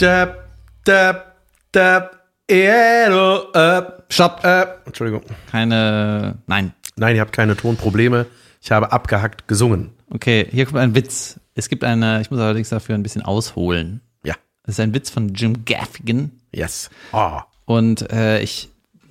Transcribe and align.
Dab, 0.00 0.48
dab, 0.84 1.36
dab, 1.72 2.20
edo, 2.46 3.52
äh, 3.52 3.82
Stopp. 4.08 4.42
äh, 4.42 4.64
Entschuldigung. 4.86 5.20
Keine. 5.50 6.38
Nein. 6.46 6.72
Nein, 6.96 7.16
ihr 7.16 7.20
habt 7.20 7.34
keine 7.34 7.54
Tonprobleme. 7.54 8.24
Ich 8.62 8.72
habe 8.72 8.92
abgehackt 8.92 9.46
gesungen. 9.46 9.90
Okay, 10.08 10.46
hier 10.50 10.64
kommt 10.64 10.78
ein 10.78 10.94
Witz. 10.94 11.38
Es 11.54 11.68
gibt 11.68 11.84
eine, 11.84 12.22
ich 12.22 12.30
muss 12.30 12.40
allerdings 12.40 12.70
dafür 12.70 12.94
ein 12.94 13.02
bisschen 13.02 13.20
ausholen. 13.20 14.00
Ja. 14.24 14.36
Es 14.62 14.70
ist 14.70 14.80
ein 14.80 14.94
Witz 14.94 15.10
von 15.10 15.34
Jim 15.34 15.66
Gaffigan. 15.66 16.30
Yes. 16.50 16.88
Oh. 17.12 17.40
Und 17.66 18.10
äh, 18.10 18.40
ich, 18.40 18.70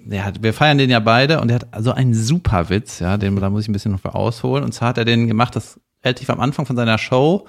ja, 0.09 0.31
wir 0.39 0.55
feiern 0.55 0.79
den 0.79 0.89
ja 0.89 0.99
beide 0.99 1.39
und 1.39 1.51
er 1.51 1.59
hat 1.59 1.67
so 1.83 1.91
einen 1.91 2.15
super 2.15 2.71
Witz, 2.71 2.97
ja, 2.97 3.17
den 3.17 3.35
da 3.35 3.51
muss 3.51 3.61
ich 3.61 3.69
ein 3.69 3.73
bisschen 3.73 3.91
noch 3.91 4.01
für 4.01 4.15
ausholen. 4.15 4.63
Und 4.63 4.71
zwar 4.71 4.89
hat 4.89 4.97
er 4.97 5.05
den 5.05 5.27
gemacht, 5.27 5.55
das 5.55 5.79
relativ 6.03 6.31
am 6.31 6.39
Anfang 6.39 6.65
von 6.65 6.75
seiner 6.75 6.97
Show. 6.97 7.45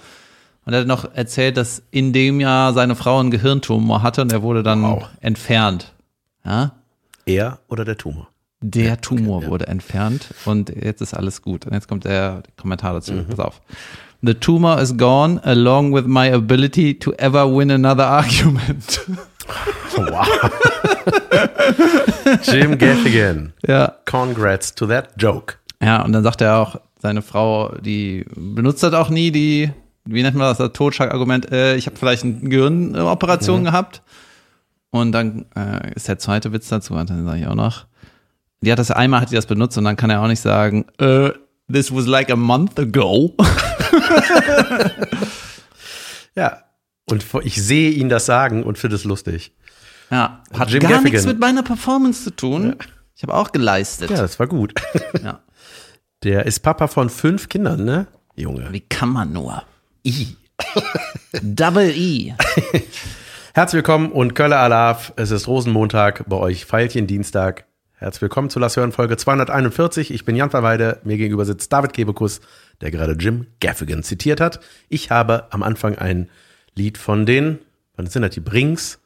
Und 0.67 0.73
er 0.75 0.81
hat 0.81 0.87
noch 0.87 1.15
erzählt, 1.15 1.57
dass 1.57 1.83
in 1.91 2.13
dem 2.13 2.39
Jahr 2.41 2.73
seine 2.75 2.95
Frau 2.95 3.19
einen 3.19 3.31
Gehirntumor 3.31 4.03
hatte 4.03 4.23
und 4.23 4.33
er 4.33 4.43
wurde 4.43 4.63
dann 4.63 4.83
Wow. 4.83 5.09
entfernt. 5.21 5.93
Ja, 6.45 6.73
Er 7.27 7.59
oder 7.69 7.85
der 7.85 7.97
Tumor? 7.97 8.29
der 8.63 9.01
Tumor 9.01 9.47
wurde 9.47 9.67
entfernt 9.69 10.35
und 10.45 10.69
jetzt 10.69 11.01
ist 11.01 11.15
alles 11.15 11.41
gut. 11.43 11.65
Und 11.67 11.73
jetzt 11.73 11.89
kommt 11.89 12.05
der 12.05 12.43
Kommentar 12.61 12.93
dazu. 12.93 13.13
Mhm. 13.15 13.27
Pass 13.27 13.41
auf. 13.41 13.61
The 14.23 14.35
tumor 14.35 14.79
is 14.81 14.97
gone 14.99 15.43
along 15.45 15.95
with 15.95 16.05
my 16.07 16.31
ability 16.31 16.99
to 16.99 17.13
ever 17.15 17.47
win 17.51 17.71
another 17.71 18.07
argument. 18.11 19.01
Wow. 19.97 20.27
Jim 22.43 22.77
Gaffigan. 22.79 23.53
ja. 23.67 23.95
Congrats 24.05 24.75
to 24.75 24.87
that 24.87 25.09
joke. 25.17 25.55
Ja, 25.83 26.03
und 26.03 26.13
dann 26.13 26.23
sagt 26.23 26.43
er 26.43 26.59
auch, 26.59 26.77
seine 27.01 27.23
Frau, 27.23 27.75
die 27.81 28.27
benutzt 28.37 28.83
das 28.83 28.93
auch 28.93 29.09
nie, 29.09 29.31
die, 29.31 29.71
wie 30.04 30.23
nennt 30.23 30.37
man 30.37 30.48
das, 30.48 30.59
das 30.59 30.73
Totschlagargument, 30.73 31.51
äh, 31.52 31.76
ich 31.76 31.87
habe 31.87 31.96
vielleicht 31.96 32.24
eine 32.24 32.34
Gehirnoperation 32.40 33.65
gehabt. 33.65 34.02
Und 34.90 35.12
dann 35.12 35.46
äh, 35.54 35.95
ist 35.95 36.09
der 36.09 36.18
zweite 36.18 36.52
Witz 36.52 36.68
dazu, 36.68 36.95
und 36.95 37.09
dann 37.09 37.24
sage 37.24 37.40
ich 37.40 37.46
auch 37.46 37.54
noch, 37.54 37.87
die 38.60 38.73
hat 38.73 38.78
das 38.78 38.90
einmal 38.90 39.21
hat 39.21 39.30
die 39.30 39.37
das 39.37 39.46
benutzt 39.46 39.78
und 39.78 39.84
dann 39.84 39.96
kann 39.96 40.10
er 40.10 40.21
auch 40.21 40.26
nicht 40.26 40.40
sagen, 40.40 40.84
äh, 40.98 41.30
this 41.73 41.95
was 41.95 42.06
like 42.06 42.30
a 42.30 42.37
month 42.37 42.78
ago. 42.78 43.34
Ja. 46.37 46.62
Und 47.06 47.24
ich 47.43 47.62
sehe 47.62 47.90
ihn 47.90 48.09
das 48.09 48.26
sagen 48.26 48.62
und 48.62 48.78
finde 48.78 48.96
es 48.96 49.04
lustig. 49.04 49.52
Ja, 50.10 50.43
hat 50.52 50.71
Jim 50.71 50.80
gar 50.80 50.90
Gaffigan. 50.90 51.12
nichts 51.12 51.26
mit 51.26 51.40
meiner 51.40 51.62
Performance 51.62 52.24
zu 52.24 52.30
tun. 52.30 52.76
Ich 53.15 53.23
habe 53.23 53.34
auch 53.34 53.52
geleistet. 53.52 54.10
Ja, 54.10 54.16
das 54.16 54.38
war 54.38 54.46
gut. 54.46 54.74
Ja. 55.23 55.40
Der 56.23 56.46
ist 56.46 56.60
Papa 56.60 56.87
von 56.87 57.09
fünf 57.09 57.48
Kindern, 57.48 57.84
ne? 57.84 58.06
Junge. 58.37 58.68
Wie 58.73 58.80
kann 58.80 59.09
man 59.09 59.32
nur? 59.32 59.62
I. 60.04 60.37
Double 61.43 61.90
E. 61.90 62.32
Herzlich 63.54 63.79
willkommen 63.79 64.12
und 64.12 64.34
Kölle 64.34 64.56
Alaf. 64.56 65.12
Es 65.16 65.31
ist 65.31 65.47
Rosenmontag, 65.47 66.25
bei 66.26 66.37
euch 66.37 66.65
Feilchen 66.65 67.06
Dienstag. 67.06 67.65
Herzlich 67.94 68.22
willkommen 68.22 68.48
zu 68.48 68.59
Lass 68.59 68.76
hören 68.76 68.93
Folge 68.93 69.16
241. 69.16 70.10
Ich 70.12 70.25
bin 70.25 70.37
Jan 70.37 70.50
Verweide. 70.50 71.00
Mir 71.04 71.19
gegenüber 71.19 71.44
sitzt 71.44 71.71
David 71.72 71.93
Kebekus, 71.93 72.41
der 72.81 72.91
gerade 72.91 73.12
Jim 73.12 73.47
Gaffigan 73.60 74.03
zitiert 74.03 74.41
hat. 74.41 74.60
Ich 74.88 75.10
habe 75.10 75.48
am 75.50 75.62
Anfang 75.62 75.98
ein 75.98 76.31
Lied 76.75 76.97
von 76.97 77.26
den, 77.26 77.59
wann 77.97 78.06
sind 78.06 78.22
das, 78.22 78.31
die 78.31 78.41
Brings? 78.41 79.00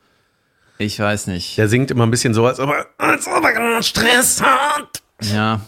Ich 0.79 1.01
weiß 1.01 1.27
nicht. 1.27 1.59
Der 1.59 1.69
singt 1.69 1.91
immer 1.91 2.07
ein 2.07 2.11
bisschen 2.11 2.35
so, 2.35 2.47
als 2.47 2.61
ob 2.61 2.71
er, 2.71 2.87
als 2.99 3.27
ob 3.27 3.43
er 3.43 3.53
gerade 3.53 3.83
Stress 3.83 4.41
hat. 4.41 5.03
Ja. 5.21 5.61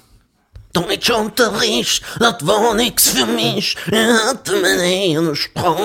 Deutschunterricht, 0.77 2.05
das 2.19 2.47
war 2.47 2.75
nix 2.75 3.09
für 3.09 3.25
mich. 3.25 3.77
Er 3.91 4.29
hatte 4.29 4.53
mir 4.61 4.79
einen 4.79 5.35
Sprung. 5.35 5.79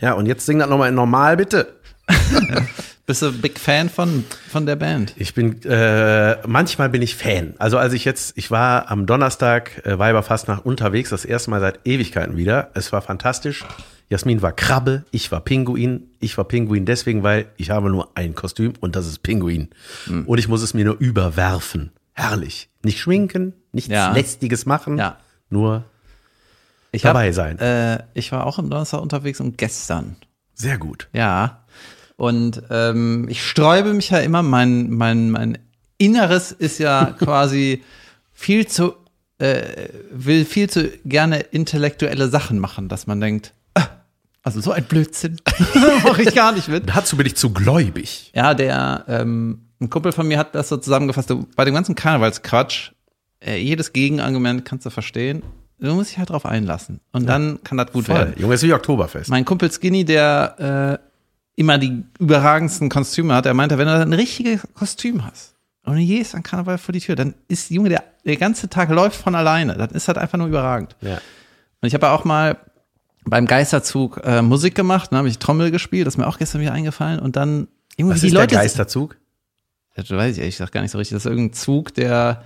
Ja, 0.00 0.14
und 0.14 0.24
jetzt 0.24 0.46
sing 0.46 0.58
das 0.58 0.70
nochmal 0.70 0.88
in 0.88 0.94
normal, 0.94 1.36
bitte. 1.36 1.74
Bist 3.06 3.20
du 3.20 3.30
Big 3.30 3.58
Fan 3.58 3.90
von, 3.90 4.24
von 4.48 4.64
der 4.64 4.76
Band? 4.76 5.12
Ich 5.18 5.34
bin, 5.34 5.62
äh, 5.64 6.38
manchmal 6.46 6.88
bin 6.88 7.02
ich 7.02 7.14
Fan. 7.14 7.54
Also 7.58 7.76
als 7.76 7.92
ich 7.92 8.06
jetzt, 8.06 8.38
ich 8.38 8.50
war 8.50 8.90
am 8.90 9.04
Donnerstag 9.04 9.84
äh, 9.84 9.98
Weiberfastnacht 9.98 10.64
unterwegs, 10.64 11.10
das 11.10 11.26
erste 11.26 11.50
Mal 11.50 11.60
seit 11.60 11.80
Ewigkeiten 11.86 12.38
wieder. 12.38 12.70
Es 12.72 12.90
war 12.90 13.02
fantastisch. 13.02 13.66
Jasmin 14.08 14.40
war 14.40 14.52
Krabbe, 14.52 15.04
ich 15.10 15.30
war 15.30 15.40
Pinguin. 15.40 16.08
Ich 16.20 16.38
war 16.38 16.44
Pinguin 16.44 16.86
deswegen, 16.86 17.22
weil 17.22 17.46
ich 17.58 17.70
habe 17.70 17.90
nur 17.90 18.10
ein 18.14 18.34
Kostüm 18.34 18.72
und 18.80 18.96
das 18.96 19.06
ist 19.06 19.22
Pinguin. 19.22 19.68
Und 20.26 20.38
ich 20.38 20.48
muss 20.48 20.62
es 20.62 20.72
mir 20.72 20.86
nur 20.86 20.98
überwerfen. 20.98 21.92
Herrlich. 22.14 22.68
Nicht 22.82 23.00
schminken, 23.00 23.54
nichts 23.72 23.90
Ja. 23.90 24.12
Lästiges 24.12 24.66
machen, 24.66 24.98
Ja. 24.98 25.16
nur 25.50 25.84
Ich 26.92 27.02
dabei 27.02 27.28
hab, 27.28 27.34
sein. 27.34 27.58
Äh, 27.58 28.04
ich 28.14 28.32
war 28.32 28.46
auch 28.46 28.58
am 28.58 28.68
Donnerstag 28.70 29.00
unterwegs 29.00 29.40
und 29.40 29.58
gestern. 29.58 30.16
Sehr 30.54 30.78
gut. 30.78 31.08
Ja. 31.12 31.64
Und 32.16 32.62
ähm, 32.70 33.26
ich 33.28 33.42
sträube 33.44 33.94
mich 33.94 34.10
ja 34.10 34.18
immer, 34.18 34.42
mein, 34.42 34.90
mein, 34.90 35.30
mein 35.30 35.58
Inneres 35.98 36.52
ist 36.52 36.78
ja 36.78 37.06
quasi 37.18 37.82
viel 38.32 38.66
zu, 38.66 38.94
äh, 39.38 39.88
will 40.10 40.44
viel 40.44 40.68
zu 40.68 40.88
gerne 41.04 41.38
intellektuelle 41.40 42.28
Sachen 42.28 42.58
machen, 42.58 42.88
dass 42.88 43.06
man 43.06 43.20
denkt, 43.20 43.54
ah, 43.74 43.86
also 44.42 44.60
so 44.60 44.72
ein 44.72 44.84
Blödsinn 44.84 45.40
mache 46.04 46.22
ich 46.22 46.34
gar 46.34 46.52
nicht 46.52 46.68
mit. 46.68 46.88
Dazu 46.88 47.16
bin 47.16 47.26
ich 47.26 47.36
zu 47.36 47.50
gläubig. 47.52 48.30
Ja, 48.34 48.54
der, 48.54 49.04
ähm, 49.08 49.68
ein 49.80 49.90
Kumpel 49.90 50.12
von 50.12 50.28
mir 50.28 50.38
hat 50.38 50.54
das 50.54 50.68
so 50.68 50.76
zusammengefasst, 50.76 51.32
bei 51.56 51.64
dem 51.64 51.74
ganzen 51.74 51.94
Karnevalsquatsch, 51.94 52.92
jedes 53.44 53.92
Gegenargument 53.92 54.64
kannst 54.64 54.86
du 54.86 54.90
verstehen, 54.90 55.42
du 55.78 55.94
musst 55.94 56.10
dich 56.10 56.18
halt 56.18 56.30
drauf 56.30 56.46
einlassen. 56.46 57.00
Und 57.12 57.26
dann 57.26 57.62
kann 57.64 57.76
das 57.78 57.92
gut 57.92 58.08
werden. 58.08 58.34
Voll. 58.34 58.42
Junge, 58.42 58.54
ist 58.54 58.62
wie 58.62 58.72
Oktoberfest. 58.72 59.30
Mein 59.30 59.44
Kumpel 59.44 59.70
Skinny, 59.70 60.04
der 60.04 61.00
äh, 61.00 61.60
immer 61.60 61.78
die 61.78 62.04
überragendsten 62.18 62.88
Kostüme 62.88 63.34
hat, 63.34 63.46
er 63.46 63.54
meinte, 63.54 63.78
wenn 63.78 63.86
du 63.86 63.94
ein 63.94 64.12
richtiges 64.12 64.62
Kostüm 64.74 65.24
hast 65.24 65.54
und 65.84 65.96
du 65.96 66.04
gehst 66.04 66.34
an 66.34 66.42
Karneval 66.42 66.78
vor 66.78 66.92
die 66.92 67.00
Tür, 67.00 67.16
dann 67.16 67.34
ist 67.48 67.70
Junge, 67.70 67.88
der, 67.88 68.04
der 68.24 68.36
ganze 68.36 68.68
Tag 68.68 68.90
läuft 68.90 69.16
von 69.20 69.34
alleine. 69.34 69.74
Das 69.74 69.92
ist 69.92 70.08
halt 70.08 70.18
einfach 70.18 70.38
nur 70.38 70.46
überragend. 70.46 70.96
Ja. 71.00 71.14
Und 71.80 71.88
ich 71.88 71.94
habe 71.94 72.06
ja 72.06 72.14
auch 72.14 72.24
mal 72.24 72.58
beim 73.24 73.46
Geisterzug 73.46 74.20
äh, 74.24 74.42
Musik 74.42 74.74
gemacht, 74.74 75.10
dann 75.10 75.18
habe 75.18 75.28
ich 75.28 75.38
Trommel 75.38 75.70
gespielt, 75.70 76.06
das 76.06 76.14
ist 76.14 76.18
mir 76.18 76.26
auch 76.26 76.38
gestern 76.38 76.60
wieder 76.60 76.72
eingefallen 76.72 77.20
und 77.20 77.36
dann 77.36 77.68
irgendwie 77.96 78.14
Was 78.14 78.20
die 78.20 78.28
ist 78.28 78.32
Leute 78.32 78.48
der 78.48 78.58
Geisterzug? 78.60 79.16
das 79.94 80.10
weiß 80.10 80.32
ich 80.32 80.38
ehrlich 80.38 80.54
gesagt 80.54 80.72
gar 80.72 80.80
nicht 80.80 80.90
so 80.90 80.98
richtig. 80.98 81.16
Das 81.16 81.26
ist 81.26 81.30
irgendein 81.30 81.52
Zug, 81.52 81.92
der, 81.94 82.44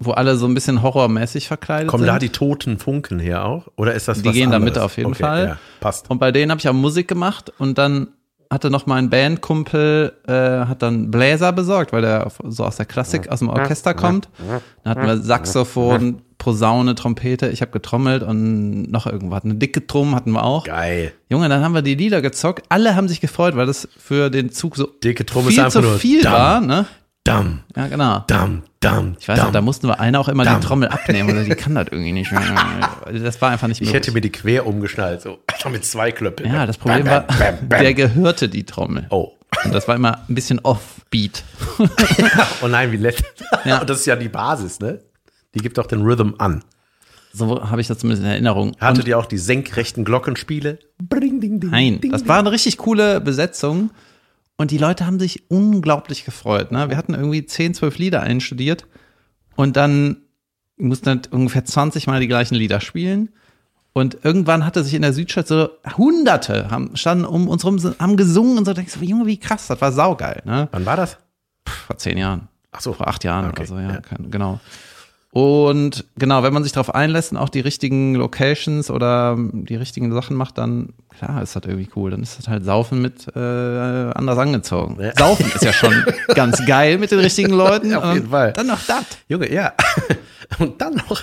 wo 0.00 0.12
alle 0.12 0.36
so 0.36 0.46
ein 0.46 0.54
bisschen 0.54 0.82
horrormäßig 0.82 1.46
verkleidet 1.46 1.88
Kommen 1.88 2.04
sind. 2.04 2.12
da 2.12 2.18
die 2.18 2.30
toten 2.30 2.78
Funken 2.78 3.18
her 3.20 3.44
auch? 3.44 3.68
Oder 3.76 3.94
ist 3.94 4.08
das 4.08 4.22
Die 4.22 4.28
was 4.28 4.34
gehen 4.34 4.50
da 4.50 4.56
anderes? 4.56 4.74
mit 4.76 4.82
auf 4.82 4.96
jeden 4.96 5.10
okay, 5.10 5.22
Fall. 5.22 5.44
Ja, 5.46 5.58
passt. 5.80 6.10
Und 6.10 6.18
bei 6.18 6.32
denen 6.32 6.50
habe 6.50 6.58
ich 6.58 6.68
auch 6.68 6.72
Musik 6.74 7.06
gemacht 7.06 7.52
und 7.58 7.78
dann 7.78 8.08
hatte 8.52 8.68
noch 8.70 8.86
mein 8.86 9.10
Bandkumpel, 9.10 10.12
äh, 10.26 10.32
hat 10.66 10.82
dann 10.82 11.10
Bläser 11.10 11.52
besorgt, 11.52 11.92
weil 11.92 12.02
der 12.02 12.32
so 12.48 12.64
aus 12.64 12.76
der 12.76 12.86
Klassik, 12.86 13.28
aus 13.28 13.38
dem 13.38 13.48
Orchester 13.48 13.94
kommt. 13.94 14.28
Dann 14.82 14.90
hatten 14.90 15.06
wir 15.06 15.18
Saxophon, 15.18 16.22
Posaune, 16.38 16.94
Trompete, 16.94 17.48
ich 17.50 17.60
habe 17.60 17.70
getrommelt 17.70 18.22
und 18.22 18.90
noch 18.90 19.06
irgendwas. 19.06 19.44
Eine 19.44 19.54
dicke 19.54 19.82
Drum 19.82 20.14
hatten 20.16 20.32
wir 20.32 20.42
auch. 20.42 20.64
Geil. 20.64 21.12
Junge, 21.28 21.48
dann 21.48 21.62
haben 21.62 21.74
wir 21.74 21.82
die 21.82 21.94
Lieder 21.94 22.22
gezockt. 22.22 22.64
Alle 22.70 22.96
haben 22.96 23.06
sich 23.06 23.20
gefreut, 23.20 23.54
weil 23.56 23.66
das 23.66 23.86
für 23.96 24.30
den 24.30 24.50
Zug 24.50 24.76
so 24.76 24.86
Dicke 24.86 25.22
ist 25.24 25.30
viel 25.30 25.60
einfach 25.60 25.70
zu 25.70 25.82
nur 25.82 25.98
viel 25.98 26.22
Damm. 26.22 26.32
war. 26.32 26.60
Ne? 26.60 26.86
Dam, 27.24 27.60
Ja, 27.76 27.86
genau. 27.86 28.24
dam, 28.26 28.62
dam. 28.80 29.16
Ich 29.20 29.28
weiß 29.28 29.36
noch, 29.38 29.44
dam. 29.46 29.52
da 29.52 29.60
mussten 29.60 29.86
wir 29.88 30.00
einer 30.00 30.18
auch 30.20 30.28
immer 30.28 30.44
Damm. 30.44 30.60
die 30.60 30.66
Trommel 30.66 30.88
abnehmen 30.88 31.30
oder 31.30 31.44
die 31.44 31.50
kann 31.54 31.74
das 31.74 31.88
irgendwie 31.90 32.12
nicht 32.12 32.32
mehr. 32.32 32.40
Das 33.12 33.40
war 33.40 33.50
einfach 33.50 33.68
nicht 33.68 33.80
ich 33.80 33.88
möglich. 33.88 33.94
hätte 34.02 34.12
mir 34.12 34.20
die 34.20 34.30
quer 34.32 34.66
umgeschnallt, 34.66 35.20
so 35.22 35.38
einfach 35.46 35.70
mit 35.70 35.84
zwei 35.84 36.12
Klöppeln. 36.12 36.52
ja, 36.52 36.66
das 36.66 36.78
Problem 36.78 37.06
war, 37.06 37.22
Bam, 37.22 37.38
bam, 37.38 37.68
bam. 37.68 37.80
der 37.80 37.94
gehörte 37.94 38.48
die 38.48 38.64
Trommel. 38.64 39.06
Oh. 39.10 39.32
Und 39.64 39.74
das 39.74 39.86
war 39.88 39.96
immer 39.96 40.20
ein 40.28 40.34
bisschen 40.34 40.60
offbeat. 40.60 41.44
oh 42.62 42.68
nein, 42.68 42.92
wie 42.92 42.98
nett. 42.98 43.22
Ja. 43.64 43.80
Und 43.80 43.90
das 43.90 44.00
ist 44.00 44.06
ja 44.06 44.16
die 44.16 44.28
Basis, 44.30 44.80
ne? 44.80 45.00
Die 45.54 45.58
gibt 45.58 45.76
doch 45.76 45.86
den 45.86 46.00
Rhythm 46.02 46.30
an. 46.38 46.64
So 47.32 47.68
habe 47.68 47.80
ich 47.80 47.88
das 47.88 47.98
zumindest 47.98 48.24
in 48.24 48.30
Erinnerung. 48.30 48.74
Hattet 48.80 49.06
ihr 49.06 49.18
auch 49.18 49.26
die 49.26 49.38
senkrechten 49.38 50.04
Glockenspiele? 50.04 50.78
Bring, 50.98 51.40
ding, 51.40 51.60
ding, 51.60 51.70
nein, 51.70 52.00
ding, 52.00 52.10
das 52.12 52.22
ding. 52.22 52.28
war 52.28 52.38
eine 52.38 52.50
richtig 52.52 52.78
coole 52.78 53.20
Besetzung. 53.20 53.90
Und 54.60 54.70
die 54.70 54.76
Leute 54.76 55.06
haben 55.06 55.18
sich 55.18 55.50
unglaublich 55.50 56.26
gefreut. 56.26 56.70
Ne? 56.70 56.90
Wir 56.90 56.98
hatten 56.98 57.14
irgendwie 57.14 57.46
10, 57.46 57.72
12 57.72 57.96
Lieder 57.96 58.20
einstudiert. 58.20 58.86
Und 59.56 59.78
dann 59.78 60.18
mussten 60.76 61.08
halt 61.08 61.32
ungefähr 61.32 61.64
20 61.64 62.06
Mal 62.06 62.20
die 62.20 62.28
gleichen 62.28 62.56
Lieder 62.56 62.82
spielen. 62.82 63.30
Und 63.94 64.18
irgendwann 64.22 64.66
hatte 64.66 64.84
sich 64.84 64.92
in 64.92 65.00
der 65.00 65.14
Südstadt 65.14 65.48
so 65.48 65.70
Hunderte 65.96 66.70
haben, 66.70 66.94
standen 66.94 67.24
um 67.24 67.48
uns 67.48 67.64
rum, 67.64 67.78
haben 67.98 68.18
gesungen 68.18 68.58
und 68.58 68.66
so. 68.66 68.72
Da 68.72 68.74
denkst 68.74 68.98
du, 68.98 69.04
Junge, 69.06 69.24
wie 69.24 69.38
krass, 69.38 69.66
das 69.66 69.80
war 69.80 69.92
saugeil. 69.92 70.42
Ne? 70.44 70.68
Wann 70.72 70.84
war 70.84 70.98
das? 70.98 71.16
Vor 71.64 71.96
zehn 71.96 72.18
Jahren. 72.18 72.48
Ach 72.70 72.82
so. 72.82 72.92
Vor 72.92 73.08
acht 73.08 73.24
Jahren 73.24 73.46
Okay, 73.46 73.60
oder 73.60 73.66
so, 73.66 73.78
ja, 73.78 73.92
ja. 73.94 74.00
Kann, 74.02 74.30
genau. 74.30 74.60
Und 75.32 76.06
genau, 76.16 76.42
wenn 76.42 76.52
man 76.52 76.64
sich 76.64 76.72
darauf 76.72 76.92
einlässt 76.92 77.30
und 77.30 77.38
auch 77.38 77.50
die 77.50 77.60
richtigen 77.60 78.16
Locations 78.16 78.90
oder 78.90 79.36
die 79.38 79.76
richtigen 79.76 80.12
Sachen 80.12 80.36
macht, 80.36 80.58
dann 80.58 80.88
klar 81.08 81.40
ist 81.40 81.54
das 81.54 81.62
irgendwie 81.64 81.88
cool. 81.94 82.10
Dann 82.10 82.22
ist 82.22 82.38
das 82.38 82.48
halt 82.48 82.64
Saufen 82.64 83.00
mit 83.00 83.28
äh, 83.36 83.38
anders 83.38 84.38
angezogen. 84.38 85.00
Ja. 85.00 85.12
Saufen 85.16 85.46
ist 85.54 85.62
ja 85.62 85.72
schon 85.72 85.94
ganz 86.34 86.64
geil 86.66 86.98
mit 86.98 87.12
den 87.12 87.20
richtigen 87.20 87.52
Leuten. 87.52 87.94
Auf 87.94 88.12
jeden 88.12 88.26
und 88.26 88.30
Fall. 88.30 88.52
Dann 88.54 88.66
noch 88.66 88.84
das. 88.86 89.04
Junge, 89.28 89.52
ja. 89.52 89.72
Und 90.58 90.80
dann 90.80 90.94
noch. 90.94 91.22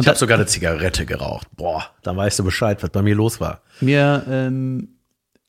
Ich 0.00 0.08
habe 0.08 0.18
sogar 0.18 0.36
eine 0.36 0.46
Zigarette 0.46 1.06
geraucht. 1.06 1.46
Boah, 1.56 1.84
dann 2.02 2.16
weißt 2.16 2.40
du 2.40 2.44
Bescheid, 2.44 2.82
was 2.82 2.90
bei 2.90 3.02
mir 3.02 3.14
los 3.14 3.40
war. 3.40 3.60
Mir, 3.80 4.24
ähm, 4.28 4.88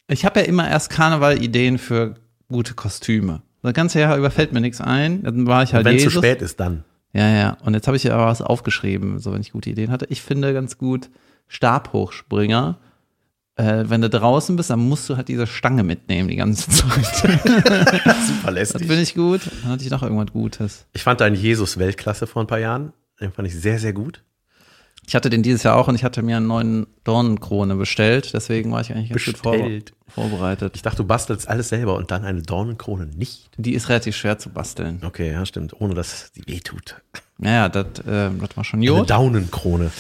Ich 0.07 0.25
habe 0.25 0.41
ja 0.41 0.45
immer 0.45 0.69
erst 0.69 0.91
Karneval-Ideen 0.91 1.79
für 1.79 2.13
gute 2.49 2.75
Kostüme. 2.75 3.41
Das 3.63 3.73
ganze 3.73 3.99
Jahr 3.99 4.15
über 4.15 4.29
fällt 4.29 4.53
mir 4.53 4.61
nichts 4.61 4.79
ein. 4.79 5.23
Dann 5.23 5.47
war 5.47 5.63
ich 5.63 5.73
halt 5.73 5.85
Wenn 5.85 5.95
es 5.95 6.03
zu 6.03 6.11
spät 6.11 6.43
ist, 6.43 6.59
dann. 6.59 6.83
Ja, 7.15 7.29
ja. 7.29 7.57
Und 7.63 7.73
jetzt 7.75 7.87
habe 7.87 7.95
ich 7.97 8.03
ja 8.03 8.17
was 8.17 8.41
aufgeschrieben, 8.41 9.19
so 9.19 9.31
wenn 9.31 9.39
ich 9.41 9.53
gute 9.53 9.69
Ideen 9.69 9.89
hatte. 9.89 10.05
Ich 10.09 10.21
finde 10.21 10.53
ganz 10.53 10.77
gut 10.77 11.09
Stabhochspringer. 11.47 12.77
Äh, 13.57 13.85
wenn 13.87 14.01
du 14.01 14.09
draußen 14.09 14.57
bist, 14.57 14.69
dann 14.69 14.79
musst 14.79 15.09
du 15.09 15.15
halt 15.15 15.29
diese 15.29 15.47
Stange 15.47 15.83
mitnehmen 15.83 16.27
die 16.27 16.35
ganze 16.35 16.69
Zeit. 16.69 17.05
Super 17.15 17.41
Das 18.43 18.53
lästig. 18.53 18.81
finde 18.87 19.01
ich 19.01 19.15
gut. 19.15 19.41
Dann 19.63 19.71
hatte 19.71 19.83
ich 19.85 19.89
noch 19.89 20.03
irgendwas 20.03 20.33
Gutes. 20.33 20.85
Ich 20.91 21.03
fand 21.03 21.21
einen 21.21 21.35
Jesus 21.37 21.77
Weltklasse 21.77 22.27
vor 22.27 22.43
ein 22.43 22.47
paar 22.47 22.59
Jahren. 22.59 22.91
Den 23.21 23.31
fand 23.31 23.47
ich 23.47 23.55
sehr, 23.55 23.79
sehr 23.79 23.93
gut. 23.93 24.21
Ich 25.07 25.15
hatte 25.15 25.29
den 25.29 25.43
dieses 25.43 25.63
Jahr 25.63 25.75
auch 25.77 25.87
und 25.87 25.95
ich 25.95 26.03
hatte 26.03 26.21
mir 26.23 26.37
eine 26.37 26.45
neuen 26.47 26.87
Dornenkrone 27.03 27.75
bestellt. 27.75 28.33
Deswegen 28.33 28.71
war 28.71 28.81
ich 28.81 28.91
eigentlich 28.91 29.09
ganz 29.09 29.25
gut 29.25 29.37
vor, 29.37 29.51
Bestellt. 29.53 29.93
vorbereitet. 30.07 30.73
Ich 30.75 30.81
dachte, 30.81 30.97
du 30.97 31.03
bastelst 31.05 31.47
alles 31.47 31.69
selber 31.69 31.95
und 31.95 32.09
dann 32.11 32.25
eine 32.25 32.41
Dornenkrone 32.41 33.05
nicht. 33.05 33.49
Die 33.57 33.73
ist 33.73 33.89
relativ 33.89 34.15
schwer 34.15 34.39
zu 34.39 34.49
basteln. 34.49 35.01
Okay, 35.05 35.31
ja, 35.31 35.45
stimmt. 35.45 35.79
Ohne 35.79 35.93
dass 35.93 36.31
die 36.33 36.45
wehtut. 36.47 36.95
Naja, 37.37 37.69
das, 37.69 37.99
äh, 37.99 38.31
das 38.39 38.55
war 38.55 38.63
schon 38.63 38.79
Eine 38.79 38.85
Jod. 38.87 39.09
Daunenkrone. 39.09 39.91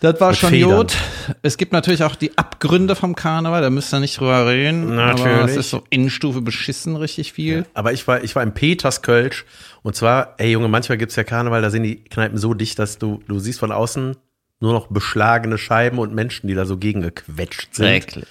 Das 0.00 0.20
war 0.20 0.32
schon 0.34 0.50
Federn. 0.50 0.70
Jod. 0.70 0.96
Es 1.42 1.56
gibt 1.56 1.72
natürlich 1.72 2.04
auch 2.04 2.14
die 2.14 2.36
Abgründe 2.38 2.94
vom 2.94 3.16
Karneval, 3.16 3.62
da 3.62 3.70
müsst 3.70 3.92
ihr 3.92 3.98
nicht 4.00 4.18
drüber 4.20 4.46
reden. 4.46 4.98
Aber 4.98 5.14
Natürlich. 5.14 5.50
es 5.52 5.56
ist 5.56 5.70
so 5.70 5.82
Innenstufe 5.90 6.40
beschissen 6.40 6.94
richtig 6.96 7.32
viel. 7.32 7.66
Aber 7.74 7.92
ich 7.92 8.06
war, 8.06 8.22
ich 8.22 8.36
war 8.36 8.42
im 8.42 8.52
Peters 8.54 9.02
Kölsch 9.02 9.44
und 9.82 9.96
zwar, 9.96 10.34
ey 10.38 10.52
Junge, 10.52 10.68
manchmal 10.68 10.98
gibt's 10.98 11.16
ja 11.16 11.24
Karneval, 11.24 11.62
da 11.62 11.70
sind 11.70 11.82
die 11.82 11.96
Kneipen 12.04 12.38
so 12.38 12.54
dicht, 12.54 12.78
dass 12.78 12.98
du, 12.98 13.20
du 13.26 13.38
siehst 13.40 13.58
von 13.58 13.72
außen 13.72 14.16
nur 14.60 14.72
noch 14.72 14.86
beschlagene 14.88 15.58
Scheiben 15.58 15.98
und 15.98 16.14
Menschen, 16.14 16.46
die 16.48 16.54
da 16.54 16.64
so 16.64 16.76
gegengequetscht 16.76 17.74
sind. 17.74 17.86
Schrecklich. 17.86 18.26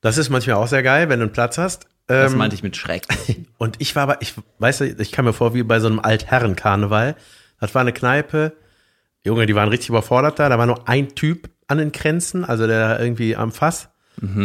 Das 0.00 0.16
ist 0.18 0.28
manchmal 0.30 0.56
auch 0.56 0.68
sehr 0.68 0.82
geil, 0.82 1.08
wenn 1.08 1.18
du 1.18 1.24
einen 1.24 1.32
Platz 1.32 1.58
hast. 1.58 1.86
Das 2.06 2.32
Ähm, 2.32 2.38
meinte 2.38 2.54
ich 2.56 2.62
mit 2.62 2.76
schrecklich. 2.76 3.40
Und 3.58 3.76
ich 3.80 3.94
war 3.96 4.04
aber, 4.04 4.22
ich 4.22 4.32
weiß, 4.58 4.80
ich 4.82 5.12
kam 5.12 5.24
mir 5.26 5.32
vor 5.34 5.52
wie 5.54 5.62
bei 5.62 5.80
so 5.80 5.86
einem 5.88 5.98
Altherren-Karneval. 5.98 7.16
Das 7.60 7.74
war 7.74 7.82
eine 7.82 7.92
Kneipe. 7.92 8.52
Junge, 9.26 9.46
die 9.46 9.54
waren 9.54 9.68
richtig 9.68 9.88
überfordert 9.90 10.38
da. 10.38 10.48
Da 10.48 10.58
war 10.58 10.66
nur 10.66 10.88
ein 10.88 11.14
Typ 11.14 11.50
an 11.66 11.78
den 11.78 11.92
Grenzen, 11.92 12.44
also 12.44 12.66
der 12.66 12.98
irgendwie 13.00 13.36
am 13.36 13.52
Fass. 13.52 13.88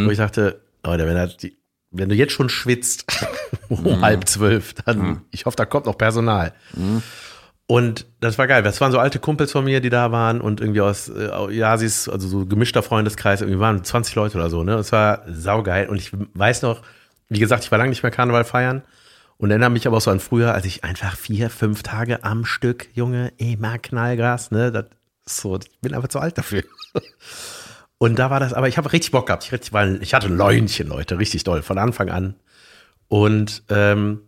Wo 0.06 0.10
ich 0.10 0.18
dachte, 0.18 0.60
Leute, 0.84 1.06
wenn, 1.06 1.14
das 1.14 1.36
wenn 1.90 2.08
du 2.08 2.14
jetzt 2.14 2.32
schon 2.32 2.48
schwitzt 2.48 3.06
um 3.68 4.00
halb 4.02 4.28
zwölf, 4.28 4.74
dann, 4.74 5.22
ich 5.30 5.46
hoffe, 5.46 5.56
da 5.56 5.64
kommt 5.64 5.86
noch 5.86 5.96
Personal. 5.98 6.52
Und 7.66 8.06
das 8.20 8.36
war 8.36 8.46
geil. 8.46 8.62
Das 8.62 8.80
waren 8.80 8.92
so 8.92 8.98
alte 8.98 9.18
Kumpels 9.18 9.52
von 9.52 9.64
mir, 9.64 9.80
die 9.80 9.88
da 9.88 10.12
waren 10.12 10.40
und 10.42 10.60
irgendwie 10.60 10.82
aus 10.82 11.08
äh, 11.08 11.50
Jasis, 11.50 12.08
also 12.08 12.28
so 12.28 12.44
gemischter 12.44 12.82
Freundeskreis, 12.82 13.40
irgendwie 13.40 13.58
waren 13.60 13.82
20 13.82 14.14
Leute 14.16 14.36
oder 14.36 14.50
so, 14.50 14.64
ne? 14.64 14.76
Das 14.76 14.92
war 14.92 15.22
saugeil. 15.28 15.88
Und 15.88 15.96
ich 15.96 16.10
weiß 16.12 16.62
noch, 16.62 16.82
wie 17.30 17.38
gesagt, 17.38 17.64
ich 17.64 17.70
war 17.70 17.78
lange 17.78 17.90
nicht 17.90 18.02
mehr 18.02 18.12
Karneval 18.12 18.44
feiern 18.44 18.82
und 19.44 19.50
erinnere 19.50 19.68
mich 19.68 19.86
aber 19.86 19.98
auch 19.98 20.00
so 20.00 20.10
an 20.10 20.20
früher, 20.20 20.54
als 20.54 20.64
ich 20.64 20.84
einfach 20.84 21.18
vier, 21.18 21.50
fünf 21.50 21.82
Tage 21.82 22.24
am 22.24 22.46
Stück, 22.46 22.88
Junge, 22.94 23.30
immer 23.36 23.76
Knallgas, 23.76 24.50
ne? 24.50 24.72
Das 24.72 24.86
ist 25.26 25.36
so, 25.36 25.58
ich 25.58 25.80
bin 25.82 25.92
einfach 25.92 26.08
zu 26.08 26.18
alt 26.18 26.38
dafür. 26.38 26.62
Und 27.98 28.18
da 28.18 28.30
war 28.30 28.40
das, 28.40 28.54
aber 28.54 28.68
ich 28.68 28.78
habe 28.78 28.90
richtig 28.90 29.12
Bock 29.12 29.26
gehabt. 29.26 29.44
Ich, 29.44 29.52
richtig, 29.52 29.74
weil 29.74 30.02
ich 30.02 30.14
hatte 30.14 30.28
Leunchen, 30.28 30.88
Leute, 30.88 31.18
richtig 31.18 31.44
doll, 31.44 31.60
von 31.60 31.76
Anfang 31.76 32.08
an. 32.08 32.36
Und 33.08 33.64
ähm, 33.68 34.22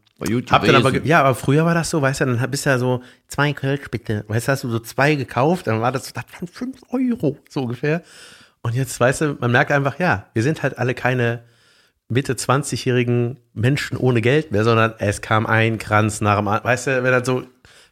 hab 0.51 0.67
dann 0.67 0.77
aber, 0.77 0.95
ja, 1.07 1.21
aber 1.21 1.35
früher 1.35 1.65
war 1.65 1.73
das 1.73 1.89
so, 1.89 2.03
weißt 2.03 2.21
du, 2.21 2.27
dann 2.27 2.51
bist 2.51 2.67
du 2.67 2.71
ja 2.71 2.79
so, 2.79 3.03
zwei 3.27 3.55
Kölsch 3.55 3.91
bitte. 3.91 4.23
Weißt 4.29 4.49
du, 4.49 4.53
hast 4.53 4.65
du 4.65 4.69
so 4.69 4.81
zwei 4.81 5.15
gekauft, 5.15 5.67
dann 5.67 5.81
war 5.81 5.93
das, 5.93 6.12
das 6.12 6.25
waren 6.35 6.47
fünf 6.47 6.77
Euro, 6.91 7.39
so 7.49 7.62
ungefähr. 7.62 8.03
Und 8.61 8.75
jetzt, 8.75 9.01
weißt 9.01 9.23
du, 9.23 9.37
man 9.41 9.51
merkt 9.51 9.73
einfach, 9.73 9.99
ja, 9.99 10.27
wir 10.35 10.43
sind 10.43 10.62
halt 10.62 10.77
alle 10.77 10.93
keine 10.93 11.43
Mitte 12.08 12.35
20-jährigen 12.35 13.38
Menschen 13.53 13.97
ohne 13.97 14.20
Geld 14.20 14.53
mehr, 14.53 14.64
sondern 14.64 14.94
es 14.99 15.20
kam 15.20 15.47
ein 15.47 15.79
Kranz 15.79 16.20
nach 16.20 16.37
dem 16.37 16.47
anderen. 16.49 16.64
Weißt 16.64 16.87
du, 16.87 17.03
wenn 17.03 17.11
das 17.11 17.26
so, 17.26 17.43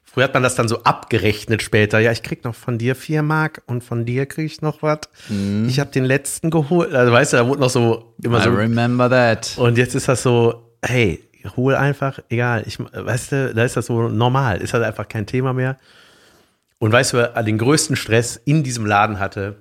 früher 0.04 0.24
hat 0.24 0.34
man 0.34 0.42
das 0.42 0.54
dann 0.54 0.68
so 0.68 0.82
abgerechnet 0.84 1.62
später. 1.62 1.98
Ja, 1.98 2.12
ich 2.12 2.22
krieg 2.22 2.44
noch 2.44 2.54
von 2.54 2.78
dir 2.78 2.94
vier 2.94 3.22
Mark 3.22 3.62
und 3.66 3.82
von 3.82 4.04
dir 4.04 4.26
krieg 4.26 4.46
ich 4.46 4.62
noch 4.62 4.82
was. 4.82 5.00
Ich 5.66 5.80
habe 5.80 5.90
den 5.90 6.04
letzten 6.04 6.50
geholt. 6.50 6.94
Also 6.94 7.12
weißt 7.12 7.32
du, 7.32 7.36
da 7.38 7.48
wurde 7.48 7.60
noch 7.60 7.70
so 7.70 8.14
immer 8.22 8.40
I 8.40 8.44
so 8.44 8.50
remember 8.50 9.10
that. 9.10 9.56
und 9.58 9.78
jetzt 9.78 9.96
ist 9.96 10.06
das 10.06 10.22
so, 10.22 10.76
hey, 10.82 11.20
hol 11.56 11.74
einfach, 11.74 12.20
egal, 12.28 12.62
ich, 12.66 12.78
weißt 12.78 13.32
du, 13.32 13.54
da 13.54 13.64
ist 13.64 13.76
das 13.76 13.86
so 13.86 14.08
normal, 14.08 14.60
ist 14.62 14.74
halt 14.74 14.84
einfach 14.84 15.08
kein 15.08 15.26
Thema 15.26 15.52
mehr. 15.52 15.76
Und 16.78 16.92
weißt 16.92 17.12
du, 17.12 17.16
wer 17.16 17.42
den 17.42 17.58
größten 17.58 17.96
Stress 17.96 18.36
in 18.44 18.62
diesem 18.62 18.86
Laden 18.86 19.18
hatte, 19.18 19.56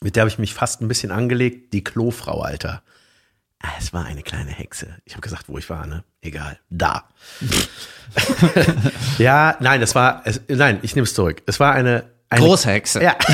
mit 0.00 0.16
der 0.16 0.22
habe 0.22 0.28
ich 0.28 0.38
mich 0.38 0.54
fast 0.54 0.82
ein 0.82 0.88
bisschen 0.88 1.10
angelegt, 1.10 1.72
die 1.72 1.82
Klofrau, 1.82 2.42
Alter. 2.42 2.82
Ah, 3.66 3.72
Es 3.78 3.92
war 3.92 4.04
eine 4.04 4.22
kleine 4.22 4.50
Hexe. 4.50 4.86
Ich 5.04 5.14
habe 5.14 5.22
gesagt, 5.22 5.48
wo 5.48 5.58
ich 5.58 5.68
war, 5.70 5.86
ne? 5.86 6.04
Egal. 6.22 6.58
Da. 6.70 7.04
ja, 9.18 9.56
nein, 9.60 9.80
das 9.80 9.94
war, 9.94 10.22
es, 10.24 10.40
nein, 10.48 10.78
ich 10.82 10.94
nehme 10.94 11.04
es 11.04 11.14
zurück. 11.14 11.42
Es 11.46 11.58
war 11.60 11.72
eine, 11.72 12.04
eine 12.28 12.40
Großhexe. 12.40 13.02
Ja. 13.02 13.16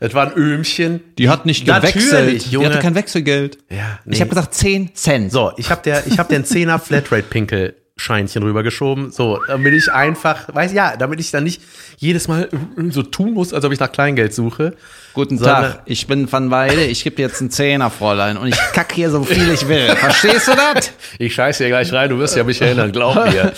es 0.00 0.14
war 0.14 0.26
ein 0.28 0.32
Öhmchen. 0.36 1.00
Die 1.18 1.28
hat 1.28 1.46
nicht 1.46 1.66
Natürlich, 1.66 1.94
gewechselt. 1.94 2.46
Die 2.46 2.50
Junge. 2.50 2.68
hatte 2.68 2.78
kein 2.80 2.94
Wechselgeld. 2.94 3.58
Ja, 3.70 3.98
Ich 4.04 4.12
nee. 4.12 4.20
habe 4.20 4.28
gesagt 4.30 4.54
10 4.54 4.94
Cent. 4.94 5.32
So, 5.32 5.52
ich 5.56 5.70
habe 5.70 5.82
der, 5.82 6.06
ich 6.06 6.18
habe 6.18 6.28
den 6.28 6.44
Zehner 6.44 6.78
Flatrate 6.78 7.22
Pinkel 7.24 7.76
Scheinchen 8.00 8.42
rübergeschoben. 8.42 9.10
So, 9.12 9.40
damit 9.46 9.74
ich 9.74 9.92
einfach, 9.92 10.52
weiß 10.54 10.72
ja, 10.72 10.96
damit 10.96 11.20
ich 11.20 11.30
dann 11.30 11.44
nicht 11.44 11.60
jedes 11.98 12.28
Mal 12.28 12.48
so 12.90 13.02
tun 13.02 13.34
muss, 13.34 13.52
als 13.52 13.64
ob 13.64 13.72
ich 13.72 13.78
nach 13.78 13.92
Kleingeld 13.92 14.34
suche. 14.34 14.74
Guten 15.12 15.36
Sondern- 15.38 15.72
Tag, 15.72 15.82
ich 15.84 16.06
bin 16.06 16.30
Van 16.30 16.50
Weide, 16.50 16.84
ich 16.84 17.04
gebe 17.04 17.16
dir 17.16 17.22
jetzt 17.26 17.40
einen 17.40 17.50
Zehner, 17.50 17.90
Fräulein, 17.90 18.36
und 18.36 18.48
ich 18.48 18.56
kack 18.72 18.92
hier 18.92 19.10
so 19.10 19.22
viel 19.22 19.50
ich 19.52 19.68
will. 19.68 19.94
Verstehst 19.96 20.48
du 20.48 20.52
das? 20.52 20.92
Ich 21.18 21.34
scheiße 21.34 21.64
hier 21.64 21.68
gleich 21.68 21.92
rein, 21.92 22.08
du 22.10 22.18
wirst 22.18 22.36
ja 22.36 22.44
mich 22.44 22.60
erinnern, 22.62 22.90
glaub 22.92 23.14
mir. 23.26 23.52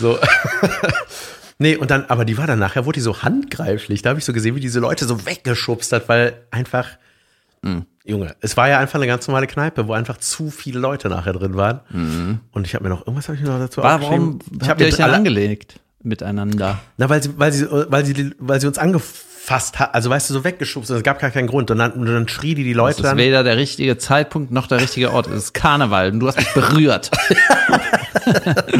So. 0.00 0.18
Nee, 1.60 1.74
und 1.74 1.90
dann, 1.90 2.04
aber 2.06 2.24
die 2.24 2.38
war 2.38 2.46
dann 2.46 2.60
nachher, 2.60 2.86
wurde 2.86 2.98
die 2.98 3.02
so 3.02 3.22
handgreiflich. 3.22 4.02
Da 4.02 4.10
habe 4.10 4.20
ich 4.20 4.24
so 4.24 4.32
gesehen, 4.32 4.54
wie 4.54 4.60
diese 4.60 4.78
Leute 4.78 5.06
so 5.06 5.26
weggeschubst 5.26 5.90
hat, 5.92 6.08
weil 6.08 6.34
einfach, 6.52 6.86
Junge, 8.08 8.34
es 8.40 8.56
war 8.56 8.68
ja 8.68 8.78
einfach 8.78 8.98
eine 8.98 9.06
ganz 9.06 9.28
normale 9.28 9.46
Kneipe, 9.46 9.86
wo 9.86 9.92
einfach 9.92 10.16
zu 10.16 10.50
viele 10.50 10.80
Leute 10.80 11.08
nachher 11.08 11.34
drin 11.34 11.56
waren. 11.56 12.40
Und 12.52 12.66
ich 12.66 12.74
habe 12.74 12.84
mir 12.84 12.90
noch, 12.90 13.00
irgendwas 13.00 13.28
habe 13.28 13.36
ich 13.36 13.42
mir 13.42 13.50
noch 13.50 13.58
dazu 13.58 13.82
Warum 13.82 14.00
aufgeschrieben. 14.02 14.38
Ich 14.62 14.68
habt 14.68 14.80
ihr 14.80 14.86
euch 14.86 14.96
denn 14.96 15.10
angelegt 15.10 15.80
miteinander? 16.02 16.78
Na, 16.96 17.08
weil 17.08 17.22
sie, 17.22 17.38
weil 17.38 17.52
sie, 17.52 17.66
weil 17.70 18.04
sie, 18.06 18.34
weil 18.38 18.60
sie 18.60 18.66
uns 18.66 18.78
angefasst 18.78 19.78
hat, 19.78 19.94
also 19.94 20.08
weißt 20.08 20.30
du, 20.30 20.34
so 20.34 20.44
weggeschubst 20.44 20.90
und 20.90 20.96
es 20.96 21.02
gab 21.02 21.18
gar 21.18 21.30
keinen 21.30 21.48
Grund. 21.48 21.70
Und 21.70 21.78
dann, 21.78 21.92
und 21.92 22.06
dann 22.06 22.28
schrie 22.28 22.54
die 22.54 22.64
die 22.64 22.72
Das 22.72 22.78
Leute 22.78 22.96
ist 22.98 23.04
dann. 23.04 23.18
weder 23.18 23.44
der 23.44 23.56
richtige 23.56 23.98
Zeitpunkt 23.98 24.52
noch 24.52 24.68
der 24.68 24.80
richtige 24.80 25.12
Ort. 25.12 25.26
Es 25.26 25.44
ist 25.44 25.54
Karneval 25.54 26.12
und 26.12 26.20
du 26.20 26.28
hast 26.28 26.38
mich 26.38 26.52
berührt. 26.54 27.10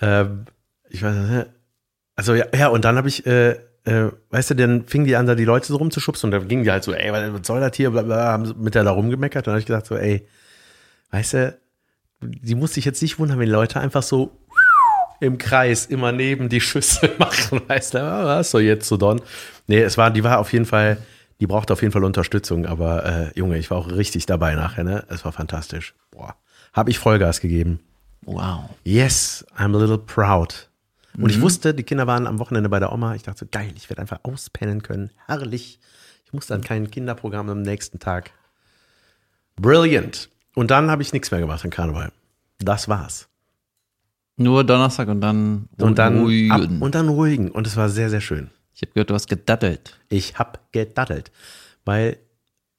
Ähm, 0.00 0.44
ich 0.88 1.02
weiß 1.02 1.14
nicht. 1.16 1.46
Also 2.16 2.34
ja, 2.34 2.46
ja 2.56 2.68
und 2.68 2.84
dann 2.84 2.96
habe 2.96 3.08
ich, 3.08 3.26
äh, 3.26 3.56
äh, 3.88 4.10
weißt 4.30 4.50
du, 4.50 4.54
dann 4.54 4.84
fingen 4.84 5.06
die 5.06 5.16
an, 5.16 5.26
da 5.26 5.34
die 5.34 5.46
Leute 5.46 5.66
so 5.66 5.76
rumzuschubsen 5.76 6.28
und 6.28 6.30
dann 6.32 6.46
gingen 6.46 6.64
die 6.64 6.70
halt 6.70 6.84
so, 6.84 6.92
ey, 6.92 7.10
was 7.10 7.46
soll 7.46 7.60
das 7.60 7.74
hier, 7.74 7.90
bla, 7.90 8.02
bla, 8.02 8.32
haben 8.32 8.54
mit 8.58 8.74
der 8.74 8.84
da 8.84 8.90
rumgemeckert. 8.90 9.42
Und 9.42 9.46
dann 9.46 9.52
habe 9.54 9.60
ich 9.60 9.66
gesagt 9.66 9.86
so, 9.86 9.96
ey, 9.96 10.26
weißt 11.10 11.34
du, 11.34 11.58
die 12.20 12.54
muss 12.54 12.74
sich 12.74 12.84
jetzt 12.84 13.00
nicht 13.00 13.18
wundern, 13.18 13.38
wenn 13.38 13.46
die 13.46 13.52
Leute 13.52 13.80
einfach 13.80 14.02
so 14.02 14.36
im 15.20 15.38
Kreis 15.38 15.86
immer 15.86 16.12
neben 16.12 16.50
die 16.50 16.60
Schüssel 16.60 17.14
machen, 17.18 17.62
weißt 17.66 17.94
du, 17.94 18.02
ah, 18.02 18.26
was 18.26 18.50
so 18.50 18.58
jetzt 18.58 18.88
so 18.88 18.98
Don. 18.98 19.22
Nee, 19.66 19.80
es 19.80 19.96
war, 19.96 20.10
die 20.10 20.22
war 20.22 20.38
auf 20.38 20.52
jeden 20.52 20.66
Fall, 20.66 20.98
die 21.40 21.46
brauchte 21.46 21.72
auf 21.72 21.80
jeden 21.80 21.92
Fall 21.92 22.04
Unterstützung, 22.04 22.66
aber 22.66 23.06
äh, 23.06 23.38
Junge, 23.38 23.56
ich 23.56 23.70
war 23.70 23.78
auch 23.78 23.90
richtig 23.90 24.26
dabei 24.26 24.54
nachher, 24.54 24.84
ne? 24.84 25.04
Es 25.08 25.24
war 25.24 25.32
fantastisch. 25.32 25.94
Boah, 26.10 26.36
habe 26.74 26.90
ich 26.90 26.98
Vollgas 26.98 27.40
gegeben. 27.40 27.80
Wow. 28.26 28.68
Yes, 28.84 29.46
I'm 29.56 29.74
a 29.74 29.78
little 29.78 29.98
proud. 29.98 30.67
Und 31.16 31.30
ich 31.30 31.40
wusste, 31.40 31.74
die 31.74 31.82
Kinder 31.82 32.06
waren 32.06 32.26
am 32.26 32.38
Wochenende 32.38 32.68
bei 32.68 32.78
der 32.78 32.92
Oma. 32.92 33.14
Ich 33.14 33.22
dachte 33.22 33.40
so, 33.40 33.46
geil, 33.50 33.72
ich 33.76 33.88
werde 33.90 34.02
einfach 34.02 34.20
auspennen 34.22 34.82
können. 34.82 35.10
Herrlich. 35.26 35.80
Ich 36.24 36.32
muss 36.32 36.46
dann 36.46 36.62
kein 36.62 36.90
Kinderprogramm 36.90 37.48
am 37.48 37.62
nächsten 37.62 37.98
Tag. 37.98 38.30
Brilliant. 39.56 40.28
Und 40.54 40.70
dann 40.70 40.90
habe 40.90 41.02
ich 41.02 41.12
nichts 41.12 41.30
mehr 41.30 41.40
gemacht 41.40 41.64
an 41.64 41.70
Karneval. 41.70 42.12
Das 42.58 42.88
war's. 42.88 43.28
Nur 44.36 44.62
Donnerstag 44.64 45.08
und 45.08 45.20
dann 45.20 45.68
Und 45.78 45.98
dann, 45.98 46.20
ruhigen. 46.20 46.50
ab, 46.52 46.82
und 46.82 46.94
dann 46.94 47.08
ruhigen. 47.08 47.50
Und 47.50 47.66
es 47.66 47.76
war 47.76 47.88
sehr, 47.88 48.10
sehr 48.10 48.20
schön. 48.20 48.50
Ich 48.74 48.82
habe 48.82 48.92
gehört, 48.92 49.10
du 49.10 49.14
hast 49.14 49.28
gedattelt. 49.28 49.98
Ich 50.08 50.38
hab 50.38 50.70
gedaddelt. 50.72 51.32
Weil 51.84 52.18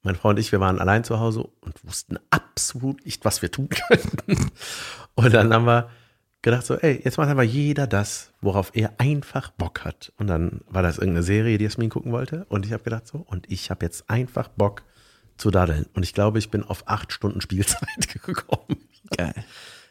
mein 0.03 0.15
Freund 0.15 0.38
und 0.38 0.41
ich, 0.41 0.53
wir 0.53 0.62
waren 0.62 0.79
allein 0.79 1.03
zu 1.03 1.19
Hause 1.19 1.50
und 1.59 1.83
wussten 1.83 2.17
absolut 2.29 3.05
nicht, 3.05 3.25
was 3.25 3.41
wir 3.41 3.51
tun 3.51 3.67
könnten. 3.89 4.51
Und 5.15 5.33
dann 5.33 5.53
haben 5.53 5.65
wir 5.65 5.89
gedacht 6.41 6.65
so, 6.65 6.75
ey, 6.75 7.01
jetzt 7.03 7.17
macht 7.17 7.29
einfach 7.29 7.43
jeder 7.43 7.86
das, 7.88 8.31
worauf 8.41 8.72
er 8.74 8.93
einfach 8.98 9.51
Bock 9.51 9.84
hat. 9.84 10.12
Und 10.17 10.27
dann 10.27 10.62
war 10.69 10.81
das 10.84 10.98
irgendeine 10.98 11.24
Serie, 11.24 11.58
die 11.58 11.65
Jasmin 11.65 11.89
gucken 11.89 12.12
wollte. 12.12 12.46
Und 12.50 12.65
ich 12.65 12.72
habe 12.74 12.84
gedacht 12.84 13.08
so, 13.08 13.17
und 13.17 13.46
ich 13.51 13.69
habe 13.69 13.86
jetzt 13.86 14.10
einfach 14.10 14.48
Bock 14.48 14.84
zu 15.38 15.51
daddeln. 15.51 15.86
Und 15.93 16.03
ich 16.03 16.13
glaube, 16.13 16.39
ich 16.39 16.50
bin 16.50 16.63
auf 16.63 16.84
acht 16.88 17.12
Stunden 17.13 17.41
Spielzeit 17.41 17.81
gekommen. 18.25 18.77
Geil. 19.17 19.34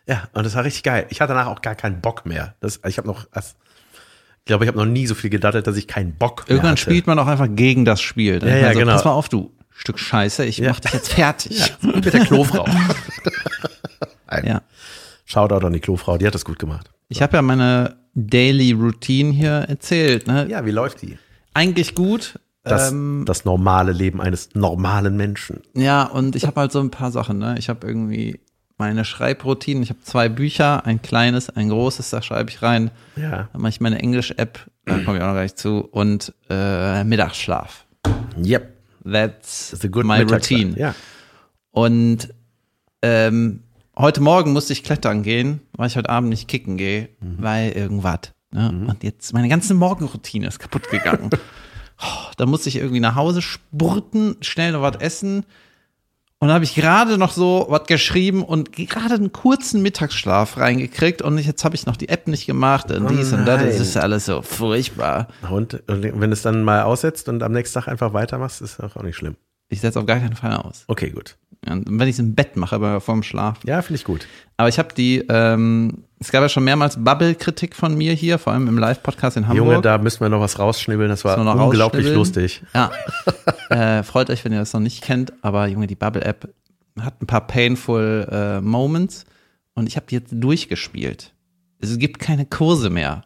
Ja, 0.07 0.29
und 0.33 0.45
das 0.47 0.55
war 0.55 0.65
richtig 0.65 0.85
geil. 0.85 1.07
Ich 1.11 1.21
hatte 1.21 1.35
danach 1.35 1.49
auch 1.49 1.61
gar 1.61 1.75
keinen 1.75 2.01
Bock 2.01 2.25
mehr. 2.25 2.55
Das, 2.61 2.81
ich 2.87 2.97
habe 2.97 3.07
noch, 3.09 3.27
ich 3.37 4.45
glaube, 4.47 4.65
ich 4.65 4.69
habe 4.69 4.79
noch 4.79 4.87
nie 4.87 5.07
so 5.07 5.15
viel 5.15 5.29
gedaddelt, 5.29 5.67
dass 5.67 5.77
ich 5.77 5.87
keinen 5.87 6.15
Bock 6.15 6.45
mehr 6.49 6.57
Irgendwann 6.57 6.73
hatte. 6.73 6.81
spielt 6.83 7.07
man 7.07 7.19
auch 7.19 7.27
einfach 7.27 7.49
gegen 7.51 7.85
das 7.85 8.01
Spiel. 8.01 8.39
Dann 8.39 8.49
Ja, 8.49 8.55
denkt 8.55 8.65
man 8.65 8.69
ja, 8.69 8.73
so, 8.75 8.79
genau. 8.81 8.93
Pass 8.93 9.05
mal 9.05 9.11
auf, 9.13 9.29
du 9.29 9.53
Stück 9.71 9.99
Scheiße, 9.99 10.45
ich 10.47 10.61
mach 10.63 10.81
dich 10.81 10.93
jetzt 10.93 11.13
fertig. 11.13 11.73
Mit 11.83 12.13
der 12.13 12.25
Klofrau. 12.25 12.67
Ja. 14.45 14.61
Shoutout 15.29 15.67
an 15.67 15.75
die 15.75 15.81
Klofrau, 15.81 16.17
die 16.17 16.27
hat 16.27 16.35
das 16.35 16.47
gut 16.47 16.59
gemacht. 16.59 16.91
Ich 17.09 17.21
habe 17.21 17.37
ja 17.37 17.43
meine 17.43 17.97
Daily 18.15 18.73
Routine 18.73 19.31
hier 19.31 19.51
erzählt. 19.69 20.27
Ne? 20.27 20.47
Ja, 20.49 20.65
wie 20.65 20.71
läuft 20.71 21.03
die? 21.03 21.19
Eigentlich 21.53 21.95
gut. 21.95 22.41
Das, 22.63 22.91
ähm, 22.91 23.25
das 23.27 23.45
normale 23.45 23.93
Leben 23.93 24.23
eines 24.23 24.55
normalen 24.55 25.17
Menschen. 25.19 25.61
ja, 25.75 26.05
und 26.05 26.35
ich 26.35 26.47
habe 26.47 26.61
halt 26.61 26.73
so 26.73 26.81
ein 26.81 26.91
paar 26.91 27.13
Sachen. 27.13 27.39
Ne? 27.39 27.57
Ich 27.59 27.69
habe 27.69 27.87
irgendwie 27.87 28.41
meine 28.79 29.05
Schreibroutinen. 29.05 29.83
Ich 29.83 29.91
habe 29.91 30.01
zwei 30.03 30.31
Bücher, 30.31 30.87
ein 30.87 31.03
kleines, 31.03 31.51
ein 31.51 31.69
großes, 31.69 32.09
da 32.09 32.23
schreibe 32.23 32.49
ich 32.49 32.63
rein. 32.63 32.91
Ja. 33.17 33.49
Dann 33.53 33.61
mache 33.61 33.71
ich 33.71 33.81
meine 33.83 33.99
Englisch-App, 33.99 34.59
da 34.87 34.99
komme 35.01 35.19
ich 35.19 35.23
auch 35.23 35.29
noch 35.29 35.35
gleich 35.35 35.57
zu. 35.57 35.81
Und 35.91 36.33
äh, 36.49 37.05
Mittagsschlaf. 37.05 37.85
Yep. 38.43 38.73
That's 39.05 39.77
That's 39.79 40.05
my 40.05 40.23
routine. 40.23 40.79
Ja. 40.79 40.95
Und 41.71 42.33
ähm, 43.03 43.63
heute 43.99 44.21
Morgen 44.21 44.53
musste 44.53 44.73
ich 44.73 44.83
klettern 44.85 45.23
gehen, 45.23 45.61
weil 45.77 45.89
ich 45.89 45.97
heute 45.97 46.09
Abend 46.11 46.31
nicht 46.31 46.49
kicken 46.49 46.77
gehe, 46.77 47.09
Mhm. 47.21 47.37
weil 47.39 47.73
irgendwas. 47.73 48.21
Ne? 48.51 48.87
Und 48.89 49.03
jetzt 49.05 49.33
meine 49.35 49.49
ganze 49.49 49.75
Morgenroutine 49.75 50.47
ist 50.47 50.59
kaputt 50.59 50.89
gegangen. 50.91 51.31
oh, 52.03 52.31
da 52.37 52.47
musste 52.47 52.69
ich 52.69 52.77
irgendwie 52.77 53.01
nach 53.01 53.15
Hause 53.17 53.43
spurten, 53.43 54.37
schnell 54.41 54.73
noch 54.73 54.83
was 54.83 54.97
essen. 54.97 55.45
Und 56.41 56.47
dann 56.47 56.55
habe 56.55 56.65
ich 56.65 56.77
gerade 56.77 57.19
noch 57.19 57.33
so 57.33 57.67
was 57.69 57.85
geschrieben 57.89 58.45
und 58.45 58.71
gerade 58.73 59.15
einen 59.15 59.33
kurzen 59.33 59.83
Mittagsschlaf 59.83 60.57
reingekriegt 60.57 61.21
und 61.21 61.37
jetzt 61.37 61.65
habe 61.65 61.75
ich 61.75 61.85
noch 61.85 61.97
die 61.97 62.09
App 62.09 62.29
nicht 62.29 62.47
gemacht 62.47 62.93
und 62.93 63.07
Oh 63.07 63.09
dies 63.09 63.33
und 63.33 63.45
das. 63.45 63.61
Das 63.65 63.81
ist 63.81 63.97
alles 63.97 64.27
so 64.27 64.41
furchtbar. 64.43 65.27
Und, 65.51 65.75
und 65.89 66.05
wenn 66.05 66.31
du 66.31 66.35
es 66.35 66.43
dann 66.43 66.63
mal 66.63 66.83
aussetzt 66.83 67.29
und 67.29 67.43
am 67.43 67.51
nächsten 67.51 67.75
Tag 67.81 67.89
einfach 67.89 68.13
weitermachst, 68.13 68.63
ist 68.63 68.79
auch 68.81 69.03
nicht 69.03 69.17
schlimm. 69.17 69.35
Ich 69.69 69.81
setze 69.81 69.99
auf 69.99 70.07
gar 70.07 70.21
keinen 70.21 70.37
Fall 70.37 70.55
aus. 70.57 70.85
Okay, 70.87 71.11
gut. 71.11 71.37
Und 71.67 71.87
wenn 71.89 72.09
ich 72.09 72.15
es 72.15 72.19
im 72.19 72.35
Bett 72.35 72.57
mache, 72.57 72.77
aber 72.77 73.01
vorm 73.01 73.23
Schlaf, 73.23 73.59
Ja, 73.65 73.83
finde 73.83 73.97
ich 73.99 74.05
gut. 74.05 74.27
Aber 74.57 74.69
ich 74.69 74.79
habe 74.79 74.95
die, 74.95 75.25
ähm, 75.29 76.05
es 76.21 76.31
gab 76.31 76.43
ja 76.43 76.49
schon 76.49 76.65
mehrmals 76.65 77.03
Bubble-Kritik 77.03 77.75
von 77.75 77.97
mir 77.97 78.13
hier, 78.13 78.39
vor 78.39 78.53
allem 78.53 78.69
im 78.69 78.79
Live-Podcast 78.79 79.37
in 79.37 79.49
Hamburg. 79.49 79.67
Junge, 79.67 79.83
da 79.83 79.99
müssen 79.99 80.21
wir 80.21 80.29
noch 80.29 80.41
was 80.41 80.59
rausschnibbeln. 80.59 81.09
Das 81.09 81.25
war 81.25 81.39
unglaublich 81.65 82.07
lustig. 82.13 82.63
Ja. 82.75 82.91
äh, 83.71 84.03
freut 84.03 84.31
euch, 84.31 84.45
wenn 84.45 84.53
ihr 84.53 84.61
das 84.61 84.73
noch 84.73 84.81
nicht 84.81 85.03
kennt, 85.03 85.33
aber 85.43 85.67
Junge, 85.67 85.87
die 85.87 85.97
Bubble-App 85.97 86.49
hat 87.01 87.23
ein 87.23 87.27
paar 87.27 87.47
painful 87.47 88.29
äh, 88.31 88.61
Moments 88.61 89.25
und 89.75 89.87
ich 89.87 89.97
habe 89.97 90.07
die 90.09 90.17
jetzt 90.17 90.31
durchgespielt. 90.33 91.33
Es 91.81 91.99
gibt 91.99 92.19
keine 92.19 92.47
Kurse 92.47 92.91
mehr. 92.91 93.25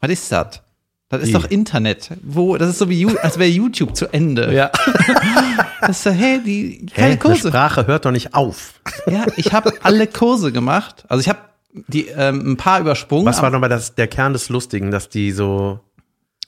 Was 0.00 0.10
ist 0.10 0.32
das? 0.32 0.62
Das 1.10 1.22
ist 1.22 1.34
doch 1.34 1.44
Internet. 1.50 2.10
Wo, 2.22 2.56
das 2.56 2.70
ist 2.70 2.78
so 2.78 2.88
wie, 2.88 3.06
als 3.18 3.38
wäre 3.38 3.50
YouTube 3.50 3.94
zu 3.96 4.06
Ende. 4.12 4.52
Ja. 4.54 4.70
Das 5.80 5.96
ist 5.96 6.02
so, 6.04 6.10
hey, 6.10 6.40
die, 6.44 6.84
keine 6.94 7.06
Eine 7.12 7.16
Kurse. 7.18 7.48
Sprache 7.48 7.86
hört 7.86 8.04
doch 8.04 8.10
nicht 8.10 8.34
auf. 8.34 8.74
Ja, 9.10 9.24
ich 9.36 9.54
habe 9.54 9.72
alle 9.82 10.06
Kurse 10.06 10.52
gemacht. 10.52 11.04
Also 11.08 11.22
ich 11.22 11.28
habe 11.30 11.38
die 11.88 12.06
ähm, 12.08 12.52
ein 12.52 12.56
paar 12.58 12.80
übersprungen. 12.80 13.24
Was 13.24 13.40
war 13.40 13.48
nochmal 13.48 13.70
das, 13.70 13.94
der 13.94 14.06
Kern 14.06 14.34
des 14.34 14.50
Lustigen, 14.50 14.90
dass 14.90 15.08
die 15.08 15.32
so, 15.32 15.80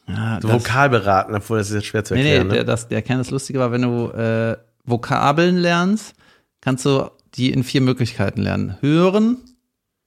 Ja, 0.07 0.38
so 0.42 0.52
vokal 0.52 0.90
beraten, 0.90 1.35
obwohl 1.35 1.57
das 1.59 1.71
ist 1.71 1.75
jetzt 1.76 1.87
schwer 1.87 2.04
zu 2.04 2.12
Nee, 2.12 2.21
erklären. 2.21 2.47
nee, 2.49 2.52
der, 2.52 2.62
ne? 2.64 2.66
das, 2.66 2.88
der 2.88 3.00
Kern 3.00 3.19
des 3.19 3.31
Lustige 3.31 3.59
war, 3.59 3.73
wenn 3.73 3.83
du 3.83 4.11
äh, 4.11 4.59
Vokabeln 4.85 5.57
lernst, 5.57 6.12
kannst 6.61 6.85
du 6.85 7.11
die 7.35 7.50
in 7.52 7.64
vier 7.64 7.81
Möglichkeiten 7.81 8.42
lernen. 8.42 8.76
Hören, 8.83 9.38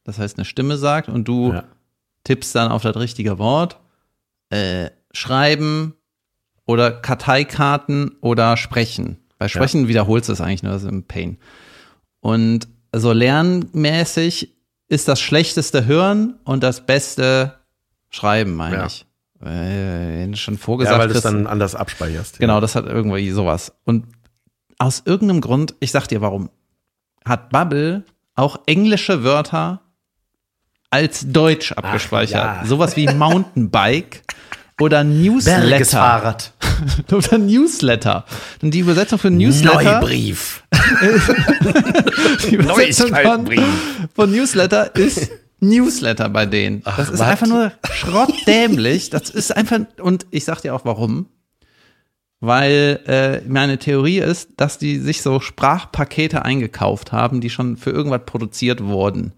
das 0.03 0.19
heißt 0.19 0.37
eine 0.37 0.45
Stimme 0.45 0.77
sagt 0.77 1.09
und 1.09 1.27
du 1.27 1.51
Ja. 1.51 1.63
tippst 2.25 2.53
dann 2.53 2.71
auf 2.71 2.83
das 2.83 2.95
richtige 2.95 3.39
Wort. 3.39 3.79
Äh, 4.49 4.89
schreiben 5.11 5.95
oder 6.65 6.91
Karteikarten 6.91 8.15
oder 8.21 8.57
sprechen. 8.57 9.17
Bei 9.37 9.47
Sprechen 9.47 9.87
wiederholst 9.87 10.29
du 10.29 10.33
es 10.33 10.41
eigentlich 10.41 10.63
nur, 10.63 10.73
das 10.73 10.83
ist 10.83 10.89
ein 10.89 11.03
Pain. 11.03 11.37
Und 12.21 12.67
so 12.93 13.11
lernmäßig 13.11 14.55
ist 14.87 15.07
das 15.07 15.19
schlechteste 15.19 15.85
Hören 15.85 16.35
und 16.43 16.63
das 16.63 16.85
beste 16.85 17.55
Schreiben, 18.09 18.55
meine 18.55 18.75
Ja. 18.77 18.85
ich. 18.85 19.05
Äh, 19.43 20.35
schon 20.35 20.57
vorgesagt 20.57 20.95
Ja, 20.95 20.99
weil 20.99 21.09
du 21.09 21.15
es 21.15 21.21
dann 21.21 21.45
anders 21.47 21.75
abspeicherst. 21.75 22.39
Genau, 22.39 22.61
das 22.61 22.75
hat 22.75 22.85
irgendwie 22.85 23.29
sowas. 23.31 23.73
Und 23.83 24.05
aus 24.79 25.03
irgendeinem 25.05 25.41
Grund, 25.41 25.75
ich 25.79 25.91
sag 25.91 26.07
dir 26.07 26.21
warum, 26.21 26.49
hat 27.25 27.49
Bubble 27.49 28.03
auch 28.35 28.59
englische 28.65 29.23
Wörter 29.23 29.81
als 30.89 31.25
Deutsch 31.27 31.71
abgespeichert. 31.71 32.61
ja. 32.61 32.65
Sowas 32.65 32.95
wie 32.95 33.07
Mountainbike 33.07 34.23
oder 34.79 35.03
Berges 35.03 35.45
Newsletter. 35.45 35.85
Fahrrad. 35.85 36.53
oder 37.11 37.37
Newsletter. 37.37 38.25
Und 38.61 38.73
die 38.73 38.79
Übersetzung 38.79 39.19
für 39.19 39.31
Newsletter, 39.31 39.99
Neubrief. 39.99 40.63
die 42.49 42.55
Übersetzung 42.55 43.15
von, 43.15 43.49
von 44.13 44.31
Newsletter 44.31 44.95
ist 44.95 45.31
Newsletter 45.59 46.29
bei 46.29 46.45
denen. 46.45 46.83
das 46.83 47.09
ist 47.09 47.19
was? 47.19 47.21
einfach 47.21 47.47
nur 47.47 47.71
schrottdämlich. 47.91 49.09
Das 49.09 49.29
ist 49.29 49.55
einfach, 49.55 49.79
und 50.01 50.25
ich 50.31 50.45
sag 50.45 50.61
dir 50.61 50.75
auch 50.75 50.85
warum. 50.85 51.27
Weil 52.41 52.99
äh, 53.07 53.47
meine 53.47 53.79
Theorie 53.79 54.19
ist, 54.19 54.49
dass 54.57 54.77
die 54.77 54.99
sich 54.99 55.21
so 55.21 55.39
Sprachpakete 55.39 56.43
eingekauft 56.43 57.13
haben, 57.13 57.39
die 57.39 57.49
schon 57.49 57.77
für 57.77 57.91
irgendwas 57.91 58.21
produziert 58.25 58.83
wurden. 58.83 59.33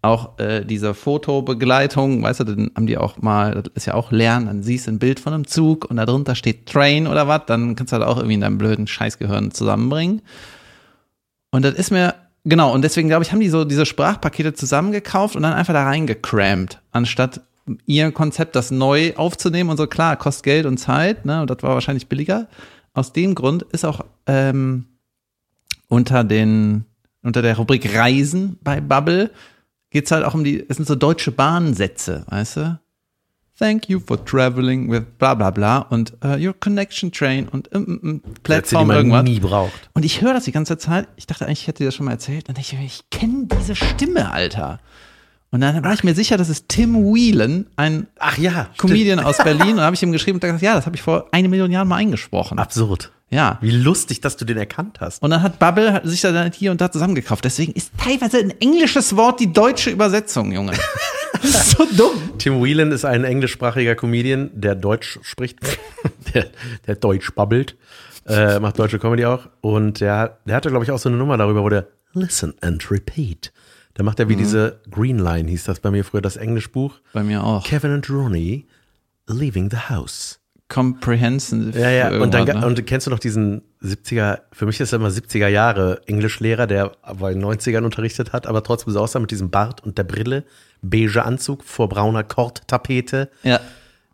Auch 0.00 0.38
äh, 0.38 0.64
diese 0.64 0.94
Fotobegleitung, 0.94 2.22
weißt 2.22 2.40
du, 2.40 2.44
dann 2.44 2.70
haben 2.76 2.86
die 2.86 2.98
auch 2.98 3.20
mal, 3.20 3.54
das 3.54 3.64
ist 3.74 3.86
ja 3.86 3.94
auch 3.94 4.12
Lernen, 4.12 4.46
dann 4.46 4.62
siehst 4.62 4.86
du 4.86 4.92
ein 4.92 5.00
Bild 5.00 5.18
von 5.18 5.32
einem 5.34 5.46
Zug 5.46 5.90
und 5.90 5.96
darunter 5.96 6.36
steht 6.36 6.66
Train 6.66 7.08
oder 7.08 7.26
was, 7.26 7.42
dann 7.46 7.74
kannst 7.74 7.92
du 7.92 7.96
halt 7.96 8.06
auch 8.06 8.16
irgendwie 8.16 8.34
in 8.34 8.40
deinem 8.40 8.58
blöden 8.58 8.86
Scheißgehirn 8.86 9.50
zusammenbringen. 9.50 10.22
Und 11.50 11.64
das 11.64 11.74
ist 11.74 11.90
mir, 11.90 12.14
genau, 12.44 12.72
und 12.72 12.82
deswegen 12.82 13.08
glaube 13.08 13.24
ich, 13.24 13.32
haben 13.32 13.40
die 13.40 13.48
so 13.48 13.64
diese 13.64 13.86
Sprachpakete 13.86 14.54
zusammengekauft 14.54 15.34
und 15.34 15.42
dann 15.42 15.54
einfach 15.54 15.74
da 15.74 15.84
reingecrampt, 15.84 16.80
anstatt 16.92 17.40
ihr 17.86 18.12
Konzept, 18.12 18.54
das 18.56 18.70
neu 18.70 19.14
aufzunehmen 19.16 19.70
und 19.70 19.78
so, 19.78 19.88
klar, 19.88 20.16
kostet 20.16 20.44
Geld 20.44 20.66
und 20.66 20.78
Zeit, 20.78 21.26
ne, 21.26 21.40
und 21.40 21.50
das 21.50 21.62
war 21.62 21.74
wahrscheinlich 21.74 22.06
billiger. 22.06 22.46
Aus 22.94 23.12
dem 23.12 23.34
Grund 23.34 23.64
ist 23.72 23.84
auch 23.84 24.04
ähm, 24.26 24.86
unter 25.88 26.24
den, 26.24 26.84
unter 27.22 27.42
der 27.42 27.56
Rubrik 27.56 27.94
Reisen 27.94 28.58
bei 28.62 28.80
Bubble 28.80 29.30
geht's 29.90 30.10
halt 30.10 30.24
auch 30.24 30.34
um 30.34 30.44
die, 30.44 30.64
es 30.68 30.76
sind 30.76 30.86
so 30.86 30.94
deutsche 30.94 31.32
Bahnsätze, 31.32 32.24
weißt 32.28 32.56
du? 32.56 32.80
Thank 33.58 33.88
you 33.88 33.98
for 33.98 34.24
traveling 34.24 34.88
with 34.88 35.02
bla 35.18 35.34
bla 35.34 35.50
bla 35.50 35.78
und 35.78 36.12
uh, 36.24 36.36
your 36.38 36.54
connection 36.54 37.10
train 37.10 37.48
und 37.48 37.74
um, 37.74 37.84
um, 37.84 37.98
um, 37.98 38.12
Sätze, 38.12 38.22
die 38.22 38.40
Plattform 38.42 38.86
man 38.86 38.96
irgendwas. 38.98 39.24
nie 39.24 39.40
braucht. 39.40 39.90
Und 39.94 40.04
ich 40.04 40.20
höre 40.20 40.32
das 40.32 40.44
die 40.44 40.52
ganze 40.52 40.78
Zeit. 40.78 41.08
Ich 41.16 41.26
dachte 41.26 41.44
eigentlich, 41.44 41.62
ich 41.62 41.66
hätte 41.66 41.78
dir 41.78 41.86
das 41.86 41.96
schon 41.96 42.06
mal 42.06 42.12
erzählt. 42.12 42.48
Dann 42.48 42.54
dachte 42.54 42.76
ich, 42.76 42.84
ich 42.84 43.10
kenne 43.10 43.48
diese 43.58 43.74
Stimme, 43.74 44.30
Alter. 44.30 44.78
Und 45.50 45.60
dann 45.62 45.82
war 45.82 45.92
ich 45.92 46.04
mir 46.04 46.14
sicher, 46.14 46.36
das 46.36 46.50
ist 46.50 46.68
Tim 46.68 46.94
Whelan, 46.94 47.66
ein 47.74 48.06
Ach 48.18 48.38
ja. 48.38 48.68
Comedian 48.76 49.18
aus 49.18 49.38
Berlin. 49.44 49.70
Und 49.70 49.76
dann 49.78 49.86
habe 49.86 49.96
ich 49.96 50.02
ihm 50.04 50.12
geschrieben 50.12 50.36
und 50.36 50.40
gesagt, 50.42 50.62
ja, 50.62 50.74
das 50.74 50.86
habe 50.86 50.94
ich 50.94 51.02
vor 51.02 51.26
eine 51.32 51.48
Million 51.48 51.72
Jahren 51.72 51.88
mal 51.88 51.96
eingesprochen. 51.96 52.60
Absurd. 52.60 53.10
Ja. 53.30 53.58
Wie 53.60 53.70
lustig, 53.70 54.20
dass 54.20 54.36
du 54.36 54.44
den 54.44 54.56
erkannt 54.56 55.00
hast. 55.00 55.22
Und 55.22 55.30
dann 55.30 55.42
hat 55.42 55.58
Bubble 55.58 56.00
sich 56.04 56.22
dann 56.22 56.50
hier 56.52 56.70
und 56.70 56.80
da 56.80 56.90
zusammengekauft. 56.90 57.44
Deswegen 57.44 57.72
ist 57.72 57.92
teilweise 57.98 58.38
ein 58.38 58.50
englisches 58.60 59.16
Wort 59.16 59.40
die 59.40 59.52
deutsche 59.52 59.90
Übersetzung, 59.90 60.52
Junge. 60.52 60.72
So 61.40 61.86
dumm. 61.96 62.38
Tim 62.38 62.60
Whelan 62.62 62.90
ist 62.90 63.04
ein 63.04 63.22
englischsprachiger 63.22 63.94
Comedian, 63.94 64.50
der 64.54 64.74
Deutsch 64.74 65.20
spricht, 65.22 65.58
der, 66.34 66.46
der 66.86 66.96
Deutsch 66.96 67.32
babbelt, 67.32 67.76
äh, 68.26 68.58
macht 68.58 68.78
deutsche 68.78 68.98
Comedy 68.98 69.24
auch. 69.24 69.48
Und 69.60 70.00
der, 70.00 70.38
der 70.46 70.56
hatte, 70.56 70.70
glaube 70.70 70.84
ich, 70.84 70.90
auch 70.90 70.98
so 70.98 71.08
eine 71.08 71.18
Nummer 71.18 71.36
darüber, 71.36 71.62
wo 71.62 71.68
der 71.68 71.86
Listen 72.12 72.54
and 72.60 72.90
Repeat. 72.90 73.52
Da 73.94 74.02
macht 74.02 74.20
er 74.20 74.28
wie 74.28 74.36
diese 74.36 74.80
Green 74.90 75.18
Line, 75.18 75.48
hieß 75.50 75.64
das 75.64 75.80
bei 75.80 75.90
mir 75.90 76.04
früher, 76.04 76.22
das 76.22 76.36
Englischbuch. 76.36 76.94
Bei 77.12 77.22
mir 77.22 77.42
auch. 77.42 77.64
Kevin 77.64 77.92
and 77.92 78.08
Ronnie 78.10 78.66
leaving 79.26 79.70
the 79.70 79.76
house. 79.88 80.37
Comprehensive. 80.68 81.78
Ja, 81.78 81.90
ja. 81.90 82.20
Und, 82.20 82.34
dann, 82.34 82.44
ne? 82.46 82.66
und 82.66 82.86
kennst 82.86 83.06
du 83.06 83.10
noch 83.10 83.18
diesen 83.18 83.62
70er, 83.82 84.40
für 84.52 84.66
mich 84.66 84.80
ist 84.80 84.92
er 84.92 84.98
immer 84.98 85.08
70er 85.08 85.48
Jahre 85.48 86.00
Englischlehrer, 86.06 86.66
der 86.66 86.92
aber 87.02 87.30
in 87.32 87.40
den 87.40 87.48
90ern 87.48 87.84
unterrichtet 87.84 88.32
hat, 88.32 88.46
aber 88.46 88.62
trotzdem 88.62 88.92
so 88.92 89.00
aussah 89.00 89.18
mit 89.18 89.30
diesem 89.30 89.50
Bart 89.50 89.82
und 89.84 89.96
der 89.98 90.04
Brille, 90.04 90.44
beige 90.82 91.24
Anzug 91.24 91.64
vor 91.64 91.88
brauner 91.88 92.24
Kordtapete. 92.24 93.30
ja. 93.42 93.60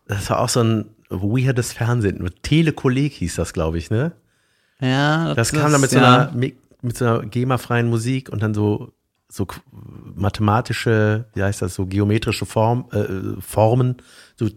Das 0.06 0.28
war 0.28 0.40
auch 0.40 0.50
so 0.50 0.60
ein 0.62 0.84
weirdes 1.08 1.72
Fernsehen. 1.72 2.28
Telekolleg 2.42 3.10
hieß 3.14 3.36
das, 3.36 3.54
glaube 3.54 3.78
ich, 3.78 3.90
ne? 3.90 4.12
Ja, 4.78 5.32
Das 5.32 5.50
kam 5.50 5.72
dann 5.72 5.80
mit 5.80 5.88
so 5.90 5.96
einer, 5.98 6.30
Mi- 6.36 6.56
mit 6.82 6.98
so 6.98 7.06
einer 7.06 7.20
GEMA-freien 7.24 7.88
Musik 7.88 8.28
und 8.28 8.42
dann 8.42 8.52
so, 8.52 8.92
so 9.34 9.46
mathematische, 10.14 11.26
wie 11.34 11.42
heißt 11.42 11.62
das, 11.62 11.74
so 11.74 11.86
geometrische 11.86 12.46
Form, 12.46 12.86
äh, 12.92 13.40
Formen. 13.40 13.96
So, 14.36 14.48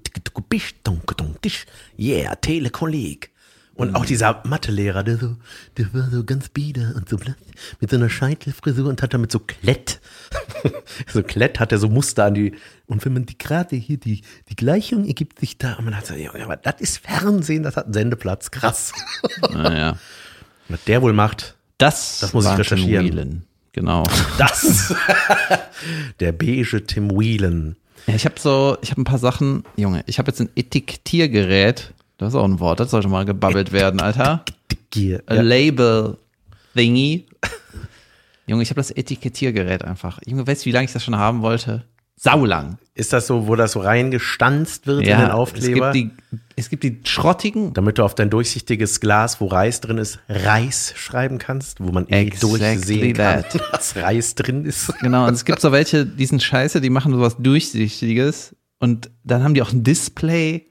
yeah, 1.98 2.36
Telekolleg. 2.36 3.32
Und 3.74 3.96
auch 3.96 4.06
dieser 4.06 4.42
Mathelehrer, 4.44 5.04
der 5.04 5.18
so, 5.18 5.36
der 5.78 5.94
war 5.94 6.10
so 6.10 6.24
ganz 6.24 6.50
bieder 6.50 6.94
und 6.96 7.08
so 7.08 7.18
blass, 7.18 7.36
mit 7.80 7.92
so 7.92 7.96
einer 7.96 8.10
Scheitelfrisur 8.10 8.90
und 8.90 9.04
hat 9.04 9.14
damit 9.14 9.32
so 9.32 9.40
Klett. 9.40 10.00
so 11.14 11.22
Klett 11.22 11.60
hat 11.60 11.72
er 11.72 11.78
so 11.78 11.88
Muster 11.88 12.26
an 12.26 12.34
die. 12.34 12.56
Und 12.88 13.06
wenn 13.06 13.14
man 13.14 13.28
die 13.28 13.38
gerade 13.38 13.76
hier, 13.76 13.98
die, 13.98 14.24
die 14.50 14.56
Gleichung 14.56 15.06
ergibt 15.06 15.40
sich 15.40 15.60
da, 15.60 15.76
und 15.76 15.86
man 15.86 15.96
hat 15.96 16.08
so, 16.08 16.16
ja, 16.16 16.34
aber 16.34 16.58
das 16.58 16.82
ist 16.82 16.98
Fernsehen, 16.98 17.62
das 17.62 17.78
hat 17.78 17.86
einen 17.86 17.94
Sendeplatz, 17.94 18.50
krass. 18.50 18.94
Naja. 19.52 19.98
Was 20.70 20.84
der 20.86 21.02
wohl 21.04 21.14
macht, 21.14 21.56
Das, 21.78 22.20
Das 22.20 22.34
muss 22.34 22.46
ich 22.46 22.58
recherchieren. 22.58 23.06
Whelan. 23.06 23.44
Genau. 23.78 24.04
das. 24.40 24.92
der 26.20 26.32
beige 26.32 26.84
Tim 26.88 27.12
Whelan. 27.12 27.76
Ja, 28.08 28.16
ich 28.16 28.26
habe 28.26 28.40
so, 28.40 28.76
ich 28.82 28.90
habe 28.90 29.02
ein 29.02 29.04
paar 29.04 29.20
Sachen, 29.20 29.64
Junge, 29.76 30.04
ich 30.08 30.18
habe 30.18 30.32
jetzt 30.32 30.42
ein 30.42 30.50
Etikettiergerät. 30.56 31.94
Das 32.18 32.30
ist 32.30 32.36
auch 32.36 32.44
ein 32.44 32.60
Wort, 32.60 32.80
das 32.80 32.90
sollte 32.90 33.08
mal 33.08 33.24
gebabbelt 33.26 33.72
werden, 33.72 34.00
Alter. 34.02 34.44
Gier. 34.90 35.22
A 35.28 35.36
Ja. 35.36 35.42
Label 35.42 36.18
Thingy. 36.76 37.28
Junge, 38.48 38.64
ich 38.64 38.72
habe 38.72 38.80
das 38.80 38.90
Etikettiergerät 38.90 39.84
einfach. 39.84 40.20
Junge, 40.26 40.48
weißt 40.48 40.64
du, 40.64 40.66
wie 40.66 40.72
lange 40.72 40.86
ich 40.86 40.94
das 40.94 41.04
schon 41.04 41.16
haben 41.16 41.44
wollte? 41.44 41.84
Saulang. 42.20 42.80
Ist 42.96 43.14
das 43.14 43.28
so, 43.28 43.48
wo 43.48 43.56
das 43.56 43.74
so 43.74 43.80
reingestanzt 43.82 44.88
wird 44.88 45.02
in 45.02 45.06
den 45.06 45.20
Ja, 45.20 45.28
es 45.28 45.34
Aufkleber? 45.34 45.92
gibt, 45.92 46.18
die, 46.32 46.40
es 46.56 46.70
gibt 46.70 46.84
die 46.84 47.00
schrottigen. 47.04 47.74
damit 47.74 48.00
du 48.00 48.04
auf 48.04 48.16
dein 48.16 48.32
durchsichtiges 48.32 49.00
Glas, 49.00 49.40
wo 49.40 49.46
Reis 49.46 49.82
drin 49.82 50.00
ist, 50.00 50.18
Reis 50.28 50.94
schreiben 50.96 51.38
kannst, 51.38 51.80
wo 51.80 51.92
man 51.92 52.08
eh 52.08 52.22
Exactly 52.24 52.60
durchsehen 52.60 53.14
kann, 53.14 53.44
that. 53.44 53.62
was 53.72 53.96
Reis 53.96 54.34
drin 54.34 54.66
ist. 54.66 54.92
Genau, 55.00 55.28
und 55.28 55.34
es 55.36 55.46
gibt 55.46 55.62
so 55.62 55.72
welche, 55.72 56.08
die 56.08 56.26
sind 56.26 56.42
scheiße, 56.42 56.82
die 56.82 56.90
machen 56.90 57.14
sowas 57.14 57.36
Durchsichtiges. 57.38 58.56
Und 58.80 59.12
dann 59.24 59.44
haben 59.44 59.54
die 59.54 59.62
auch 59.62 59.72
ein 59.72 59.84
Display. 59.84 60.66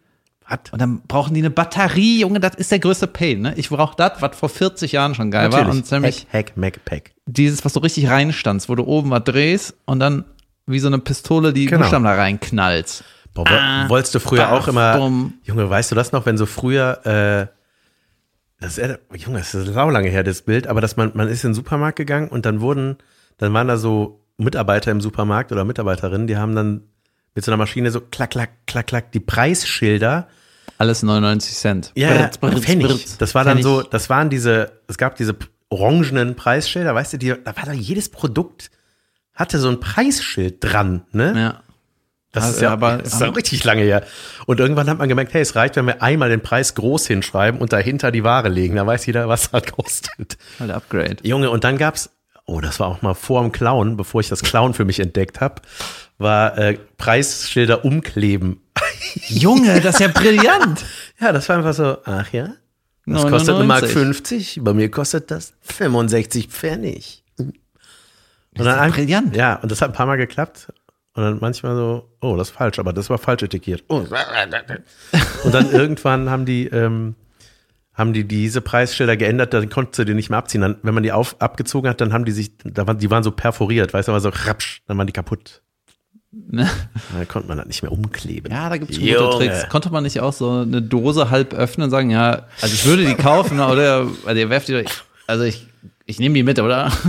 Was? 0.48 0.58
Und 0.72 0.80
dann 0.80 1.02
brauchen 1.02 1.34
die 1.34 1.40
eine 1.40 1.50
Batterie, 1.50 2.20
Junge, 2.20 2.40
das 2.40 2.56
ist 2.56 2.70
der 2.72 2.78
größte 2.80 3.06
Pain, 3.06 3.40
ne? 3.40 3.54
Ich 3.56 3.68
brauche 3.68 3.94
das, 3.96 4.20
was 4.20 4.36
vor 4.36 4.48
40 4.48 4.92
Jahren 4.92 5.14
schon 5.14 5.30
geil 5.30 5.52
war. 5.52 5.68
Und 5.68 5.90
nämlich 5.90 6.26
Hack, 6.32 6.48
Hack, 6.50 6.56
Mac, 6.56 6.84
Pack. 6.84 7.12
dieses, 7.26 7.64
was 7.64 7.72
so 7.72 7.80
richtig 7.80 8.08
reinstanzt, 8.08 8.68
wo 8.68 8.74
du 8.76 8.84
oben 8.84 9.10
was 9.10 9.24
drehst 9.24 9.74
und 9.86 9.98
dann 10.00 10.24
wie 10.66 10.78
so 10.80 10.88
eine 10.88 10.98
Pistole 10.98 11.52
die 11.52 11.66
Genau. 11.66 11.82
Buchstaben 11.82 12.04
da 12.04 12.14
reinknallst. 12.14 13.04
Boah, 13.34 13.44
Ah, 13.48 13.88
wolltest 13.88 14.14
du 14.14 14.20
früher 14.20 14.52
auch 14.52 14.66
immer, 14.68 14.96
bumm. 14.96 15.34
Junge, 15.44 15.68
weißt 15.68 15.90
du 15.90 15.94
das 15.94 16.12
noch, 16.12 16.24
wenn 16.26 16.38
so 16.38 16.46
früher, 16.46 17.04
äh, 17.06 17.46
das 18.60 18.78
ist, 18.78 18.86
ja- 18.88 18.96
Junge, 19.16 19.38
das 19.38 19.54
ist 19.54 19.72
sau 19.72 19.90
lange 19.90 20.08
her, 20.08 20.24
das 20.24 20.42
Bild, 20.42 20.66
aber 20.66 20.80
dass 20.80 20.96
man, 20.96 21.12
man 21.14 21.28
ist 21.28 21.44
in 21.44 21.50
den 21.50 21.54
Supermarkt 21.54 21.96
gegangen 21.96 22.28
und 22.28 22.46
dann 22.46 22.60
wurden, 22.60 22.96
dann 23.38 23.52
waren 23.52 23.68
da 23.68 23.76
so 23.76 24.24
Mitarbeiter 24.38 24.90
im 24.90 25.00
Supermarkt 25.00 25.52
oder 25.52 25.64
Mitarbeiterinnen, 25.64 26.26
die 26.26 26.36
haben 26.38 26.54
dann 26.56 26.82
mit 27.34 27.44
so 27.44 27.50
einer 27.50 27.58
Maschine 27.58 27.90
so 27.90 28.00
klack, 28.00 28.30
klack, 28.30 28.50
klack, 28.66 28.86
klack, 28.86 29.12
die 29.12 29.20
Preisschilder 29.20 30.26
Alles 30.78 31.02
99 31.02 31.54
Cent. 31.54 31.92
Ja, 31.94 32.14
ja, 32.14 32.22
Britz, 32.22 32.38
britz, 32.38 32.60
Pfennig. 32.64 32.86
britz. 32.86 33.18
Das 33.18 33.34
war 33.34 33.44
dann 33.44 33.58
Pfennig. 33.58 33.64
so, 33.64 33.82
das 33.82 34.08
waren 34.10 34.30
diese, 34.30 34.72
es 34.88 34.96
gab 34.98 35.16
diese 35.16 35.36
orangenen 35.68 36.34
Preisschilder, 36.36 36.94
weißt 36.94 37.12
du, 37.14 37.18
die, 37.18 37.28
da 37.28 37.56
war 37.56 37.64
da 37.66 37.72
jedes 37.72 38.08
Produkt 38.08 38.70
hatte 39.36 39.58
so 39.58 39.68
ein 39.68 39.78
Preisschild 39.80 40.56
dran, 40.60 41.02
ne? 41.12 41.32
Ja. 41.36 41.60
Das 42.32 42.44
Also, 42.44 42.56
ist 42.56 42.62
ja, 42.62 42.72
aber- 42.72 42.98
das 42.98 43.14
ist 43.14 43.20
ja 43.20 43.28
richtig 43.28 43.64
lange 43.64 43.82
her. 43.82 44.02
Und 44.46 44.60
irgendwann 44.60 44.90
hat 44.90 44.98
man 44.98 45.08
gemerkt, 45.08 45.32
hey, 45.32 45.40
es 45.40 45.54
reicht, 45.54 45.76
wenn 45.76 45.86
wir 45.86 46.02
einmal 46.02 46.28
den 46.28 46.42
Preis 46.42 46.74
groß 46.74 47.06
hinschreiben 47.06 47.60
und 47.60 47.72
dahinter 47.72 48.10
die 48.10 48.24
Ware 48.24 48.48
legen, 48.50 48.76
da 48.76 48.86
weiß 48.86 49.06
jeder, 49.06 49.28
was 49.28 49.50
das 49.50 49.62
kostet. 49.72 50.36
Halt 50.60 50.70
Upgrade. 50.70 51.16
Junge, 51.22 51.48
und 51.50 51.64
dann 51.64 51.78
gab's, 51.78 52.10
oh, 52.44 52.60
das 52.60 52.78
war 52.78 52.88
auch 52.88 53.00
mal 53.00 53.14
vor 53.14 53.40
dem 53.42 53.52
Clown, 53.52 53.96
bevor 53.96 54.20
ich 54.20 54.28
das 54.28 54.42
Clown 54.42 54.74
für 54.74 54.84
mich 54.84 55.00
entdeckt 55.00 55.40
habe, 55.40 55.62
war 56.18 56.58
äh, 56.58 56.78
Preisschilder 56.98 57.84
umkleben. 57.86 58.60
Junge, 59.28 59.80
das 59.80 59.94
ist 59.94 60.00
ja 60.00 60.08
brillant. 60.08 60.84
Ja, 61.18 61.32
das 61.32 61.48
war 61.48 61.56
einfach 61.56 61.72
so, 61.72 61.96
ach 62.04 62.30
ja, 62.34 62.50
das 63.06 63.22
kostet 63.22 63.54
eine 63.54 63.64
Mark 63.64 63.80
99. 63.84 63.92
50, 63.92 64.60
bei 64.62 64.74
mir 64.74 64.90
kostet 64.90 65.30
das 65.30 65.54
65 65.62 66.48
Pfennig. 66.48 67.22
Und 68.58 68.64
dann 68.64 68.76
ja 68.76 68.80
ein- 68.82 68.92
brillant. 68.92 69.36
Ja, 69.36 69.54
und 69.56 69.70
das 69.72 69.80
hat 69.82 69.90
ein 69.90 69.94
paar 69.94 70.06
Mal 70.06 70.16
geklappt. 70.16 70.72
Und 71.14 71.22
dann 71.22 71.38
manchmal 71.40 71.74
so, 71.76 72.10
oh, 72.20 72.36
das 72.36 72.48
ist 72.50 72.56
falsch, 72.56 72.78
aber 72.78 72.92
das 72.92 73.08
war 73.08 73.16
falsch 73.18 73.42
etikiert. 73.42 73.84
Oh. 73.88 74.04
Und 75.44 75.54
dann 75.54 75.70
irgendwann 75.70 76.28
haben 76.28 76.44
die, 76.44 76.66
ähm, 76.66 77.14
haben 77.94 78.12
die 78.12 78.24
diese 78.24 78.60
Preisschilder 78.60 79.16
geändert, 79.16 79.54
dann 79.54 79.70
konntest 79.70 79.98
du 79.98 80.04
die 80.04 80.12
nicht 80.12 80.28
mehr 80.28 80.38
abziehen. 80.38 80.60
Dann, 80.60 80.76
wenn 80.82 80.92
man 80.92 81.02
die 81.02 81.12
auf, 81.12 81.36
abgezogen 81.40 81.88
hat, 81.88 82.02
dann 82.02 82.12
haben 82.12 82.26
die 82.26 82.32
sich, 82.32 82.50
da 82.64 82.86
waren, 82.86 82.98
die 82.98 83.10
waren 83.10 83.22
so 83.22 83.30
perforiert, 83.30 83.94
weißt 83.94 84.08
du, 84.08 84.12
aber 84.12 84.20
so 84.20 84.28
rapsch, 84.28 84.82
dann 84.86 84.98
waren 84.98 85.06
die 85.06 85.14
kaputt. 85.14 85.62
Dann 86.32 86.68
konnte 87.28 87.48
man 87.48 87.56
das 87.56 87.66
nicht 87.66 87.82
mehr 87.82 87.92
umkleben. 87.92 88.52
Ja, 88.52 88.68
da 88.68 88.76
gibt's 88.76 88.98
gute 88.98 89.10
Junge. 89.10 89.36
Tricks. 89.38 89.68
Konnte 89.70 89.88
man 89.88 90.02
nicht 90.02 90.20
auch 90.20 90.34
so 90.34 90.50
eine 90.50 90.82
Dose 90.82 91.30
halb 91.30 91.54
öffnen 91.54 91.86
und 91.86 91.90
sagen, 91.90 92.10
ja, 92.10 92.42
also 92.60 92.74
ich 92.74 92.84
würde 92.84 93.06
die 93.06 93.14
kaufen, 93.14 93.58
oder 93.58 94.06
also 94.26 94.38
ihr 94.38 94.50
werft 94.50 94.68
die, 94.68 94.82
doch- 94.82 94.90
also 95.26 95.44
ich, 95.44 95.66
ich 96.04 96.18
nehme 96.18 96.34
die 96.34 96.42
mit, 96.42 96.58
oder? 96.60 96.92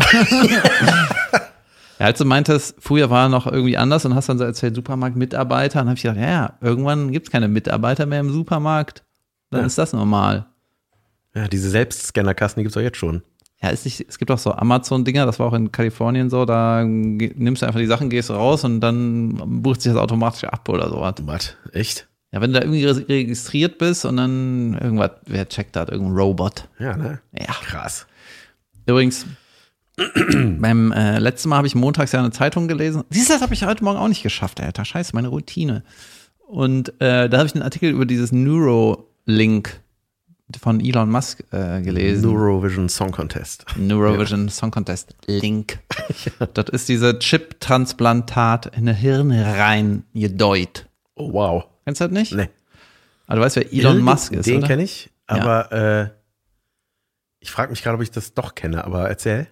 ja, 2.00 2.06
als 2.06 2.20
du 2.20 2.26
meintest, 2.26 2.76
früher 2.80 3.10
war 3.10 3.30
noch 3.30 3.48
irgendwie 3.48 3.78
anders 3.78 4.06
und 4.06 4.16
hast 4.16 4.30
dann 4.30 4.38
so 4.38 4.44
erzählt, 4.44 4.76
Supermarkt-Mitarbeiter, 4.76 5.80
dann 5.80 5.88
habe 5.90 5.98
ich 5.98 6.04
gedacht, 6.04 6.20
ja, 6.20 6.30
ja, 6.30 6.54
irgendwann 6.62 7.12
gibt's 7.12 7.32
keine 7.32 7.48
Mitarbeiter 7.48 8.06
mehr 8.06 8.20
im 8.20 8.32
Supermarkt. 8.32 9.04
Dann 9.50 9.66
ist 9.66 9.78
das 9.78 9.94
normal. 9.94 10.46
Ja, 11.34 11.48
diese 11.48 11.70
Selbstscannerkassen, 11.70 12.60
die 12.60 12.64
gibt's 12.64 12.78
auch 12.78 12.82
jetzt 12.82 12.98
schon. 12.98 13.24
Ja, 13.62 13.70
ist 13.70 13.86
nicht, 13.86 14.06
es 14.08 14.20
gibt 14.20 14.30
auch 14.30 14.38
so 14.38 14.52
Amazon-Dinger, 14.54 15.26
das 15.26 15.40
war 15.40 15.48
auch 15.48 15.54
in 15.54 15.72
Kalifornien 15.72 16.30
so, 16.30 16.46
da 16.46 16.84
nimmst 16.84 17.62
du 17.62 17.66
einfach 17.66 17.80
die 17.80 17.88
Sachen, 17.88 18.10
gehst 18.10 18.30
raus 18.30 18.64
und 18.64 18.82
dann 18.82 19.62
bucht 19.64 19.82
sich 19.82 19.92
das 19.92 20.00
automatisch 20.02 20.44
ab 20.44 20.70
oder 20.70 20.90
sowas. 20.90 21.16
Was? 21.26 21.56
Echt? 21.74 22.08
Ja, 22.32 22.42
wenn 22.42 22.54
du 22.54 22.60
da 22.60 22.66
irgendwie 22.66 22.86
re- 22.86 23.08
registriert 23.10 23.78
bist 23.80 24.06
und 24.06 24.18
dann 24.18 24.78
irgendwas, 24.78 25.12
wer 25.26 25.48
checkt 25.48 25.76
das? 25.76 25.90
Irgendein 25.90 26.18
Robot. 26.18 26.68
Ja, 26.78 26.96
ne? 26.98 27.20
Ja. 27.32 27.54
Krass. 27.64 28.06
Übrigens, 28.86 29.26
beim 30.60 30.92
äh, 30.92 31.20
letzten 31.20 31.50
Mal 31.50 31.58
habe 31.58 31.68
ich 31.68 31.76
montags 31.76 32.12
ja 32.12 32.20
eine 32.20 32.32
Zeitung 32.32 32.68
gelesen. 32.68 33.04
Siehst 33.10 33.30
du, 33.30 33.34
das 33.34 33.42
habe 33.42 33.54
ich 33.54 33.64
heute 33.64 33.84
Morgen 33.84 33.98
auch 33.98 34.08
nicht 34.08 34.24
geschafft, 34.24 34.62
Alter. 34.62 34.86
Scheiße, 34.86 35.16
meine 35.16 35.30
Routine. 35.30 35.84
Und 36.48 36.90
äh, 37.02 37.28
da 37.30 37.38
habe 37.38 37.48
ich 37.48 37.56
einen 37.56 37.64
Artikel 37.64 37.90
über 37.90 38.06
dieses 38.06 38.32
Neurolink 38.32 39.82
von 40.62 40.80
Elon 40.80 41.10
Musk 41.10 41.44
äh, 41.52 41.82
gelesen. 41.82 42.32
Neurovision 42.32 42.90
Song 42.90 43.12
Contest. 43.12 43.66
Neurovision 43.76 44.50
Song 44.50 44.72
Contest 44.72 45.16
Link. 45.26 45.80
Das 46.54 46.70
ist 46.70 46.88
diese 46.88 47.20
Chip-Transplantat 47.20 48.68
in 48.68 48.88
eine 48.88 48.94
Hirne 48.94 49.58
rein 49.58 50.04
gedeut. 50.14 50.88
Oh, 51.16 51.34
wow. 51.34 51.66
Kennst 51.84 52.00
du 52.00 52.06
das 52.06 52.14
nicht? 52.14 52.34
Nee. 52.34 52.50
Aber 53.26 53.36
du 53.38 53.42
weißt, 53.42 53.58
wer 53.58 53.74
Elon 53.74 54.00
Musk 54.00 54.32
ist, 54.32 54.48
Den 54.48 54.64
kenne 54.64 54.84
ich, 54.84 55.10
aber 55.26 55.72
äh, 55.74 56.10
ich 57.40 57.52
frage 57.52 57.72
mich 57.72 57.84
gerade, 57.84 57.96
ob 57.98 58.02
ich 58.04 58.12
das 58.12 58.34
doch 58.34 58.56
kenne, 58.56 58.86
aber 58.86 59.10
erzähl. 59.10 59.48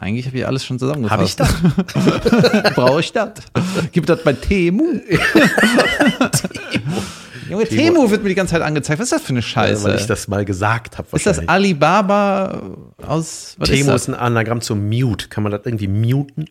Eigentlich 0.00 0.26
habe 0.26 0.38
ich 0.38 0.46
alles 0.46 0.64
schon 0.64 0.78
Habe 0.80 1.24
ich 1.24 1.36
zusammengefasst. 1.36 1.40
das? 2.64 2.74
Brauche 2.74 3.00
ich 3.00 3.12
das? 3.12 3.32
Gibt 3.92 4.08
das 4.08 4.22
bei 4.24 4.32
Temu? 4.32 4.84
Junge, 7.50 7.64
Temu 7.66 8.10
wird 8.10 8.22
mir 8.22 8.28
die 8.30 8.34
ganze 8.34 8.52
Zeit 8.52 8.62
angezeigt. 8.62 8.98
Was 9.00 9.06
ist 9.06 9.12
das 9.12 9.22
für 9.22 9.30
eine 9.30 9.42
Scheiße? 9.42 9.84
Weil 9.84 9.96
ich 9.96 10.06
das 10.06 10.28
mal 10.28 10.44
gesagt 10.44 10.98
habe. 10.98 11.08
ist 11.14 11.26
das 11.26 11.46
Alibaba 11.48 12.62
aus 13.06 13.56
Temo 13.64 13.94
ist 13.94 14.02
ist 14.02 14.08
ein 14.08 14.14
Anagramm 14.14 14.60
zu 14.60 14.74
Mute. 14.76 15.28
Kann 15.28 15.42
man 15.42 15.52
das 15.52 15.62
irgendwie 15.64 15.88
muten? 15.88 16.46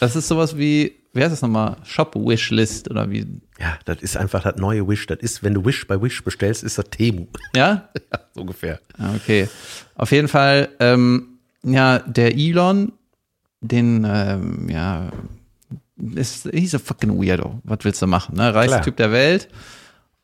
das 0.00 0.16
ist 0.16 0.28
sowas 0.28 0.56
wie, 0.58 0.96
wie 1.14 1.20
heißt 1.22 1.32
das 1.32 1.42
nochmal? 1.42 1.76
Shop-Wishlist 1.84 2.90
oder 2.90 3.10
wie? 3.10 3.26
Ja, 3.58 3.78
das 3.86 4.02
ist 4.02 4.16
einfach 4.16 4.42
das 4.42 4.56
neue 4.56 4.86
Wish. 4.88 5.06
Das 5.06 5.18
ist, 5.20 5.42
wenn 5.42 5.54
du 5.54 5.64
Wish 5.64 5.86
bei 5.86 6.00
Wish 6.00 6.22
bestellst, 6.22 6.62
ist 6.64 6.78
das 6.78 6.86
Temu. 6.90 7.26
Ja? 7.54 7.88
Ja, 8.12 8.20
so 8.34 8.40
ungefähr. 8.42 8.78
Ah, 8.98 9.14
Okay. 9.16 9.48
Auf 9.94 10.12
jeden 10.12 10.28
Fall, 10.28 10.68
ähm, 10.80 11.35
ja, 11.66 11.98
der 11.98 12.36
Elon, 12.36 12.92
den, 13.60 14.06
ähm, 14.08 14.68
ja, 14.68 15.10
ist, 16.14 16.48
he's 16.52 16.74
a 16.74 16.78
fucking 16.78 17.20
weirdo. 17.20 17.60
Was 17.64 17.78
willst 17.82 18.00
du 18.02 18.06
machen, 18.06 18.36
ne? 18.36 18.54
Reichster. 18.54 18.82
Typ 18.82 18.96
der 18.96 19.12
Welt. 19.12 19.48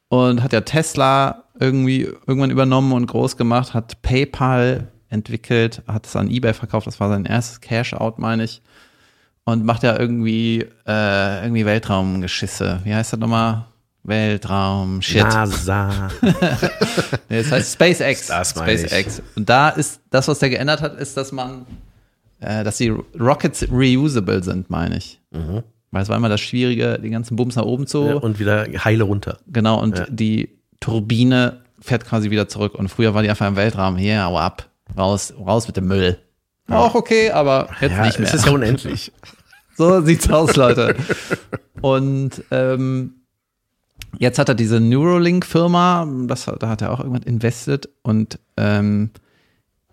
Und 0.09 0.43
hat 0.43 0.53
ja 0.53 0.61
Tesla 0.61 1.45
irgendwie 1.59 2.03
irgendwann 2.27 2.51
übernommen 2.51 2.93
und 2.93 3.07
groß 3.07 3.37
gemacht, 3.37 3.73
hat 3.73 4.03
PayPal 4.03 4.89
entwickelt, 5.09 5.83
hat 5.87 6.07
es 6.07 6.17
an 6.17 6.31
Ebay 6.31 6.55
verkauft, 6.55 6.87
das 6.87 7.01
war 7.01 7.09
sein 7.09 7.25
erstes 7.25 7.61
Cash-Out, 7.61 8.19
meine 8.19 8.45
ich. 8.45 8.63
Und 9.45 9.65
macht 9.65 9.83
ja 9.83 9.99
irgendwie, 9.99 10.67
äh, 10.87 11.43
irgendwie 11.43 11.67
Weltraumgeschisse. 11.67 12.81
Wie 12.85 12.95
heißt 12.95 13.13
das 13.13 13.21
nochmal? 13.21 13.67
Weltraum, 14.05 15.01
Shit. 15.03 15.23
NASA. 15.23 16.09
Nee, 17.29 17.43
das 17.43 17.51
heißt 17.53 17.73
SpaceX. 17.75 18.27
Das 18.27 18.55
meine 18.57 18.73
ich. 18.75 18.81
SpaceX. 18.83 19.23
Und 19.37 19.49
da 19.49 19.69
ist 19.71 20.01
das, 20.11 20.29
was 20.29 20.39
der 20.41 20.51
geändert 20.51 20.83
hat, 20.83 20.99
ist, 20.99 21.17
dass 21.17 21.33
man, 21.33 21.65
äh, 22.41 22.63
dass 22.65 22.77
die 22.79 22.89
Rockets 23.19 23.67
reusable 23.71 24.43
sind, 24.43 24.69
meine 24.71 24.99
ich. 24.99 25.21
Weil 25.91 26.03
es 26.03 26.09
war 26.09 26.17
immer 26.17 26.29
das 26.29 26.41
Schwierige, 26.41 26.99
den 26.99 27.13
ganzen 27.13 27.37
Bums 27.37 27.57
nach 27.57 27.65
oben 27.65 27.87
zu. 27.87 28.03
Mhm. 28.03 28.09
Ja, 28.09 28.15
und 28.17 28.39
wieder 28.39 28.67
heile 28.85 29.05
runter. 29.05 29.39
genau, 29.47 29.81
und 29.81 30.05
die 30.11 30.51
Turbine 30.81 31.61
fährt 31.81 32.05
quasi 32.05 32.31
wieder 32.31 32.49
zurück. 32.49 32.75
Und 32.75 32.89
früher 32.89 33.15
war 33.15 33.23
die 33.23 33.31
einfach 33.31 33.47
im 33.49 33.57
Weltraum. 33.57 33.97
Hier, 33.97 34.25
hau 34.25 34.37
ab. 34.39 34.69
Raus, 34.97 35.33
raus 35.39 35.67
mit 35.67 35.77
dem 35.77 35.87
Müll. 35.87 36.19
Auch 36.69 36.95
okay, 36.95 37.31
aber 37.31 37.69
jetzt 37.81 37.93
Ja, 37.93 38.05
nicht 38.07 38.19
mehr. 38.19 38.29
es 38.29 38.35
ist 38.35 38.47
ja 38.47 38.53
unendlich. 38.53 39.13
So 39.75 40.03
sieht's 40.03 40.29
aus, 40.29 40.55
Leute. 40.57 40.95
Und 41.81 42.45
ähm, 42.51 43.22
jetzt 44.19 44.39
hat 44.39 44.49
er 44.49 44.55
diese 44.55 44.81
Neuralink-Firma, 44.81 46.09
das, 46.27 46.45
da 46.45 46.69
hat 46.69 46.83
er 46.83 46.93
auch 46.93 47.01
irgendwas 47.01 47.25
invested 47.25 47.89
und 48.03 48.39
ähm, 48.57 49.11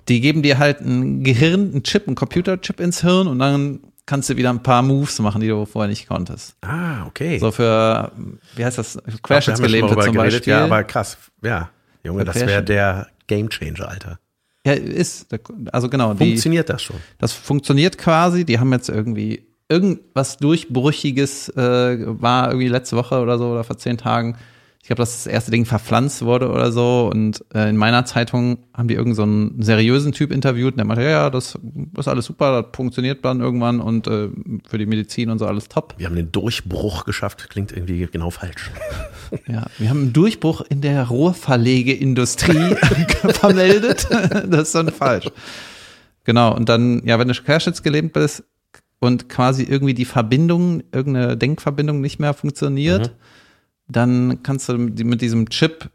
die 0.07 0.21
geben 0.21 0.41
dir 0.41 0.57
halt 0.57 0.81
ein 0.81 1.23
Gehirn, 1.23 1.71
einen 1.71 1.83
Chip, 1.83 2.07
einen 2.07 2.15
Computerchip 2.15 2.79
ins 2.79 3.01
Hirn 3.01 3.27
und 3.27 3.39
dann 3.39 3.79
kannst 4.05 4.29
du 4.29 4.37
wieder 4.37 4.49
ein 4.49 4.63
paar 4.63 4.81
Moves 4.81 5.19
machen, 5.19 5.39
die 5.39 5.47
du 5.47 5.65
vorher 5.65 5.87
nicht 5.87 6.07
konntest. 6.07 6.55
Ah, 6.61 7.05
okay. 7.05 7.37
So 7.37 7.51
für, 7.51 8.11
wie 8.55 8.65
heißt 8.65 8.77
das, 8.79 8.97
Querschnittsgelähmte 9.21 9.95
mal 9.95 10.03
zum 10.03 10.13
drüber 10.13 10.23
geredet. 10.23 10.39
Beispiel. 10.39 10.53
Ja, 10.53 10.65
aber 10.65 10.83
krass. 10.83 11.17
Ja, 11.43 11.69
Junge, 12.03 12.25
das 12.25 12.35
wäre 12.35 12.63
der 12.63 13.07
Gamechanger, 13.27 13.87
Alter. 13.87 14.19
Ja, 14.65 14.73
ist. 14.73 15.27
Also 15.71 15.89
genau. 15.89 16.13
Die, 16.13 16.31
Funktioniert 16.31 16.69
das 16.69 16.81
schon? 16.81 16.97
das 17.17 17.33
funktioniert 17.33 17.97
quasi. 17.97 18.45
Die 18.45 18.59
haben 18.59 18.71
jetzt 18.73 18.89
irgendwie 18.89 19.47
irgendwas 19.69 20.37
Durchbrüchiges 20.37 21.49
äh, 21.49 21.97
war 22.21 22.49
irgendwie 22.49 22.67
letzte 22.67 22.97
Woche 22.97 23.19
oder 23.19 23.37
so 23.37 23.51
oder 23.51 23.63
vor 23.63 23.77
zehn 23.77 23.97
Tagen. 23.97 24.35
Ich 24.81 24.87
glaube, 24.87 25.01
dass 25.01 25.23
das 25.23 25.27
erste 25.27 25.51
Ding 25.51 25.65
verpflanzt 25.65 26.23
wurde 26.23 26.49
oder 26.49 26.71
so. 26.71 27.11
Und 27.13 27.45
äh, 27.53 27.69
in 27.69 27.77
meiner 27.77 28.05
Zeitung 28.05 28.59
haben 28.73 28.87
die 28.87 28.95
irgendeinen 28.95 29.15
so 29.15 29.23
einen 29.23 29.61
seriösen 29.61 30.13
Typ 30.13 30.31
interviewt 30.31 30.73
und 30.73 30.77
der 30.77 30.85
meinte, 30.85 31.03
ja, 31.03 31.09
ja, 31.09 31.29
das 31.29 31.59
ist 31.95 32.07
alles 32.07 32.25
super, 32.25 32.63
das 32.63 32.75
funktioniert 32.75 33.23
dann 33.23 33.39
irgendwann 33.39 33.81
und 33.81 34.07
äh, 34.07 34.29
für 34.67 34.79
die 34.79 34.87
Medizin 34.87 35.29
und 35.29 35.37
so 35.37 35.45
alles 35.45 35.67
top. 35.67 35.93
Wir 35.97 36.07
haben 36.07 36.15
den 36.15 36.31
Durchbruch 36.31 37.05
geschafft. 37.05 37.49
Klingt 37.49 37.71
irgendwie 37.71 38.07
genau 38.11 38.31
falsch. 38.31 38.71
Ja, 39.47 39.67
wir 39.77 39.91
haben 39.91 40.01
einen 40.01 40.13
Durchbruch 40.13 40.61
in 40.69 40.81
der 40.81 41.07
Rohrverlegeindustrie 41.07 42.75
vermeldet. 43.33 44.07
das 44.09 44.61
ist 44.61 44.73
dann 44.73 44.89
falsch. 44.89 45.27
Genau, 46.23 46.55
und 46.55 46.67
dann, 46.67 47.03
ja, 47.05 47.19
wenn 47.19 47.27
du 47.27 47.35
querschnittsgelähmt 47.35 48.11
bist 48.11 48.43
und 48.99 49.29
quasi 49.29 49.63
irgendwie 49.63 49.93
die 49.93 50.05
Verbindung, 50.05 50.83
irgendeine 50.91 51.37
Denkverbindung 51.37 52.01
nicht 52.01 52.19
mehr 52.19 52.33
funktioniert, 52.33 53.15
dann 53.87 54.43
kannst 54.43 54.69
du 54.69 54.77
mit 54.77 55.21
diesem 55.21 55.49
Chip, 55.49 55.89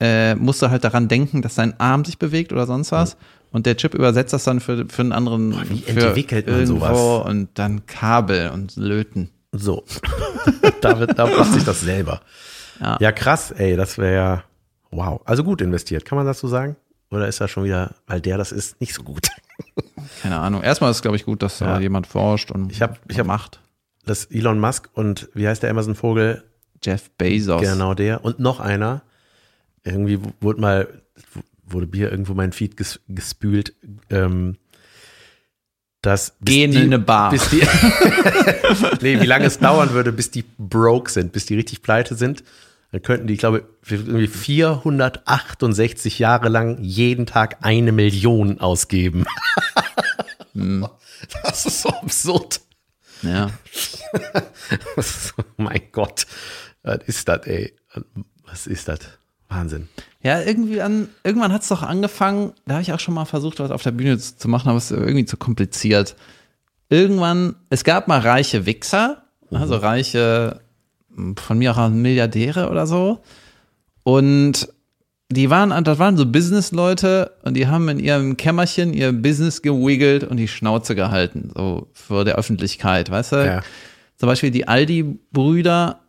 äh, 0.00 0.34
musst 0.34 0.62
du 0.62 0.70
halt 0.70 0.84
daran 0.84 1.08
denken, 1.08 1.42
dass 1.42 1.54
dein 1.54 1.78
Arm 1.78 2.04
sich 2.04 2.18
bewegt 2.18 2.52
oder 2.52 2.66
sonst 2.66 2.90
was. 2.92 3.16
Und 3.52 3.66
der 3.66 3.76
Chip 3.76 3.94
übersetzt 3.94 4.32
das 4.32 4.44
dann 4.44 4.60
für, 4.60 4.86
für 4.88 5.02
einen 5.02 5.12
anderen. 5.12 5.50
Boah, 5.50 5.68
wie 5.68 5.84
entwickelt 5.84 6.46
man 6.46 6.66
sowas? 6.66 7.26
Und 7.26 7.48
dann 7.54 7.86
Kabel 7.86 8.50
und 8.50 8.76
Löten. 8.76 9.30
So. 9.52 9.84
da, 10.80 10.98
wird, 10.98 11.18
da 11.18 11.26
macht 11.36 11.52
sich 11.52 11.64
das 11.64 11.80
selber. 11.80 12.20
Ja. 12.80 12.96
Ja, 13.00 13.12
krass, 13.12 13.50
ey, 13.50 13.76
das 13.76 13.98
wäre 13.98 14.14
ja, 14.14 14.44
wow. 14.90 15.20
Also 15.24 15.44
gut 15.44 15.60
investiert, 15.60 16.04
kann 16.04 16.16
man 16.16 16.26
das 16.26 16.38
so 16.38 16.48
sagen? 16.48 16.76
Oder 17.10 17.26
ist 17.28 17.40
das 17.40 17.50
schon 17.50 17.64
wieder, 17.64 17.94
weil 18.06 18.20
der 18.20 18.38
das 18.38 18.52
ist, 18.52 18.80
nicht 18.80 18.94
so 18.94 19.02
gut? 19.02 19.26
Keine 20.22 20.38
Ahnung. 20.38 20.62
Erstmal 20.62 20.90
ist 20.90 20.98
es, 20.98 21.02
glaube 21.02 21.16
ich, 21.16 21.24
gut, 21.24 21.42
dass 21.42 21.58
da 21.58 21.74
Ja. 21.74 21.80
jemand 21.80 22.06
forscht 22.06 22.50
und 22.50 22.70
Ich 22.72 22.80
hab- 22.82 23.00
ich 23.10 23.18
hab- 23.18 23.26
macht. 23.26 23.60
Das 24.06 24.24
Elon 24.26 24.58
Musk 24.58 24.88
und 24.94 25.28
wie 25.34 25.46
heißt 25.46 25.62
der 25.62 25.70
Amazon-Vogel? 25.70 26.42
Jeff 26.82 27.10
Bezos. 27.18 27.60
Genau 27.60 27.94
der. 27.94 28.24
Und 28.24 28.38
noch 28.40 28.58
einer. 28.60 29.02
Irgendwie 29.84 30.18
wurde 30.40 30.60
mal, 30.60 30.88
wurde 31.64 31.86
Bier 31.86 32.10
irgendwo 32.10 32.32
mein 32.34 32.52
Feed 32.52 32.76
ges, 32.76 33.00
gespült, 33.08 33.74
ähm, 34.08 34.56
dass 36.02 36.34
Gehen 36.40 36.70
die, 36.70 36.78
in 36.78 36.84
eine 36.84 36.98
Bar. 36.98 37.30
Bis 37.30 37.48
die, 37.50 37.60
nee, 39.02 39.20
wie 39.20 39.26
lange 39.26 39.44
es 39.44 39.58
dauern 39.58 39.90
würde, 39.92 40.12
bis 40.12 40.30
die 40.30 40.44
broke 40.58 41.10
sind, 41.10 41.32
bis 41.32 41.44
die 41.46 41.54
richtig 41.56 41.82
pleite 41.82 42.14
sind. 42.14 42.42
Dann 42.92 43.02
könnten 43.02 43.26
die, 43.28 43.34
ich 43.34 43.40
glaube, 43.40 43.68
irgendwie 43.88 44.26
468 44.26 46.18
Jahre 46.18 46.48
lang 46.48 46.78
jeden 46.82 47.26
Tag 47.26 47.58
eine 47.62 47.92
Million 47.92 48.60
ausgeben. 48.60 49.26
Hm. 50.52 50.84
Das 51.44 51.64
ist 51.64 51.82
so 51.82 51.90
absurd. 51.90 52.60
Ja. 53.22 53.50
Ist, 54.96 55.32
oh 55.36 55.44
mein 55.58 55.82
Gott. 55.92 56.26
Was 56.82 56.98
ist 57.06 57.28
das, 57.28 57.46
ey? 57.46 57.72
Was 58.46 58.66
ist 58.66 58.88
das? 58.88 58.98
Wahnsinn. 59.48 59.88
Ja, 60.22 60.40
irgendwie 60.40 60.80
an, 60.80 61.08
irgendwann 61.24 61.52
hat 61.52 61.62
es 61.62 61.68
doch 61.68 61.82
angefangen, 61.82 62.52
da 62.66 62.74
habe 62.74 62.82
ich 62.82 62.92
auch 62.92 63.00
schon 63.00 63.14
mal 63.14 63.24
versucht, 63.24 63.58
was 63.58 63.70
auf 63.70 63.82
der 63.82 63.90
Bühne 63.90 64.18
zu, 64.18 64.36
zu 64.36 64.48
machen, 64.48 64.68
aber 64.68 64.78
es 64.78 64.90
ist 64.90 64.98
irgendwie 64.98 65.24
zu 65.24 65.36
kompliziert. 65.36 66.16
Irgendwann, 66.88 67.56
es 67.68 67.84
gab 67.84 68.08
mal 68.08 68.20
reiche 68.20 68.66
Wichser, 68.66 69.24
also 69.50 69.76
reiche, 69.76 70.60
von 71.36 71.58
mir 71.58 71.76
auch 71.76 71.88
Milliardäre 71.88 72.70
oder 72.70 72.86
so. 72.86 73.20
Und 74.02 74.68
die 75.30 75.48
waren, 75.48 75.84
das 75.84 75.98
waren 75.98 76.16
so 76.16 76.26
Businessleute 76.26 77.32
und 77.44 77.54
die 77.54 77.68
haben 77.68 77.88
in 77.88 78.00
ihrem 78.00 78.36
Kämmerchen 78.36 78.92
ihr 78.92 79.12
Business 79.12 79.62
gewiggelt 79.62 80.24
und 80.24 80.38
die 80.38 80.48
Schnauze 80.48 80.94
gehalten, 80.94 81.52
so 81.54 81.88
vor 81.92 82.24
der 82.24 82.34
Öffentlichkeit, 82.34 83.10
weißt 83.10 83.32
du? 83.32 83.36
Ja. 83.46 83.62
Zum 84.16 84.28
Beispiel 84.28 84.50
die 84.50 84.66
Aldi-Brüder 84.66 86.00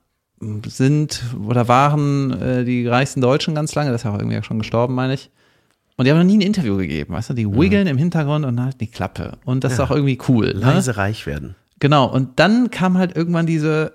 sind 0.66 1.22
oder 1.48 1.68
waren 1.68 2.32
äh, 2.42 2.66
die 2.66 2.88
reichsten 2.88 3.22
Deutschen 3.22 3.54
ganz 3.54 3.76
lange, 3.76 3.92
das 3.92 4.02
ist 4.02 4.06
ja 4.06 4.12
auch 4.12 4.18
irgendwie 4.18 4.42
schon 4.44 4.58
gestorben, 4.58 4.96
meine 4.96 5.14
ich. 5.14 5.30
Und 5.98 6.06
die 6.06 6.12
haben 6.12 6.18
noch 6.18 6.26
nie 6.26 6.38
ein 6.38 6.42
Interview 6.42 6.78
gegeben, 6.78 7.14
weißt 7.14 7.30
du? 7.30 7.34
Die 7.36 7.48
wiggeln 7.48 7.86
im 7.86 7.98
Hintergrund 7.98 8.44
und 8.44 8.60
halten 8.60 8.80
die 8.80 8.88
Klappe. 8.88 9.34
Und 9.46 9.64
das 9.64 9.74
ist 9.74 9.80
auch 9.80 9.92
irgendwie 9.92 10.18
cool. 10.30 10.56
Ne? 10.56 10.62
Leise 10.62 10.98
reich 10.98 11.28
werden. 11.28 11.56
Genau. 11.80 12.06
Und 12.06 12.40
dann 12.40 12.72
kam 12.72 12.98
halt 12.98 13.16
irgendwann 13.16 13.46
diese, 13.46 13.94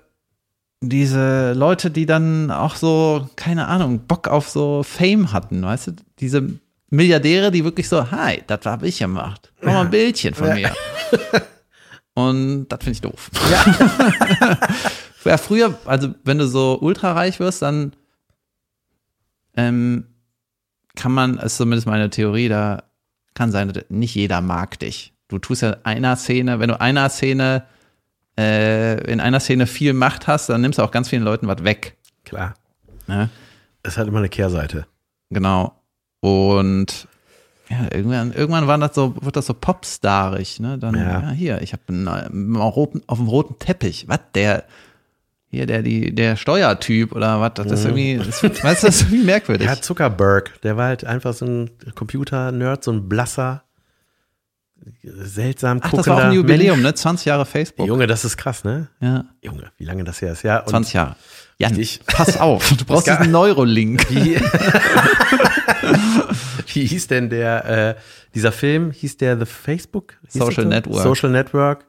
diese 0.81 1.53
Leute, 1.53 1.89
die 1.91 2.05
dann 2.05 2.51
auch 2.51 2.75
so, 2.75 3.27
keine 3.35 3.67
Ahnung, 3.67 4.05
Bock 4.07 4.27
auf 4.27 4.49
so 4.49 4.83
Fame 4.83 5.31
hatten, 5.31 5.63
weißt 5.63 5.87
du? 5.87 5.91
Diese 6.19 6.59
Milliardäre, 6.89 7.51
die 7.51 7.63
wirklich 7.63 7.89
so, 7.89 8.11
hi, 8.11 8.43
das 8.47 8.65
habe 8.65 8.87
ich 8.87 8.99
gemacht. 8.99 9.51
Mach 9.61 9.73
mal 9.73 9.81
ein 9.81 9.89
Bildchen 9.89 10.33
von 10.33 10.53
mir. 10.53 10.71
Und 12.13 12.67
das 12.69 12.79
finde 12.79 12.91
ich 12.91 13.01
doof. 13.01 13.29
Ja. 13.51 14.57
ja, 15.25 15.37
früher, 15.37 15.77
also 15.85 16.15
wenn 16.23 16.37
du 16.37 16.47
so 16.47 16.79
ultrareich 16.79 17.39
wirst, 17.39 17.61
dann 17.61 17.93
ähm, 19.55 20.05
kann 20.95 21.11
man, 21.11 21.37
ist 21.37 21.57
zumindest 21.57 21.87
meine 21.87 22.09
Theorie, 22.09 22.49
da 22.49 22.83
kann 23.33 23.51
sein, 23.51 23.71
nicht 23.89 24.15
jeder 24.15 24.41
mag 24.41 24.79
dich. 24.79 25.13
Du 25.27 25.37
tust 25.37 25.61
ja 25.61 25.77
einer 25.83 26.15
Szene, 26.15 26.59
wenn 26.59 26.69
du 26.69 26.79
einer 26.79 27.09
Szene, 27.09 27.65
äh, 28.37 28.99
in 29.11 29.19
einer 29.19 29.39
Szene 29.39 29.67
viel 29.67 29.93
Macht 29.93 30.27
hast, 30.27 30.49
dann 30.49 30.61
nimmst 30.61 30.79
du 30.79 30.83
auch 30.83 30.91
ganz 30.91 31.09
vielen 31.09 31.23
Leuten 31.23 31.47
was 31.47 31.63
weg. 31.63 31.97
Klar. 32.23 32.53
Ne? 33.07 33.29
Es 33.83 33.97
hat 33.97 34.07
immer 34.07 34.19
eine 34.19 34.29
Kehrseite. 34.29 34.85
Genau. 35.29 35.73
Und 36.19 37.07
ja, 37.69 37.87
irgendwann, 37.93 38.31
irgendwann 38.31 38.67
war 38.67 38.77
das 38.77 38.95
so, 38.95 39.15
wird 39.21 39.35
das 39.35 39.45
so 39.45 39.53
popstarig, 39.53 40.59
ne? 40.59 40.77
Dann, 40.77 40.95
Ja. 40.95 41.21
ja, 41.21 41.29
hier, 41.31 41.61
ich 41.61 41.73
habe 41.73 41.83
auf 43.07 43.17
dem 43.17 43.27
roten 43.27 43.59
Teppich, 43.59 44.07
was, 44.07 44.19
der, 44.35 44.63
hier, 45.49 45.65
der, 45.65 45.81
die, 45.81 46.13
der 46.15 46.37
Steuertyp 46.37 47.13
oder 47.13 47.41
was, 47.41 47.53
das 47.55 47.71
ist 47.71 47.85
irgendwie, 47.85 48.17
das, 48.17 48.41
weißt 48.43 48.83
du, 48.83 48.87
das 48.87 48.95
ist 48.95 49.01
irgendwie 49.03 49.23
merkwürdig. 49.25 49.67
Ja, 49.67 49.81
Zuckerberg, 49.81 50.61
der 50.61 50.77
war 50.77 50.87
halt 50.87 51.03
einfach 51.03 51.33
so 51.33 51.45
ein 51.45 51.69
Computer-Nerd, 51.93 52.83
so 52.83 52.91
ein 52.91 53.09
blasser, 53.09 53.63
seltsam 55.03 55.79
Ach, 55.83 55.91
das 55.91 56.07
war 56.07 56.15
auch 56.17 56.23
ein 56.25 56.33
Jubiläum, 56.33 56.77
Mensch. 56.77 56.83
ne? 56.91 56.95
20 56.95 57.25
Jahre 57.25 57.45
Facebook. 57.45 57.87
Junge, 57.87 58.07
das 58.07 58.25
ist 58.25 58.37
krass, 58.37 58.63
ne? 58.63 58.87
Ja, 58.99 59.25
Junge, 59.41 59.71
wie 59.77 59.85
lange 59.85 60.03
das 60.03 60.21
her 60.21 60.33
ist. 60.33 60.43
Ja, 60.43 60.59
und 60.59 60.69
20 60.69 60.93
Jahre. 60.93 61.15
Jan, 61.57 61.77
Ich- 61.79 62.01
pass 62.05 62.37
auf, 62.39 62.69
du 62.77 62.85
brauchst 62.85 63.07
diesen 63.07 63.31
Neurolink. 63.31 64.07
Wie, 64.09 64.35
wie 66.73 66.85
hieß 66.85 67.07
denn 67.07 67.29
der, 67.29 67.65
äh, 67.65 67.95
dieser 68.35 68.51
Film, 68.51 68.91
hieß 68.91 69.17
der 69.17 69.37
The 69.39 69.45
Facebook? 69.45 70.13
Hieß 70.31 70.41
Social? 70.41 70.65
Network. 70.65 71.03
Social 71.03 71.29
Network. 71.31 71.85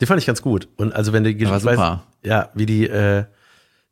Den 0.00 0.06
fand 0.06 0.20
ich 0.20 0.26
ganz 0.26 0.42
gut. 0.42 0.68
Und 0.76 0.94
also 0.94 1.12
wenn 1.12 1.24
du 1.24 1.32
super. 1.58 2.04
ja, 2.22 2.50
wie 2.54 2.66
die, 2.66 2.86
äh, 2.86 3.24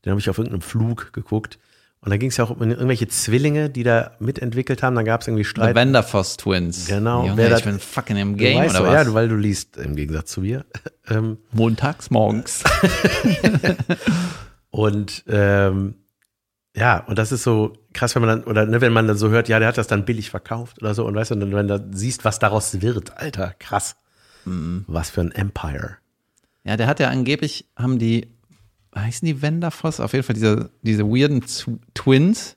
den 0.04 0.10
habe 0.10 0.20
ich 0.20 0.28
auf 0.28 0.38
irgendeinem 0.38 0.60
Flug 0.60 1.12
geguckt. 1.12 1.58
Und 2.04 2.10
da 2.10 2.18
ging 2.18 2.28
es 2.28 2.36
ja 2.36 2.44
auch 2.44 2.50
um 2.50 2.60
irgendwelche 2.60 3.08
Zwillinge, 3.08 3.70
die 3.70 3.82
da 3.82 4.12
mitentwickelt 4.18 4.82
haben. 4.82 4.94
Dann 4.94 5.06
gab 5.06 5.22
es 5.22 5.26
irgendwie 5.26 5.44
The 5.44 5.48
Streit. 5.48 5.74
Vanderfoss 5.74 6.36
Twins. 6.36 6.84
Genau, 6.86 7.22
Junge, 7.24 7.36
wer 7.38 7.46
ich 7.46 7.50
das- 7.52 7.62
bin 7.62 7.78
fucking 7.80 8.16
im 8.18 8.32
Du 8.32 8.36
Game 8.44 8.58
weißt 8.58 8.76
oder 8.78 8.88
was? 8.88 8.94
Ja, 8.94 9.04
du- 9.04 9.14
weil 9.14 9.28
du 9.28 9.36
liest 9.36 9.78
im 9.78 9.96
Gegensatz 9.96 10.30
zu 10.32 10.42
mir. 10.42 10.66
ähm, 11.08 11.38
Montags 11.52 12.10
morgens. 12.10 12.62
Und 14.70 15.24
ähm, 15.28 15.94
ja, 16.76 17.04
und 17.06 17.16
das 17.18 17.30
ist 17.30 17.44
so 17.44 17.72
krass, 17.92 18.14
wenn 18.16 18.22
man 18.22 18.40
dann, 18.40 18.50
oder 18.50 18.66
ne, 18.66 18.80
wenn 18.80 18.92
man 18.92 19.06
dann 19.06 19.16
so 19.16 19.28
hört, 19.30 19.48
ja, 19.48 19.60
der 19.60 19.68
hat 19.68 19.78
das 19.78 19.86
dann 19.86 20.04
billig 20.04 20.30
verkauft 20.30 20.82
oder 20.82 20.92
so, 20.94 21.06
und 21.06 21.14
weißt 21.14 21.30
du, 21.30 21.34
und 21.36 21.40
dann, 21.40 21.52
wenn 21.52 21.68
du 21.68 21.88
siehst, 21.92 22.24
was 22.24 22.40
daraus 22.40 22.80
wird, 22.82 23.16
Alter, 23.16 23.54
krass. 23.60 23.94
Mhm. 24.44 24.84
Was 24.88 25.10
für 25.10 25.20
ein 25.20 25.30
Empire. 25.30 25.98
Ja, 26.64 26.76
der 26.76 26.88
hat 26.88 26.98
ja 26.98 27.08
angeblich, 27.10 27.66
haben 27.76 28.00
die, 28.00 28.33
heißen 28.96 29.26
die 29.26 29.42
Vanderfoss? 29.42 30.00
Auf 30.00 30.12
jeden 30.12 30.24
Fall 30.24 30.34
diese, 30.34 30.70
diese 30.82 31.04
weirden 31.04 31.42
Twins. 31.94 32.56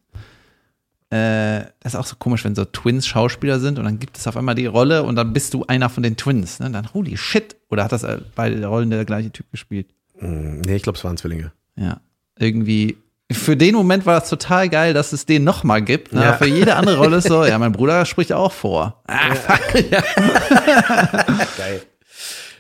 Äh, 1.09 1.61
das 1.79 1.93
ist 1.93 1.95
auch 1.95 2.05
so 2.05 2.15
komisch, 2.17 2.43
wenn 2.43 2.55
so 2.55 2.65
Twins 2.65 3.07
Schauspieler 3.07 3.59
sind 3.59 3.79
und 3.79 3.85
dann 3.85 3.97
gibt 3.99 4.17
es 4.17 4.27
auf 4.27 4.35
einmal 4.35 4.55
die 4.55 4.65
Rolle 4.65 5.03
und 5.03 5.15
dann 5.15 5.31
bist 5.31 5.53
du 5.53 5.65
einer 5.65 5.89
von 5.89 6.03
den 6.03 6.17
Twins. 6.17 6.59
Ne? 6.59 6.69
Dann, 6.69 6.93
holy 6.93 7.15
shit. 7.15 7.55
Oder 7.69 7.85
hat 7.85 7.91
das 7.91 8.03
äh, 8.03 8.19
beide 8.35 8.65
Rollen 8.65 8.89
der 8.89 9.05
gleiche 9.05 9.31
Typ 9.31 9.49
gespielt? 9.51 9.87
Hm, 10.17 10.61
nee, 10.61 10.75
ich 10.75 10.83
glaube, 10.83 10.97
es 10.97 11.03
waren 11.03 11.17
Zwillinge. 11.17 11.53
Ja. 11.75 12.01
Irgendwie. 12.37 12.97
Für 13.31 13.57
den 13.57 13.75
Moment 13.75 14.05
war 14.05 14.19
das 14.19 14.29
total 14.29 14.69
geil, 14.69 14.93
dass 14.93 15.11
es 15.11 15.25
den 15.25 15.43
nochmal 15.43 15.81
gibt. 15.81 16.13
Ne? 16.13 16.21
Ja. 16.21 16.33
Für 16.33 16.47
jede 16.47 16.75
andere 16.75 16.97
Rolle 16.97 17.17
ist 17.17 17.27
so, 17.27 17.43
ja, 17.45 17.57
mein 17.59 17.73
Bruder 17.73 18.05
spricht 18.05 18.31
auch 18.31 18.53
vor. 18.53 19.03
Ah, 19.07 19.35
fuck. 19.35 19.73
Geil. 21.57 21.81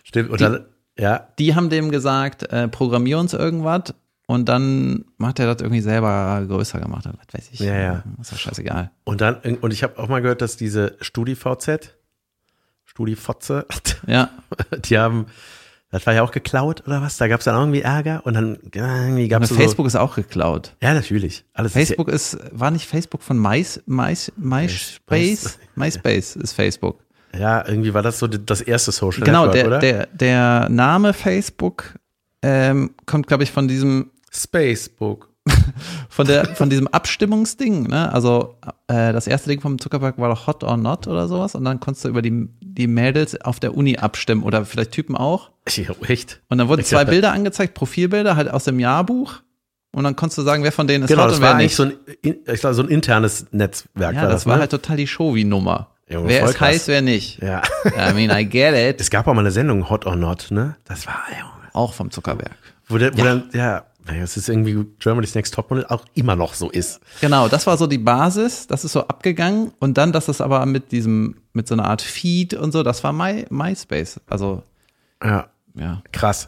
Stimmt, 0.03 0.29
und 0.29 0.41
dann, 0.41 0.65
ja, 0.99 1.27
die 1.39 1.55
haben 1.55 1.69
dem 1.69 1.91
gesagt, 1.91 2.43
äh, 2.51 2.67
programmier 2.67 3.19
uns 3.19 3.33
irgendwas 3.33 3.93
und 4.25 4.49
dann 4.49 5.05
hat 5.21 5.39
er 5.39 5.53
das 5.53 5.61
irgendwie 5.61 5.81
selber 5.81 6.43
größer 6.47 6.79
gemacht. 6.79 7.05
Was 7.05 7.33
weiß 7.33 7.49
ich. 7.51 7.59
Ja, 7.59 7.75
ja. 7.75 8.03
Ist 8.19 8.31
doch 8.33 8.37
scheißegal. 8.37 8.91
und 9.05 9.21
dann, 9.21 9.35
und 9.61 9.71
ich 9.71 9.83
habe 9.83 9.97
auch 9.99 10.07
mal 10.09 10.21
gehört, 10.21 10.41
dass 10.41 10.57
diese 10.57 10.97
StudiVZ, 11.01 11.95
StudiVZ, 12.85 13.51
Ja, 14.07 14.29
die 14.85 14.97
haben, 14.97 15.27
Das 15.91 16.05
war 16.05 16.13
ja 16.13 16.23
auch 16.23 16.31
geklaut 16.31 16.83
oder 16.85 17.01
was? 17.01 17.17
Da 17.17 17.27
gab 17.29 17.39
es 17.39 17.45
dann 17.45 17.55
irgendwie 17.55 17.81
Ärger 17.81 18.25
und 18.25 18.33
dann 18.33 18.57
ja, 18.73 19.03
irgendwie 19.03 19.27
gab 19.29 19.43
es 19.43 19.49
so, 19.49 19.55
Facebook 19.55 19.87
ist 19.87 19.95
auch 19.95 20.15
geklaut. 20.15 20.75
Ja, 20.81 20.93
natürlich. 20.93 21.45
Alles 21.53 21.71
Facebook 21.73 22.09
ist, 22.09 22.37
war 22.51 22.71
nicht 22.71 22.85
Facebook 22.85 23.23
von 23.23 23.37
Mais, 23.37 23.81
Mais, 23.85 24.31
MySpace? 24.35 25.57
MySpace 25.75 26.35
ist 26.35 26.53
Facebook. 26.53 26.99
Ja, 27.39 27.67
irgendwie 27.67 27.93
war 27.93 28.01
das 28.03 28.19
so 28.19 28.27
das 28.27 28.61
erste 28.61 28.91
Social 28.91 29.23
Genau, 29.23 29.45
Network, 29.47 29.53
der, 29.53 29.67
oder? 29.67 29.79
der, 29.79 30.07
der 30.07 30.69
Name 30.69 31.13
Facebook 31.13 31.95
ähm, 32.41 32.91
kommt, 33.05 33.27
glaube 33.27 33.43
ich, 33.43 33.51
von 33.51 33.67
diesem 33.67 34.11
Spacebook. 34.31 35.29
von 36.09 36.27
der 36.27 36.45
von 36.55 36.69
diesem 36.69 36.87
Abstimmungsding, 36.89 37.83
ne? 37.87 38.11
Also 38.11 38.57
äh, 38.89 39.13
das 39.13 39.27
erste 39.27 39.47
Ding 39.49 39.61
vom 39.61 39.79
Zuckerberg 39.79 40.17
war 40.17 40.27
doch 40.27 40.45
Hot 40.45 40.61
or 40.63 40.75
Not 40.75 41.07
oder 41.07 41.29
sowas 41.29 41.55
und 41.55 41.63
dann 41.63 41.79
konntest 41.79 42.03
du 42.03 42.09
über 42.09 42.21
die 42.21 42.49
die 42.61 42.87
Mädels 42.87 43.39
auf 43.41 43.61
der 43.61 43.75
Uni 43.77 43.97
abstimmen 43.97 44.43
oder 44.43 44.65
vielleicht 44.65 44.91
Typen 44.91 45.15
auch 45.15 45.51
Ja, 45.69 45.95
echt? 46.09 46.41
und 46.49 46.57
dann 46.57 46.67
wurden 46.67 46.81
Ich 46.81 46.87
zwei 46.87 46.97
dachte- 46.97 47.11
Bilder 47.11 47.31
angezeigt, 47.31 47.75
Profilbilder 47.75 48.35
halt 48.35 48.51
aus 48.51 48.65
dem 48.65 48.77
Jahrbuch 48.77 49.35
und 49.93 50.03
dann 50.03 50.17
konntest 50.17 50.37
du 50.37 50.41
sagen, 50.41 50.63
wer 50.63 50.73
von 50.73 50.85
denen 50.85 51.05
ist 51.05 51.09
Genau, 51.11 51.23
hot 51.23 51.29
das 51.29 51.37
und 51.37 51.43
wer 51.43 51.51
war 51.51 51.57
nicht. 51.57 51.75
so 51.77 51.83
ein, 51.83 51.93
in- 52.21 52.39
ich 52.45 52.59
glaube, 52.59 52.73
so 52.75 52.83
ein 52.83 52.89
internes 52.89 53.45
Netzwerk. 53.51 54.15
ja, 54.15 54.23
war 54.23 54.29
das, 54.29 54.45
war 54.45 54.55
ne? 54.55 54.61
halt 54.61 54.71
total 54.71 54.97
die 54.97 55.07
Showy-Nummer. 55.07 55.91
Junge, 56.09 56.29
Wer 56.29 56.45
ist 56.45 56.59
heiß, 56.59 56.87
wer 56.87 57.01
nicht. 57.01 57.41
Ja. 57.41 57.61
I 57.85 58.13
mean, 58.13 58.29
I 58.31 58.47
get 58.47 58.73
it. 58.73 59.01
Es 59.01 59.09
gab 59.09 59.27
auch 59.27 59.33
mal 59.33 59.41
eine 59.41 59.51
Sendung, 59.51 59.89
Hot 59.89 60.05
or 60.05 60.15
Not, 60.15 60.47
ne? 60.51 60.75
Das 60.85 61.05
war, 61.05 61.21
Junge. 61.29 61.51
Auch 61.73 61.93
vom 61.93 62.11
Zuckerberg. 62.11 62.55
Wo, 62.87 62.97
der, 62.97 63.17
wo 63.17 63.23
dann, 63.23 63.49
ja, 63.53 63.83
es 64.23 64.37
ist 64.37 64.47
irgendwie 64.47 64.85
Germany's 64.99 65.35
Next 65.35 65.53
Topmodel 65.53 65.85
auch 65.87 66.05
immer 66.13 66.37
noch 66.37 66.53
so 66.53 66.69
ist. 66.69 67.01
Genau, 67.19 67.49
das 67.49 67.67
war 67.67 67.77
so 67.77 67.87
die 67.87 67.97
Basis, 67.97 68.67
das 68.67 68.85
ist 68.85 68.93
so 68.93 69.01
abgegangen 69.01 69.73
und 69.79 69.97
dann, 69.97 70.13
dass 70.13 70.27
das 70.27 70.39
aber 70.39 70.65
mit 70.65 70.93
diesem, 70.93 71.35
mit 71.51 71.67
so 71.67 71.75
einer 71.75 71.85
Art 71.85 72.01
Feed 72.01 72.53
und 72.53 72.71
so, 72.71 72.83
das 72.83 73.03
war 73.03 73.11
My, 73.11 73.45
MySpace. 73.49 74.21
Also, 74.27 74.63
Ja, 75.21 75.47
ja. 75.75 76.01
krass. 76.13 76.47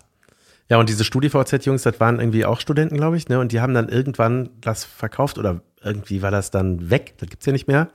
Ja, 0.70 0.78
und 0.78 0.88
diese 0.88 1.04
StudiVZ-Jungs, 1.04 1.82
das 1.82 2.00
waren 2.00 2.20
irgendwie 2.20 2.46
auch 2.46 2.60
Studenten, 2.62 2.96
glaube 2.96 3.18
ich, 3.18 3.28
ne? 3.28 3.40
Und 3.40 3.52
die 3.52 3.60
haben 3.60 3.74
dann 3.74 3.90
irgendwann 3.90 4.50
das 4.62 4.86
verkauft 4.86 5.38
oder 5.40 5.62
irgendwie 5.84 6.22
war 6.22 6.30
das 6.32 6.52
dann 6.52 6.92
weg. 6.92 7.16
Das 7.18 7.28
gibt's 7.30 7.46
ja 7.46 7.52
nicht 7.52 7.68
mehr. 7.68 7.90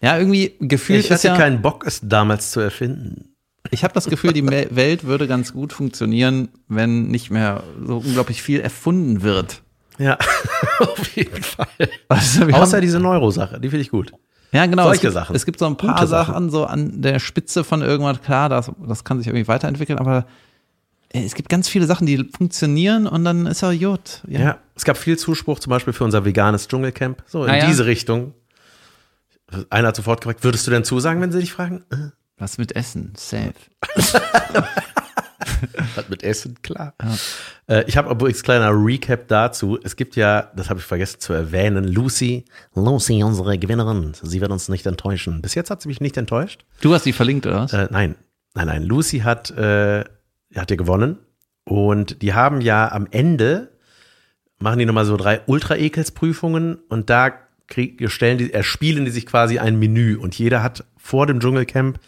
Ja, 0.00 0.18
irgendwie 0.18 0.54
gefühlt 0.60 1.00
Ich 1.00 1.10
ist 1.10 1.18
hatte 1.18 1.28
ja, 1.28 1.36
keinen 1.36 1.62
Bock, 1.62 1.86
es 1.86 2.00
damals 2.02 2.50
zu 2.50 2.60
erfinden. 2.60 3.34
ich 3.70 3.84
habe 3.84 3.94
das 3.94 4.06
Gefühl, 4.06 4.32
die 4.32 4.46
Welt 4.46 5.04
würde 5.04 5.26
ganz 5.26 5.52
gut 5.52 5.72
funktionieren, 5.72 6.48
wenn 6.68 7.08
nicht 7.08 7.30
mehr 7.30 7.62
so 7.86 7.98
unglaublich 7.98 8.42
viel 8.42 8.60
erfunden 8.60 9.22
wird. 9.22 9.62
Ja, 9.98 10.18
auf 10.80 11.16
jeden 11.16 11.42
Fall. 11.42 11.66
Also 12.08 12.44
Außer 12.46 12.76
haben, 12.76 12.82
diese 12.82 13.00
Neuro-Sache, 13.00 13.60
die 13.60 13.68
finde 13.68 13.82
ich 13.82 13.90
gut. 13.90 14.12
Ja, 14.54 14.66
genau. 14.66 14.84
solche 14.84 14.96
es 14.96 15.02
gibt, 15.02 15.12
Sachen. 15.14 15.36
Es 15.36 15.44
gibt 15.46 15.58
so 15.58 15.66
ein 15.66 15.76
paar 15.76 15.94
Gute 15.96 16.06
Sachen. 16.06 16.32
Sachen. 16.34 16.50
so 16.50 16.64
an 16.64 17.02
der 17.02 17.18
Spitze 17.18 17.64
von 17.64 17.82
irgendwas. 17.82 18.22
Klar, 18.22 18.48
das, 18.48 18.70
das 18.86 19.04
kann 19.04 19.18
sich 19.18 19.26
irgendwie 19.26 19.46
weiterentwickeln, 19.48 19.98
aber 19.98 20.26
äh, 21.12 21.24
es 21.24 21.34
gibt 21.34 21.48
ganz 21.48 21.68
viele 21.68 21.86
Sachen, 21.86 22.06
die 22.06 22.24
funktionieren 22.36 23.06
und 23.06 23.24
dann 23.24 23.46
ist 23.46 23.60
ja 23.62 23.72
gut. 23.72 24.22
Ja. 24.26 24.40
Ja, 24.40 24.58
es 24.74 24.84
gab 24.84 24.96
viel 24.96 25.18
Zuspruch, 25.18 25.58
zum 25.58 25.70
Beispiel 25.70 25.92
für 25.92 26.04
unser 26.04 26.24
veganes 26.24 26.68
Dschungelcamp. 26.68 27.22
So 27.26 27.44
in 27.44 27.50
Ah, 27.50 27.56
ja. 27.58 27.66
diese 27.66 27.84
Richtung. 27.86 28.32
Einer 29.70 29.88
hat 29.88 29.96
sofort 29.96 30.20
gefragt, 30.22 30.42
würdest 30.42 30.66
du 30.66 30.70
denn 30.70 30.84
zusagen, 30.84 31.20
wenn 31.20 31.30
sie 31.30 31.38
dich 31.40 31.52
fragen? 31.52 31.84
Äh, 31.90 31.96
Was 32.38 32.58
mit 32.58 32.74
Essen? 32.74 33.12
Safe. 33.16 33.52
Was 35.94 36.08
mit 36.08 36.22
Essen, 36.22 36.56
klar. 36.62 36.94
Äh, 37.68 37.84
ich 37.86 37.96
habe 37.96 38.10
übrigens 38.10 38.42
kleiner 38.42 38.70
Recap 38.72 39.28
dazu. 39.28 39.78
Es 39.82 39.96
gibt 39.96 40.16
ja, 40.16 40.50
das 40.56 40.70
habe 40.70 40.80
ich 40.80 40.86
vergessen 40.86 41.20
zu 41.20 41.32
erwähnen, 41.32 41.84
Lucy. 41.84 42.44
Lucy, 42.74 43.22
unsere 43.22 43.58
Gewinnerin. 43.58 44.12
Sie 44.20 44.40
wird 44.40 44.50
uns 44.50 44.68
nicht 44.68 44.86
enttäuschen. 44.86 45.42
Bis 45.42 45.54
jetzt 45.54 45.70
hat 45.70 45.82
sie 45.82 45.88
mich 45.88 46.00
nicht 46.00 46.16
enttäuscht. 46.16 46.64
Du 46.80 46.94
hast 46.94 47.04
die 47.04 47.12
verlinkt, 47.12 47.46
oder 47.46 47.60
was? 47.60 47.72
Äh, 47.72 47.88
nein, 47.90 48.16
nein, 48.54 48.66
nein. 48.66 48.82
Lucy 48.82 49.20
hat, 49.20 49.50
äh, 49.50 50.04
hat 50.54 50.70
ja 50.70 50.76
gewonnen. 50.76 51.18
Und 51.64 52.22
die 52.22 52.34
haben 52.34 52.60
ja 52.60 52.90
am 52.92 53.08
Ende, 53.10 53.72
machen 54.58 54.78
die 54.78 54.86
nochmal 54.86 55.06
so 55.06 55.16
drei 55.16 55.40
Ultra-Ekels-Prüfungen 55.46 56.78
und 56.88 57.10
da 57.10 57.32
krieg, 57.66 58.10
stellen 58.10 58.38
die, 58.38 58.52
erspielen 58.52 59.04
die 59.04 59.10
sich 59.10 59.26
quasi 59.26 59.58
ein 59.58 59.78
Menü 59.78 60.16
und 60.16 60.38
jeder 60.38 60.62
hat 60.62 60.84
vor 60.96 61.26
dem 61.26 61.40
Dschungelcamp 61.40 61.98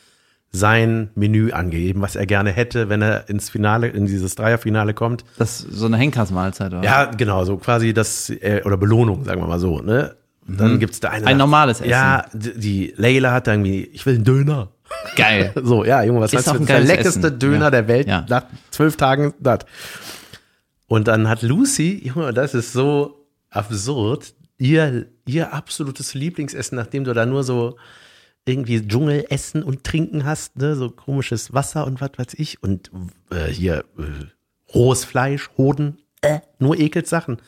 sein 0.52 1.10
Menü 1.14 1.52
angegeben, 1.52 2.00
was 2.00 2.16
er 2.16 2.24
gerne 2.26 2.50
hätte, 2.50 2.88
wenn 2.88 3.02
er 3.02 3.28
ins 3.28 3.50
Finale, 3.50 3.88
in 3.88 4.06
dieses 4.06 4.34
Dreierfinale 4.36 4.94
kommt. 4.94 5.24
Das 5.38 5.60
ist 5.60 5.72
so 5.72 5.86
eine 5.86 5.96
Henkersmahlzeit, 5.98 6.72
oder? 6.72 6.82
Ja, 6.82 7.04
genau, 7.06 7.44
so 7.44 7.56
quasi 7.58 7.92
das, 7.92 8.30
äh, 8.30 8.62
oder 8.64 8.76
Belohnung, 8.76 9.24
sagen 9.24 9.40
wir 9.42 9.46
mal 9.48 9.58
so, 9.60 9.80
ne? 9.80 10.16
Dann 10.48 10.78
gibt's 10.78 11.00
da 11.00 11.10
eine. 11.10 11.22
Mhm. 11.22 11.26
Ein 11.28 11.36
normales 11.38 11.80
Essen. 11.80 11.90
Ja, 11.90 12.24
die, 12.32 12.94
Leila 12.96 13.32
hat 13.32 13.48
da 13.48 13.52
irgendwie, 13.52 13.82
ich 13.92 14.06
will 14.06 14.14
einen 14.14 14.24
Döner. 14.24 14.68
Geil. 15.16 15.52
So, 15.62 15.84
ja, 15.84 16.02
Junge, 16.04 16.20
was 16.20 16.32
Ist 16.32 16.46
das 16.46 16.54
ist 16.54 16.60
der 16.68 16.76
geiles 16.76 16.88
leckerste 16.88 17.26
Essen. 17.26 17.38
Döner 17.40 17.64
Ja. 17.64 17.70
der 17.70 17.88
Welt 17.88 18.06
Ja. 18.06 18.24
nach 18.28 18.44
zwölf 18.70 18.96
Tagen 18.96 19.34
das. 19.40 19.60
Und 20.86 21.08
dann 21.08 21.28
hat 21.28 21.42
Lucy, 21.42 22.00
Junge, 22.04 22.32
das 22.32 22.54
ist 22.54 22.72
so 22.72 23.26
absurd, 23.50 24.34
ihr, 24.58 25.06
ihr 25.26 25.52
absolutes 25.52 26.14
Lieblingsessen, 26.14 26.76
nachdem 26.76 27.02
du 27.02 27.12
da 27.12 27.26
nur 27.26 27.42
so 27.42 27.76
irgendwie 28.46 28.86
Dschungelessen 28.86 29.62
und 29.62 29.84
Trinken 29.84 30.24
hast, 30.24 30.56
ne, 30.56 30.74
so 30.76 30.90
komisches 30.90 31.52
Wasser 31.52 31.86
und 31.86 32.00
was 32.00 32.12
weiß 32.16 32.34
ich, 32.38 32.62
und 32.62 32.90
äh, 33.30 33.46
hier 33.46 33.84
äh, 33.98 34.72
rohes 34.74 35.04
Fleisch, 35.04 35.50
Hoden, 35.58 35.98
äh, 36.22 36.40
nur 36.58 36.78
Ekelsachen. 36.78 37.38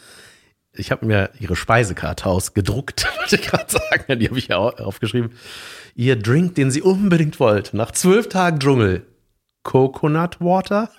Ich 0.73 0.91
habe 0.91 1.07
mir 1.07 1.31
ihre 1.41 1.57
Speisekarte 1.57 2.27
ausgedruckt, 2.27 3.07
wollte 3.19 3.37
ich 3.37 3.43
gerade 3.43 3.71
sagen, 3.71 4.19
die 4.19 4.29
habe 4.29 4.39
ich 4.39 4.49
ja 4.49 4.59
au- 4.59 4.71
aufgeschrieben. 4.71 5.31
Ihr 5.95 6.17
Drink, 6.17 6.55
den 6.57 6.71
sie 6.71 6.83
unbedingt 6.83 7.41
wollte, 7.41 7.77
nach 7.77 7.93
zwölf 7.93 8.29
Tagen 8.29 8.59
Dschungel, 8.59 9.07
Coconut 9.63 10.41
Water. 10.41 10.91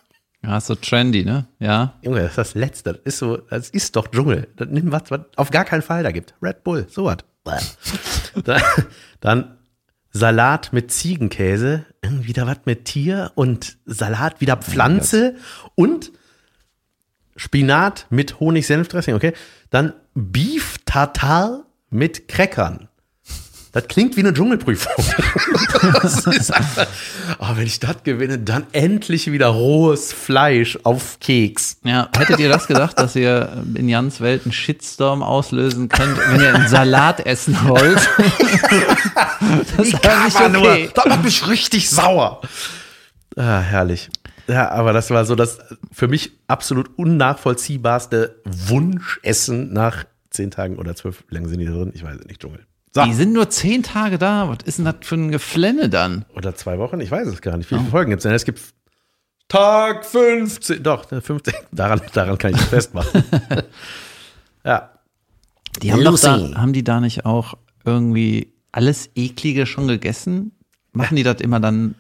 Ja, 0.44 0.58
ist 0.58 0.68
so 0.68 0.76
trendy, 0.76 1.26
ne? 1.26 1.48
Ja. 1.60 2.00
Junge, 2.02 2.22
das 2.22 2.30
ist 2.32 2.38
das 2.38 2.56
Letzte. 2.56 2.94
Das 2.94 3.02
ist 3.04 3.18
so, 3.20 3.38
das 3.38 3.70
ist 3.70 3.96
doch 3.98 4.08
Dschungel. 4.08 4.48
Das 4.56 4.70
nimm 4.70 4.92
was, 4.92 5.04
was 5.12 5.22
auf 5.36 5.52
gar 5.52 5.66
keinen 5.66 5.82
Fall 5.82 6.04
da 6.04 6.12
gibt. 6.12 6.34
Red 6.42 6.64
Bull, 6.64 6.86
sowas. 6.90 7.18
dann 9.20 9.58
Salat 10.12 10.74
mit 10.74 10.91
Ziegenkäse, 10.91 11.86
irgendwie 12.02 12.34
da 12.34 12.48
was 12.48 12.60
mit 12.65 12.86
Tier 12.86 13.32
und 13.36 13.78
Salat 13.86 14.41
wieder 14.41 14.58
Pflanze 14.58 15.36
und 15.76 16.12
Spinat 17.36 18.08
mit 18.10 18.39
Honig-Senfdressing, 18.39 19.15
okay? 19.15 19.34
Dann 19.69 19.93
Beef 20.13 20.80
Tartar 20.86 21.65
mit 21.89 22.28
Crackern. 22.28 22.88
Das 23.80 23.88
klingt 23.88 24.18
wie 24.18 24.20
eine 24.20 24.34
Dschungelprüfung. 24.34 24.92
das 26.02 26.28
ist 26.28 26.54
einfach, 26.54 26.86
oh, 27.39 27.48
wenn 27.56 27.65
ich 27.65 27.80
das 27.80 28.04
gewinne, 28.04 28.38
dann 28.38 28.68
endlich 28.74 29.32
wieder 29.32 29.48
rohes 29.48 30.12
Fleisch 30.12 30.78
auf 30.84 31.18
Keks. 31.22 31.78
Ja, 31.86 32.10
hättet 32.18 32.39
ihr 32.39 32.50
das 32.50 32.68
gedacht, 32.68 33.00
dass 33.00 33.15
ihr 33.15 33.63
in 33.76 33.88
Jans 33.88 34.20
Welt 34.20 34.42
einen 34.44 34.52
Shitstorm 34.52 35.24
auslösen 35.24 35.88
könnt, 35.88 36.18
wenn 36.18 36.42
ihr 36.42 36.54
einen 36.54 36.68
Salat 36.68 37.26
essen 37.26 37.58
wollt? 37.63 37.96
das 39.78 39.88
ist 39.88 40.02
Kann 40.02 40.26
nicht 40.26 40.36
okay. 40.36 40.50
nur, 40.50 40.92
das 40.94 41.06
macht 41.06 41.24
mich 41.24 41.48
richtig 41.48 41.89
sauer. 41.89 42.42
Ah, 43.38 43.62
herrlich. 43.62 44.10
Ja, 44.48 44.72
aber 44.72 44.92
das 44.92 45.10
war 45.10 45.24
so 45.24 45.36
das 45.36 45.60
für 45.94 46.10
mich 46.10 46.34
absolut 46.48 46.98
unnachvollziehbarste 46.98 48.42
Wunschessen 48.44 49.72
nach 49.72 50.04
zehn 50.32 50.52
Tagen 50.52 50.78
oder 50.78 50.98
zwölf, 50.98 51.24
wie 51.30 51.36
lange 51.36 51.48
sind 51.48 51.60
die 51.60 51.65
da 51.65 51.72
drin? 51.72 51.94
Ich 51.96 52.04
weiß 52.04 52.20
nicht, 52.26 52.42
Dschungel. 52.42 52.65
So. 52.93 53.04
Die 53.06 53.13
sind 53.13 53.34
nur 53.34 53.49
zehn 53.49 53.84
Tage 53.84 54.17
da. 54.17 54.49
Was 54.49 54.60
ist 54.65 54.80
denn 54.80 54.86
das 54.86 54.95
für 55.02 55.15
ein 55.15 55.32
Geflenne 55.32 55.89
dann? 55.89 56.25
Oder 56.36 56.56
zwei 56.56 56.80
Wochen, 56.80 56.99
ich 56.99 57.12
weiß 57.12 57.28
es 57.28 57.41
gar 57.41 57.56
nicht. 57.58 57.69
Wie 57.71 57.78
viele 57.78 57.89
Folgen 57.89 58.10
gibt 58.10 58.19
es 58.21 58.23
denn? 58.23 58.34
Es 58.34 58.45
gibt 58.45 58.62
Tag 59.47 60.06
15, 60.06 60.82
doch, 60.84 61.08
15. 61.08 61.54
Daran, 61.71 62.02
daran 62.13 62.38
kann 62.38 62.52
ich 62.54 62.58
es 62.62 62.65
festmachen. 62.67 63.23
ja. 64.65 64.91
Die 65.82 65.91
haben, 65.93 66.04
doch 66.04 66.19
da, 66.19 66.38
haben 66.56 66.73
die 66.73 66.84
da 66.84 66.99
nicht 66.99 67.25
auch 67.25 67.54
irgendwie 67.86 68.54
alles 68.71 69.10
Eklige 69.15 69.65
schon 69.65 69.88
gegessen? 69.88 70.52
Machen 70.91 71.15
die 71.15 71.23
das 71.23 71.41
immer 71.41 71.60
dann, 71.60 71.95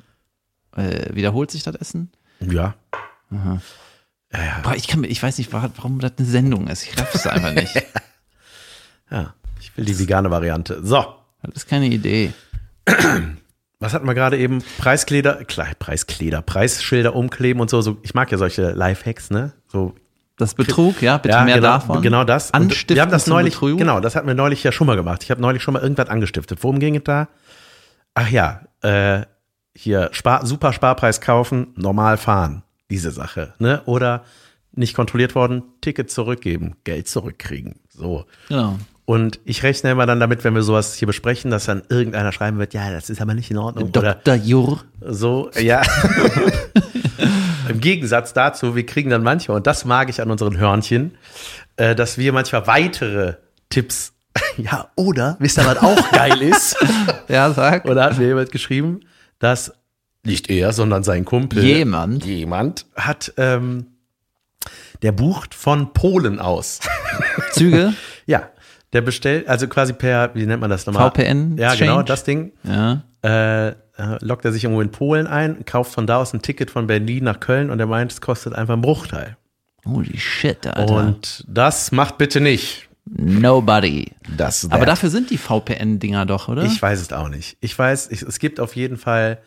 äh, 0.75 1.13
wiederholt 1.15 1.49
sich 1.51 1.63
das 1.63 1.75
Essen? 1.75 2.11
Ja. 2.39 2.75
Boah, 4.63 4.75
ich, 4.75 4.87
kann, 4.87 5.01
mir- 5.01 5.07
ich 5.07 5.21
weiß 5.21 5.37
nicht, 5.37 5.51
wa- 5.53 5.69
warum 5.75 5.99
das 5.99 6.13
eine 6.17 6.27
Sendung 6.27 6.67
ist. 6.67 6.83
Ich 6.83 6.97
raff 6.99 7.13
es 7.15 7.25
einfach 7.27 7.53
nicht. 7.53 7.73
Ja. 9.11 9.33
Ich 9.59 9.75
will 9.77 9.85
die 9.85 9.97
vegane 9.99 10.31
Variante. 10.31 10.79
So. 10.83 11.05
Das 11.41 11.63
ist 11.63 11.69
keine 11.69 11.87
Idee. 11.87 12.33
was 13.79 13.93
hatten 13.93 14.05
wir 14.05 14.13
gerade 14.13 14.37
eben? 14.37 14.63
Preiskleder, 14.77 15.45
klar, 15.45 15.67
Preiskleder, 15.77 16.41
Preisschilder 16.41 17.15
umkleben 17.15 17.61
und 17.61 17.69
so. 17.69 17.81
so. 17.81 17.97
Ich 18.03 18.13
mag 18.13 18.31
ja 18.31 18.37
solche 18.37 18.71
Lifehacks, 18.71 19.29
ne? 19.29 19.53
So 19.67 19.95
Das 20.37 20.53
Betrug, 20.53 21.01
ja, 21.01 21.17
bitte 21.17 21.41
mehr 21.43 21.55
genau, 21.55 21.67
davon. 21.67 22.01
Genau 22.01 22.23
das. 22.23 22.53
Anstiften 22.53 22.95
wir 22.95 23.01
haben 23.01 23.11
das 23.11 23.27
neulich, 23.27 23.53
Betrug. 23.53 23.77
genau, 23.77 23.99
das 23.99 24.15
hatten 24.15 24.27
wir 24.27 24.35
neulich 24.35 24.63
ja 24.63 24.71
schon 24.71 24.87
mal 24.87 24.95
gemacht. 24.95 25.23
Ich 25.23 25.31
habe 25.31 25.41
neulich 25.41 25.63
schon 25.63 25.73
mal 25.73 25.81
irgendwas 25.81 26.09
angestiftet. 26.09 26.59
Worum 26.61 26.79
ging 26.79 26.95
es 26.95 27.03
da? 27.03 27.29
Ach 28.15 28.29
ja, 28.29 28.61
äh, 28.81 29.25
hier 29.75 30.09
Spar, 30.11 30.45
super 30.45 30.73
Sparpreis 30.73 31.21
kaufen, 31.21 31.67
normal 31.75 32.17
fahren, 32.17 32.63
diese 32.89 33.11
Sache, 33.11 33.53
ne? 33.59 33.81
Oder 33.85 34.23
nicht 34.71 34.93
kontrolliert 34.93 35.35
worden, 35.35 35.63
Ticket 35.81 36.11
zurückgeben, 36.11 36.75
Geld 36.83 37.07
zurückkriegen, 37.07 37.79
so. 37.89 38.25
Genau. 38.49 38.77
Und 39.09 39.39
ich 39.43 39.63
rechne 39.63 39.89
immer 39.89 40.05
dann 40.05 40.19
damit, 40.19 40.43
wenn 40.43 40.53
wir 40.53 40.61
sowas 40.61 40.93
hier 40.93 41.07
besprechen, 41.07 41.49
dass 41.49 41.65
dann 41.65 41.81
irgendeiner 41.89 42.31
schreiben 42.31 42.59
wird, 42.59 42.75
ja, 42.75 42.91
das 42.91 43.09
ist 43.09 43.19
aber 43.19 43.33
nicht 43.33 43.49
in 43.49 43.57
Ordnung. 43.57 43.85
Oder 43.89 44.13
Dr. 44.13 44.35
Jur. 44.35 44.83
so, 45.01 45.49
ja. 45.59 45.81
Im 47.69 47.79
Gegensatz 47.79 48.33
dazu, 48.33 48.75
wir 48.75 48.85
kriegen 48.85 49.09
dann 49.09 49.23
manchmal, 49.23 49.57
und 49.57 49.65
das 49.65 49.83
mag 49.83 50.11
ich 50.11 50.21
an 50.21 50.29
unseren 50.29 50.59
Hörnchen, 50.59 51.17
äh, 51.77 51.95
dass 51.95 52.19
wir 52.19 52.31
manchmal 52.33 52.67
weitere 52.67 53.37
Tipps, 53.69 54.13
ja, 54.57 54.91
oder, 54.93 55.37
wisst 55.39 55.57
ihr, 55.57 55.65
was 55.65 55.79
auch 55.79 56.11
geil 56.11 56.43
ist? 56.43 56.77
Ja, 57.29 57.51
sag. 57.51 57.85
Oder 57.85 58.03
hat 58.03 58.19
mir 58.19 58.27
jemand 58.27 58.51
geschrieben, 58.51 58.99
dass 59.39 59.73
nicht 60.23 60.51
er, 60.51 60.71
sondern 60.71 61.01
sein 61.01 61.25
Kumpel. 61.25 61.63
Jemand. 61.63 62.25
Jemand 62.25 62.85
hat, 62.95 63.33
ähm, 63.37 63.87
der 65.01 65.13
bucht 65.13 65.55
von 65.55 65.93
Polen 65.93 66.37
aus. 66.39 66.81
Züge. 67.53 67.95
ja, 68.27 68.49
der 68.93 69.01
bestellt, 69.01 69.47
also 69.47 69.67
quasi 69.67 69.93
per, 69.93 70.33
wie 70.35 70.45
nennt 70.45 70.61
man 70.61 70.69
das 70.69 70.85
nochmal? 70.85 71.09
VPN 71.11 71.57
Ja, 71.57 71.75
genau, 71.75 72.01
das 72.01 72.23
Ding. 72.23 72.51
Ja. 72.63 73.03
äh, 73.23 73.67
äh, 73.69 73.73
lockt 74.21 74.45
er 74.45 74.51
sich 74.53 74.63
irgendwo 74.63 74.81
in 74.81 74.91
Polen 74.91 75.27
ein, 75.27 75.65
kauft 75.65 75.93
von 75.93 76.07
da 76.07 76.17
aus 76.17 76.33
ein 76.33 76.41
Ticket 76.41 76.71
von 76.71 76.87
Berlin 76.87 77.25
nach 77.25 77.39
Köln 77.39 77.69
und 77.69 77.79
er 77.79 77.85
meint, 77.85 78.11
es 78.13 78.21
kostet 78.21 78.53
einfach 78.53 78.73
einen 78.73 78.81
Bruchteil. 78.81 79.35
Holy 79.85 80.17
shit, 80.17 80.65
Alter. 80.67 80.93
Und 80.93 81.43
das 81.47 81.91
macht 81.91 82.17
bitte 82.17 82.39
nicht. 82.41 82.87
Nobody. 83.05 84.11
Das 84.37 84.69
Aber 84.71 84.85
dafür 84.85 85.09
sind 85.09 85.29
die 85.31 85.37
VPN-Dinger 85.37 86.25
doch, 86.25 86.47
oder? 86.47 86.63
ich 86.63 86.81
weiß 86.81 87.01
es 87.01 87.11
auch 87.11 87.27
nicht. 87.29 87.57
Ich 87.59 87.77
weiß, 87.77 88.09
ich, 88.11 88.21
es 88.21 88.39
gibt 88.39 88.59
auf 88.59 88.75
jeden 88.75 88.97
Fall, 88.97 89.39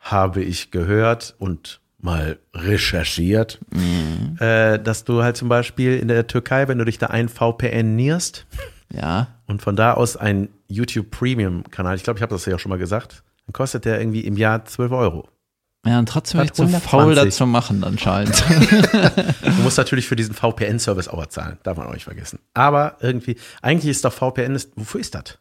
habe 0.00 0.42
ich 0.42 0.70
gehört 0.70 1.34
und 1.38 1.80
mal 1.98 2.38
recherchiert, 2.54 3.58
Mhm. 3.72 4.36
äh, 4.38 4.78
dass 4.78 5.04
du 5.04 5.22
halt 5.22 5.36
zum 5.36 5.48
Beispiel 5.48 5.96
in 5.96 6.08
der 6.08 6.26
Türkei, 6.26 6.68
wenn 6.68 6.78
du 6.78 6.84
dich 6.84 6.98
da 6.98 7.06
ein 7.08 7.28
VPN-nierst 7.28 8.46
ja. 8.92 9.28
und 9.46 9.62
von 9.62 9.76
da 9.76 9.94
aus 9.94 10.16
ein 10.16 10.48
YouTube 10.68 11.10
Premium-Kanal, 11.10 11.96
ich 11.96 12.02
glaube, 12.02 12.18
ich 12.18 12.22
habe 12.22 12.34
das 12.34 12.44
ja 12.46 12.56
auch 12.56 12.60
schon 12.60 12.70
mal 12.70 12.78
gesagt, 12.78 13.22
dann 13.46 13.52
kostet 13.52 13.84
der 13.84 14.00
irgendwie 14.00 14.20
im 14.20 14.36
Jahr 14.36 14.64
12 14.64 14.92
Euro. 14.92 15.28
Ja, 15.86 16.00
und 16.00 16.08
trotzdem 16.08 16.38
bin 16.38 16.46
ich 16.46 16.50
Hat 16.50 16.56
zu 16.56 16.62
120. 16.62 16.90
faul, 16.90 17.14
das 17.14 17.36
zu 17.36 17.46
machen 17.46 17.84
anscheinend. 17.84 18.42
Du 19.44 19.62
musst 19.62 19.78
natürlich 19.78 20.08
für 20.08 20.16
diesen 20.16 20.34
VPN-Service 20.34 21.08
auch 21.08 21.24
zahlen, 21.26 21.58
darf 21.62 21.76
man 21.78 21.86
auch 21.86 21.94
nicht 21.94 22.04
vergessen. 22.04 22.40
Aber 22.54 22.96
irgendwie, 23.00 23.36
eigentlich 23.62 23.90
ist 23.90 24.04
doch 24.04 24.12
VPN, 24.12 24.54
ist, 24.54 24.72
wofür 24.76 25.00
ist 25.00 25.14
das? 25.14 25.38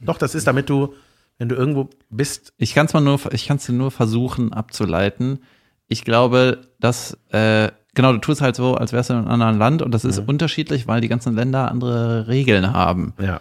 Doch, 0.00 0.16
das 0.16 0.34
ist, 0.34 0.46
damit 0.46 0.70
du, 0.70 0.94
wenn 1.38 1.48
du 1.48 1.56
irgendwo 1.56 1.90
bist, 2.10 2.52
Ich 2.56 2.74
kann 2.74 2.86
es 2.86 2.92
mal 2.92 3.00
nur, 3.00 3.20
ich 3.32 3.46
kann 3.46 3.56
es 3.56 3.68
nur 3.68 3.90
versuchen 3.90 4.52
abzuleiten. 4.52 5.40
Ich 5.88 6.04
glaube, 6.04 6.62
dass 6.78 7.18
äh, 7.30 7.70
genau, 7.98 8.12
du 8.12 8.18
tust 8.18 8.40
halt 8.40 8.54
so, 8.56 8.76
als 8.76 8.92
wärst 8.92 9.10
du 9.10 9.14
in 9.14 9.18
einem 9.18 9.28
anderen 9.28 9.58
Land 9.58 9.82
und 9.82 9.92
das 9.92 10.04
ist 10.04 10.20
unterschiedlich, 10.20 10.86
weil 10.86 11.00
die 11.00 11.08
ganzen 11.08 11.34
Länder 11.34 11.68
andere 11.70 12.28
Regeln 12.28 12.72
haben. 12.72 13.12
ja, 13.20 13.40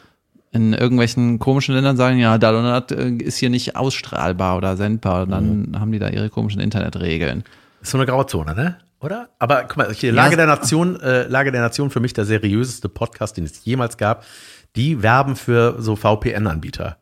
In 0.51 0.73
irgendwelchen 0.73 1.37
komischen 1.37 1.75
Ländern 1.75 1.95
sagen, 1.95 2.17
ja, 2.17 2.37
da 2.39 2.79
äh, 2.89 3.09
ist 3.17 3.37
hier 3.37 3.51
nicht 3.51 3.75
ausstrahlbar 3.75 4.57
oder 4.57 4.75
sendbar. 4.75 5.23
Und 5.23 5.29
dann 5.31 5.77
haben 5.79 5.91
die 5.91 5.99
da 5.99 6.09
ihre 6.09 6.29
komischen 6.29 6.59
Internetregeln. 6.59 7.43
ist 7.81 7.91
so 7.91 7.97
eine 7.99 8.07
Grauzone, 8.07 8.55
ne? 8.55 8.77
Oder? 8.99 9.29
Aber 9.37 9.63
guck 9.67 9.77
mal, 9.77 9.93
hier, 9.93 10.11
Lage 10.11 10.31
Ja. 10.31 10.37
der 10.37 10.47
Nation, 10.47 10.99
äh, 11.01 11.27
Lage 11.27 11.51
der 11.51 11.61
Nation 11.61 11.91
für 11.91 11.99
mich 11.99 12.13
der 12.13 12.25
seriöseste 12.25 12.89
Podcast, 12.89 13.37
den 13.37 13.43
es 13.43 13.63
jemals 13.63 13.97
gab. 13.97 14.25
Die 14.75 15.03
werben 15.03 15.35
für 15.35 15.75
so 15.79 15.95
VPN-Anbieter. 15.95 16.97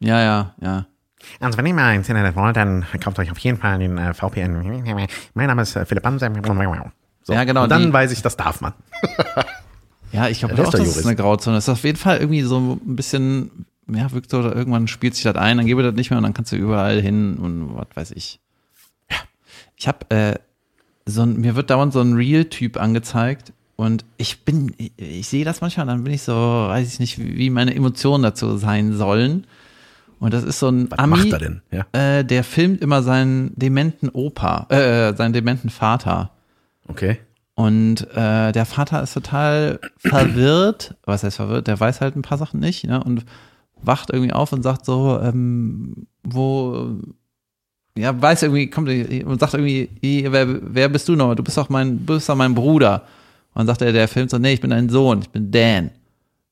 Ja, 0.00 0.20
ja, 0.20 0.54
ja. 0.60 0.86
Also 1.40 1.58
wenn 1.58 1.66
ihr 1.66 1.74
mal 1.74 1.94
ins 1.94 2.08
Internet 2.08 2.36
wollt, 2.36 2.56
dann 2.56 2.84
kauft 3.00 3.18
euch 3.18 3.30
auf 3.30 3.38
jeden 3.38 3.58
Fall 3.58 3.78
den 3.78 3.98
äh, 3.98 4.14
VPN. 4.14 4.84
Mein 5.34 5.46
Name 5.46 5.62
ist 5.62 5.76
äh, 5.76 5.84
Philipp 5.84 6.06
Amsem. 6.06 6.34
So. 7.24 7.32
Ja, 7.32 7.44
genau, 7.44 7.64
Und 7.64 7.68
dann 7.70 7.86
die- 7.86 7.92
weiß 7.92 8.12
ich, 8.12 8.22
das 8.22 8.36
darf 8.36 8.60
man. 8.60 8.72
Ja, 10.10 10.26
ich 10.28 10.38
glaube 10.38 10.54
auch, 10.54 10.70
das 10.70 10.80
ist 10.96 11.04
eine 11.04 11.16
Grauzone. 11.16 11.56
Das 11.58 11.64
ist 11.64 11.68
auf 11.68 11.84
jeden 11.84 11.98
Fall 11.98 12.16
irgendwie 12.16 12.40
so 12.40 12.80
ein 12.82 12.96
bisschen, 12.96 13.66
ja, 13.88 14.10
wirkt 14.10 14.30
so, 14.30 14.38
oder 14.38 14.56
irgendwann 14.56 14.88
spielt 14.88 15.14
sich 15.14 15.24
das 15.24 15.36
ein, 15.36 15.58
dann 15.58 15.66
gebe 15.66 15.82
das 15.82 15.94
nicht 15.94 16.08
mehr 16.10 16.16
und 16.16 16.22
dann 16.22 16.32
kannst 16.32 16.50
du 16.50 16.56
überall 16.56 16.98
hin 17.02 17.36
und 17.36 17.76
was 17.76 17.88
weiß 17.94 18.10
ich. 18.12 18.40
Ja. 19.10 19.16
Ich 19.76 19.86
habe 19.86 20.10
äh, 20.10 20.34
so 21.04 21.22
ein, 21.24 21.38
mir 21.40 21.56
wird 21.56 21.68
dauernd 21.68 21.92
so 21.92 22.00
ein 22.00 22.14
Real-Typ 22.14 22.78
angezeigt 22.80 23.52
und 23.76 24.06
ich 24.16 24.46
bin, 24.46 24.74
ich, 24.78 24.92
ich 24.96 25.28
sehe 25.28 25.44
das 25.44 25.60
manchmal 25.60 25.84
dann 25.84 26.04
bin 26.04 26.14
ich 26.14 26.22
so, 26.22 26.32
weiß 26.32 26.90
ich 26.90 27.00
nicht, 27.00 27.18
wie 27.18 27.50
meine 27.50 27.74
Emotionen 27.74 28.22
dazu 28.22 28.56
sein 28.56 28.94
sollen. 28.94 29.46
Und 30.20 30.34
das 30.34 30.44
ist 30.44 30.58
so 30.58 30.68
ein 30.68 30.90
Was 30.90 30.98
Ami, 30.98 31.16
macht 31.16 31.32
er 31.32 31.38
denn? 31.38 31.62
Ja. 31.70 31.86
Äh, 31.92 32.24
der 32.24 32.42
filmt 32.44 32.80
immer 32.80 33.02
seinen 33.02 33.52
dementen 33.56 34.08
Opa, 34.08 34.66
äh, 34.70 35.14
seinen 35.16 35.32
dementen 35.32 35.70
Vater. 35.70 36.32
Okay. 36.88 37.18
Und 37.54 38.06
äh, 38.14 38.52
der 38.52 38.66
Vater 38.66 39.02
ist 39.02 39.14
total 39.14 39.80
verwirrt. 39.96 40.94
Was 41.04 41.24
heißt 41.24 41.36
verwirrt? 41.36 41.66
Der 41.66 41.78
weiß 41.78 42.00
halt 42.00 42.16
ein 42.16 42.22
paar 42.22 42.38
Sachen 42.38 42.60
nicht, 42.60 42.84
ne? 42.84 43.02
Und 43.02 43.24
wacht 43.82 44.10
irgendwie 44.10 44.32
auf 44.32 44.52
und 44.52 44.62
sagt 44.62 44.84
so, 44.84 45.18
ähm, 45.22 46.06
wo, 46.22 46.96
ja, 47.96 48.20
weiß 48.20 48.42
irgendwie, 48.42 48.70
kommt 48.70 48.88
und 48.88 49.40
sagt 49.40 49.54
irgendwie, 49.54 49.88
"I, 50.02 50.26
wer, 50.30 50.46
wer 50.74 50.88
bist 50.88 51.08
du 51.08 51.16
noch? 51.16 51.34
Du 51.34 51.42
bist 51.42 51.56
doch 51.56 51.68
mein, 51.68 52.06
du 52.06 52.14
bist 52.14 52.28
doch 52.28 52.36
mein 52.36 52.54
Bruder. 52.54 53.02
Und 53.54 53.60
dann 53.60 53.66
sagt 53.66 53.82
er, 53.82 53.92
der 53.92 54.08
filmt 54.08 54.30
so, 54.30 54.38
nee, 54.38 54.52
ich 54.52 54.60
bin 54.60 54.70
dein 54.70 54.88
Sohn, 54.88 55.20
ich 55.20 55.30
bin 55.30 55.50
Dan. 55.50 55.90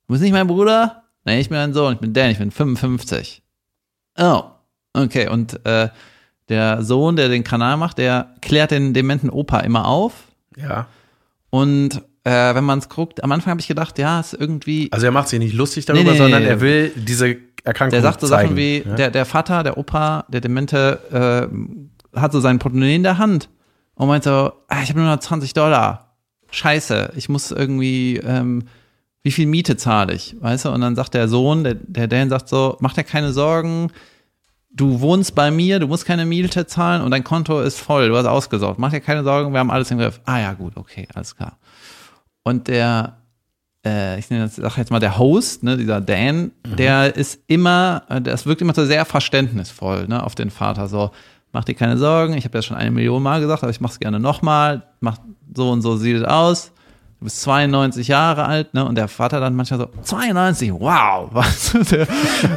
Du 0.07 0.13
bist 0.15 0.23
nicht 0.23 0.33
mein 0.33 0.47
Bruder? 0.47 1.05
Nee, 1.25 1.41
ich 1.41 1.49
bin 1.49 1.57
dein 1.57 1.73
Sohn, 1.75 1.95
ich 1.95 2.01
bin 2.01 2.13
Dan, 2.13 2.31
ich 2.31 2.39
bin 2.39 2.51
55. 2.51 3.43
Oh, 4.19 4.45
okay. 4.93 5.29
Und 5.29 5.65
äh, 5.67 5.89
der 6.49 6.83
Sohn, 6.83 7.17
der 7.17 7.29
den 7.29 7.45
Kanal 7.45 7.77
macht, 7.77 7.99
der 7.99 8.35
klärt 8.41 8.71
den 8.71 8.95
dementen 8.95 9.31
Opa 9.31 9.61
immer 9.61 9.87
auf. 9.87 10.13
Ja. 10.57 10.87
Und 11.51 12.03
äh, 12.25 12.55
wenn 12.55 12.65
man 12.65 12.79
es 12.79 12.89
guckt, 12.89 13.23
am 13.23 13.33
Anfang 13.33 13.53
habe 13.53 13.61
ich 13.61 13.69
gedacht, 13.69 13.99
ja, 13.99 14.21
ist 14.21 14.35
irgendwie. 14.35 14.91
Also 14.93 15.07
er 15.07 15.13
macht 15.13 15.29
sich 15.29 15.39
nicht 15.39 15.55
lustig 15.55 15.87
darüber, 15.87 16.13
nee, 16.13 16.19
sondern 16.19 16.43
nee. 16.43 16.49
er 16.49 16.61
will 16.61 16.93
diese 16.95 17.37
Erkrankung 17.65 17.93
Der 17.93 18.03
sagt 18.03 18.21
so 18.21 18.29
zeigen. 18.29 18.49
Sachen 18.49 18.57
wie, 18.57 18.83
ja? 18.87 18.95
der, 18.95 19.11
der 19.11 19.25
Vater, 19.25 19.63
der 19.63 19.79
Opa, 19.79 20.25
der 20.29 20.41
Demente, 20.41 21.49
äh, 22.15 22.19
hat 22.19 22.33
so 22.33 22.41
sein 22.41 22.59
Portemonnaie 22.59 22.97
in 22.97 23.03
der 23.03 23.19
Hand 23.19 23.49
und 23.95 24.09
meint 24.09 24.25
so, 24.25 24.53
ah, 24.69 24.83
ich 24.83 24.89
habe 24.89 25.01
nur 25.01 25.09
noch 25.09 25.21
20 25.21 25.53
Dollar. 25.53 26.17
Scheiße, 26.51 27.13
ich 27.17 27.29
muss 27.29 27.51
irgendwie, 27.51 28.17
ähm, 28.19 28.65
wie 29.27 29.33
viel 29.33 29.47
Miete 29.47 29.77
zahle 29.77 30.15
ich, 30.15 30.37
weißt 30.39 30.67
du? 30.67 30.71
Und 30.71 30.83
dann 30.83 30.95
sagt 30.95 31.13
der 31.15 31.27
Sohn, 31.27 31.65
der, 31.65 31.75
der 31.75 32.07
Dan 32.07 32.29
sagt 32.29 32.49
so, 32.49 32.77
mach 32.79 32.93
dir 32.93 33.03
keine 33.03 33.33
Sorgen, 33.33 33.91
du 34.71 35.01
wohnst 35.01 35.35
bei 35.35 35.51
mir, 35.51 35.81
du 35.81 35.89
musst 35.89 36.07
keine 36.07 36.25
Miete 36.25 36.69
zahlen 36.69 37.03
und 37.03 37.11
dein 37.11 37.25
Konto 37.25 37.61
ist 37.61 37.77
voll, 37.81 38.09
du 38.09 38.17
hast 38.17 38.27
ausgesorgt. 38.27 38.79
Mach 38.79 38.93
dir 38.93 39.01
keine 39.01 39.25
Sorgen, 39.25 39.53
wir 39.53 39.59
haben 39.59 39.73
alles 39.73 39.91
im 39.91 39.99
Griff. 39.99 40.21
Ah 40.27 40.39
ja, 40.39 40.53
gut, 40.53 40.77
okay, 40.77 41.09
alles 41.13 41.35
klar. 41.35 41.59
Und 42.45 42.69
der, 42.69 43.17
äh, 43.85 44.17
ich 44.17 44.31
nenne 44.31 44.45
das, 44.45 44.55
sag 44.55 44.77
jetzt 44.79 44.93
mal 44.93 45.01
der 45.01 45.19
Host, 45.19 45.65
ne, 45.65 45.77
dieser 45.77 46.01
Dan, 46.01 46.53
der 46.65 47.17
ist 47.17 47.41
immer, 47.49 48.05
äh, 48.09 48.21
das 48.21 48.47
wirkt 48.47 48.63
immer 48.63 48.75
so 48.75 48.87
sehr 48.87 49.05
verständnisvoll, 49.05 50.07
ne, 50.07 50.23
auf 50.23 50.37
den 50.37 50.51
Vater. 50.51 50.87
So, 50.87 51.11
mach 51.51 51.65
dir 51.65 51.75
keine 51.75 51.99
Sorgen, 51.99 52.35
ich 52.35 52.45
habe 52.45 52.53
das 52.57 52.65
schon 52.65 52.77
eine 52.77 52.93
Million 52.93 53.25
Mal 53.25 53.41
gesagt, 53.41 53.65
aber 53.65 53.71
ich 53.71 53.81
mach's 53.81 53.99
gerne 53.99 54.21
nochmal, 54.21 54.85
mach 55.01 55.19
so 55.53 55.73
und 55.73 55.83
so 55.83 55.97
sieht 55.97 56.19
es 56.19 56.23
aus. 56.23 56.71
Du 57.27 57.29
bist 57.29 57.43
92 57.43 58.07
Jahre 58.07 58.45
alt, 58.45 58.73
ne? 58.73 58.85
Und 58.85 58.95
der 58.95 59.09
Vater 59.09 59.41
dann 59.41 59.57
manchmal 59.57 59.81
so, 59.81 59.89
92, 60.05 60.73
wow, 60.73 61.29
was? 61.33 61.73
Der, 61.91 62.07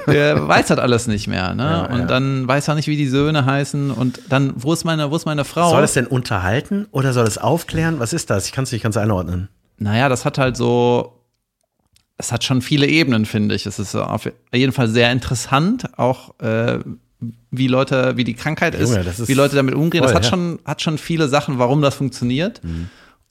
der 0.06 0.48
weiß 0.48 0.70
halt 0.70 0.80
alles 0.80 1.08
nicht 1.08 1.28
mehr, 1.28 1.56
ne? 1.56 1.64
Ja, 1.64 1.86
und 1.86 2.02
ja. 2.02 2.06
dann 2.06 2.48
weiß 2.48 2.68
er 2.68 2.76
nicht, 2.76 2.88
wie 2.88 2.96
die 2.96 3.08
Söhne 3.08 3.48
heißen. 3.48 3.90
Und 3.90 4.22
dann, 4.30 4.54
wo 4.58 4.72
ist 4.72 4.84
meine, 4.84 5.10
wo 5.10 5.16
ist 5.16 5.26
meine 5.26 5.44
Frau? 5.44 5.72
Soll 5.72 5.84
es 5.84 5.94
denn 5.94 6.06
unterhalten 6.06 6.86
oder 6.92 7.14
soll 7.14 7.26
es 7.26 7.40
aufklären? 7.40 8.00
Was 8.00 8.14
ist 8.14 8.30
das? 8.30 8.46
Ich 8.46 8.52
kann 8.52 8.66
es 8.66 8.72
nicht 8.72 8.84
ganz 8.84 8.96
einordnen. 8.96 9.50
Naja, 9.80 10.08
das 10.08 10.24
hat 10.24 10.38
halt 10.38 10.56
so, 10.56 11.24
es 12.20 12.32
hat 12.32 12.44
schon 12.44 12.62
viele 12.62 12.86
Ebenen, 12.86 13.26
finde 13.26 13.56
ich. 13.56 13.66
Es 13.66 13.80
ist 13.80 13.96
auf 13.96 14.30
jeden 14.54 14.72
Fall 14.72 14.88
sehr 14.88 15.12
interessant, 15.12 15.98
auch 15.98 16.40
äh, 16.42 16.78
wie 17.50 17.68
Leute, 17.68 18.18
wie 18.18 18.24
die 18.24 18.36
Krankheit 18.36 18.76
ist, 18.76 18.92
Junge, 18.92 19.10
ist 19.10 19.28
wie 19.28 19.34
Leute 19.34 19.56
damit 19.56 19.74
umgehen. 19.74 20.04
voll, 20.04 20.14
das 20.14 20.16
hat 20.16 20.26
ja. 20.26 20.30
schon, 20.30 20.60
hat 20.64 20.84
schon 20.84 21.00
viele 21.00 21.28
Sachen, 21.28 21.58
warum 21.58 21.82
das 21.82 21.96
funktioniert. 21.96 22.62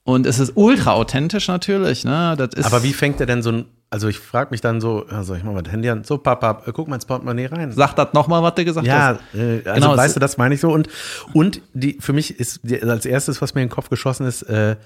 Und 0.09 0.25
es 0.27 0.39
ist 0.39 0.53
ultra 0.55 0.93
authentisch 0.93 1.49
natürlich, 1.49 2.03
ne? 2.05 2.35
Das 2.39 2.55
ist, 2.55 2.65
Aber 2.65 2.83
wie 2.83 2.95
fängt 2.95 3.21
er 3.21 3.27
denn 3.27 3.43
so 3.43 3.51
ein, 3.53 3.65
also 3.91 4.09
ich 4.09 4.19
frage 4.19 4.51
mich 4.53 4.63
dann 4.63 4.81
so, 4.81 5.05
also 5.11 5.35
ich 5.35 5.45
mach 5.45 5.53
mal 5.53 5.63
das 5.63 5.71
Handy 5.71 5.91
an, 5.91 6.03
so 6.03 6.17
Papa, 6.17 6.63
äh, 6.67 6.73
guck 6.73 6.89
mal 6.89 6.95
ins 6.95 7.05
Portemonnaie 7.05 7.45
rein. 7.45 7.73
Sag 7.73 7.95
das 7.95 8.15
nochmal, 8.15 8.43
was 8.43 8.55
du 8.55 8.65
gesagt 8.65 8.87
Ja, 8.87 9.19
hast. 9.19 9.39
äh, 9.39 9.61
also 9.69 9.75
Genau, 9.75 9.97
weißt 9.99 10.17
du, 10.17 10.21
das 10.21 10.39
meine 10.39 10.55
ich 10.55 10.63
so. 10.63 10.71
Und, 10.73 10.89
und 11.35 11.61
die, 11.75 11.99
für 12.01 12.15
mich 12.15 12.41
ist 12.41 12.61
die, 12.63 12.83
als 12.83 13.05
erstes, 13.05 13.43
was 13.43 13.55
mir 13.55 13.61
in 13.61 13.69
den 13.69 13.75
Kopf 13.75 13.91
geschossen 13.91 14.27
ist, 14.27 14.45
äh, 14.45 14.77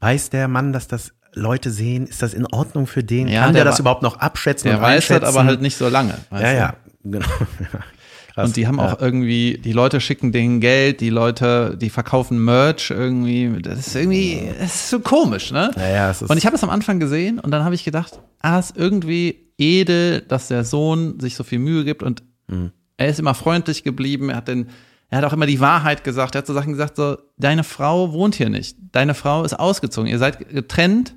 weiß 0.00 0.28
der 0.28 0.46
Mann, 0.46 0.74
dass 0.74 0.88
das 0.88 1.12
Leute 1.32 1.70
sehen? 1.70 2.06
Ist 2.06 2.20
das 2.22 2.34
in 2.34 2.44
Ordnung 2.46 2.86
für 2.86 3.02
den? 3.02 3.28
Ja, 3.28 3.44
Kann 3.44 3.54
der, 3.54 3.64
der 3.64 3.70
das 3.70 3.80
überhaupt 3.80 4.02
noch 4.02 4.18
abschätzen 4.18 4.68
Der 4.68 4.76
und 4.76 4.82
weiß 4.82 5.08
das 5.08 5.22
aber 5.22 5.44
halt 5.46 5.62
nicht 5.62 5.78
so 5.78 5.88
lange. 5.88 6.14
weißt 6.28 6.42
Ja, 6.42 6.50
du? 6.52 6.56
ja, 6.58 6.74
genau. 7.04 7.26
Krass, 8.40 8.48
und 8.50 8.56
die 8.56 8.66
haben 8.66 8.78
ja. 8.78 8.92
auch 8.92 9.00
irgendwie, 9.00 9.58
die 9.58 9.72
Leute 9.72 10.00
schicken 10.00 10.32
denen 10.32 10.60
Geld, 10.60 11.00
die 11.00 11.10
Leute, 11.10 11.76
die 11.80 11.90
verkaufen 11.90 12.44
Merch 12.44 12.90
irgendwie. 12.90 13.60
Das 13.62 13.78
ist 13.86 13.94
irgendwie, 13.96 14.50
das 14.58 14.74
ist 14.74 14.90
so 14.90 15.00
komisch, 15.00 15.52
ne? 15.52 15.70
Ja, 15.76 15.88
ja, 15.88 16.10
es 16.10 16.22
ist- 16.22 16.30
und 16.30 16.36
ich 16.36 16.44
habe 16.46 16.54
das 16.54 16.64
am 16.64 16.70
Anfang 16.70 17.00
gesehen 17.00 17.38
und 17.38 17.50
dann 17.50 17.64
habe 17.64 17.74
ich 17.74 17.84
gedacht, 17.84 18.18
ah, 18.40 18.58
ist 18.58 18.76
irgendwie 18.76 19.46
edel, 19.58 20.22
dass 20.22 20.48
der 20.48 20.64
Sohn 20.64 21.20
sich 21.20 21.34
so 21.34 21.44
viel 21.44 21.58
Mühe 21.58 21.84
gibt 21.84 22.02
und 22.02 22.22
Mhm. 22.48 22.72
er 22.96 23.08
ist 23.08 23.20
immer 23.20 23.34
freundlich 23.34 23.84
geblieben, 23.84 24.30
er 24.30 24.36
hat 24.36 24.48
den, 24.48 24.68
er 25.08 25.18
hat 25.18 25.24
auch 25.24 25.32
immer 25.32 25.46
die 25.46 25.60
Wahrheit 25.60 26.02
gesagt, 26.02 26.34
er 26.34 26.38
hat 26.38 26.46
so 26.46 26.54
Sachen 26.54 26.72
gesagt, 26.72 26.96
so, 26.96 27.16
deine 27.36 27.62
Frau 27.64 28.12
wohnt 28.12 28.34
hier 28.34 28.48
nicht, 28.48 28.76
deine 28.92 29.14
Frau 29.14 29.44
ist 29.44 29.54
ausgezogen, 29.58 30.10
ihr 30.10 30.18
seid 30.18 30.48
getrennt 30.48 31.14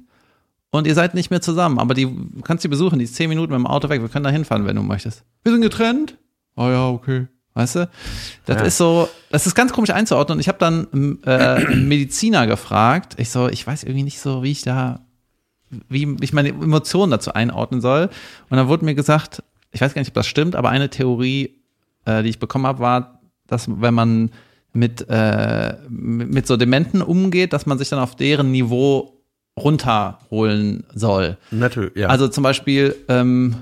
und 0.71 0.85
ihr 0.87 0.93
seid 0.95 1.13
nicht 1.15 1.31
mehr 1.31 1.41
zusammen, 1.41 1.79
aber 1.79 1.93
die 1.93 2.05
du 2.05 2.41
kannst 2.43 2.61
sie 2.63 2.67
besuchen, 2.67 2.99
die 2.99 3.05
ist 3.05 3.15
zehn 3.15 3.29
Minuten 3.29 3.51
mit 3.51 3.59
dem 3.59 3.65
Auto 3.67 3.89
weg, 3.89 4.01
wir 4.01 4.09
können 4.09 4.23
da 4.25 4.29
hinfahren, 4.29 4.65
wenn 4.65 4.75
du 4.75 4.83
möchtest. 4.83 5.23
Wir 5.43 5.51
sind 5.53 5.61
getrennt? 5.61 6.17
Oh 6.55 6.69
ja, 6.69 6.89
okay. 6.89 7.27
Weißt 7.55 7.75
du? 7.75 7.89
Das 8.45 8.57
Ja. 8.57 8.63
ist 8.63 8.77
so, 8.77 9.07
das 9.29 9.45
ist 9.45 9.53
ganz 9.55 9.73
komisch 9.73 9.91
einzuordnen. 9.91 10.39
Ich 10.39 10.47
habe 10.47 10.57
dann 10.57 10.87
ähm, 10.93 11.19
äh, 11.25 11.29
einen 11.29 11.87
Mediziner 11.87 12.47
gefragt. 12.47 13.13
Ich 13.17 13.29
so, 13.29 13.47
ich 13.47 13.65
weiß 13.65 13.83
irgendwie 13.83 14.03
nicht 14.03 14.19
so, 14.19 14.41
wie 14.41 14.51
ich 14.51 14.63
da, 14.63 15.01
wie 15.89 16.15
ich 16.21 16.33
meine 16.33 16.49
Emotionen 16.49 17.11
dazu 17.11 17.33
einordnen 17.33 17.79
soll. 17.81 18.09
Und 18.49 18.57
dann 18.57 18.67
wurde 18.67 18.85
mir 18.85 18.95
gesagt, 18.95 19.43
ich 19.71 19.81
weiß 19.81 19.93
gar 19.93 20.01
nicht, 20.01 20.09
ob 20.09 20.15
das 20.15 20.27
stimmt, 20.27 20.55
aber 20.55 20.69
eine 20.69 20.89
Theorie, 20.89 21.59
äh, 22.05 22.23
die 22.23 22.29
ich 22.29 22.39
bekommen 22.39 22.65
habe, 22.65 22.79
war, 22.79 23.19
dass 23.47 23.67
wenn 23.69 23.93
man 23.93 24.31
mit, 24.75 25.05
äh, 25.07 25.75
mit 25.89 26.29
mit 26.33 26.47
so 26.47 26.57
Dementen 26.57 27.03
umgeht, 27.03 27.53
dass 27.53 27.67
man 27.67 27.77
sich 27.77 27.89
dann 27.89 27.99
auf 27.99 28.15
deren 28.15 28.51
Niveau 28.51 29.21
runterholen 29.59 30.83
soll. 30.95 31.37
Natürlich, 31.51 31.95
ja. 31.95 32.07
Also 32.07 32.27
zum 32.27 32.43
Beispiel, 32.43 32.95
ähm, 33.07 33.55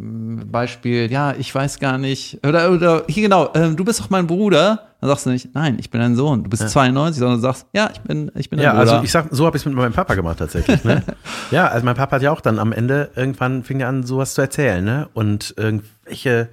Beispiel, 0.00 1.10
ja, 1.10 1.34
ich 1.38 1.54
weiß 1.54 1.78
gar 1.78 1.98
nicht, 1.98 2.38
oder, 2.46 2.70
oder 2.70 3.04
hier 3.08 3.24
genau, 3.24 3.50
ähm, 3.54 3.76
du 3.76 3.84
bist 3.84 4.00
doch 4.00 4.10
mein 4.10 4.26
Bruder. 4.26 4.86
Dann 5.00 5.08
sagst 5.08 5.24
du 5.26 5.30
nicht, 5.30 5.54
nein, 5.54 5.78
ich 5.80 5.90
bin 5.90 6.00
dein 6.00 6.14
Sohn. 6.14 6.44
Du 6.44 6.50
bist 6.50 6.68
92, 6.68 7.18
sondern 7.20 7.38
du 7.38 7.42
sagst, 7.42 7.66
ja, 7.72 7.90
ich 7.92 8.00
bin, 8.00 8.30
ich 8.34 8.50
bin 8.50 8.58
dein 8.58 8.64
Ja, 8.64 8.74
Bruder. 8.74 8.92
also 8.92 9.04
ich 9.04 9.10
sag, 9.10 9.28
so 9.30 9.46
habe 9.46 9.56
ich 9.56 9.62
es 9.62 9.66
mit 9.66 9.74
meinem 9.74 9.94
Papa 9.94 10.14
gemacht 10.14 10.38
tatsächlich. 10.38 10.84
Ne? 10.84 11.02
ja, 11.50 11.68
also 11.68 11.84
mein 11.86 11.94
Papa 11.96 12.16
hat 12.16 12.22
ja 12.22 12.30
auch 12.30 12.42
dann 12.42 12.58
am 12.58 12.72
Ende 12.72 13.10
irgendwann 13.16 13.62
fing 13.64 13.80
er 13.80 13.88
an, 13.88 14.02
sowas 14.04 14.34
zu 14.34 14.42
erzählen, 14.42 14.84
ne? 14.84 15.08
Und 15.14 15.54
irgendwelche, 15.56 16.50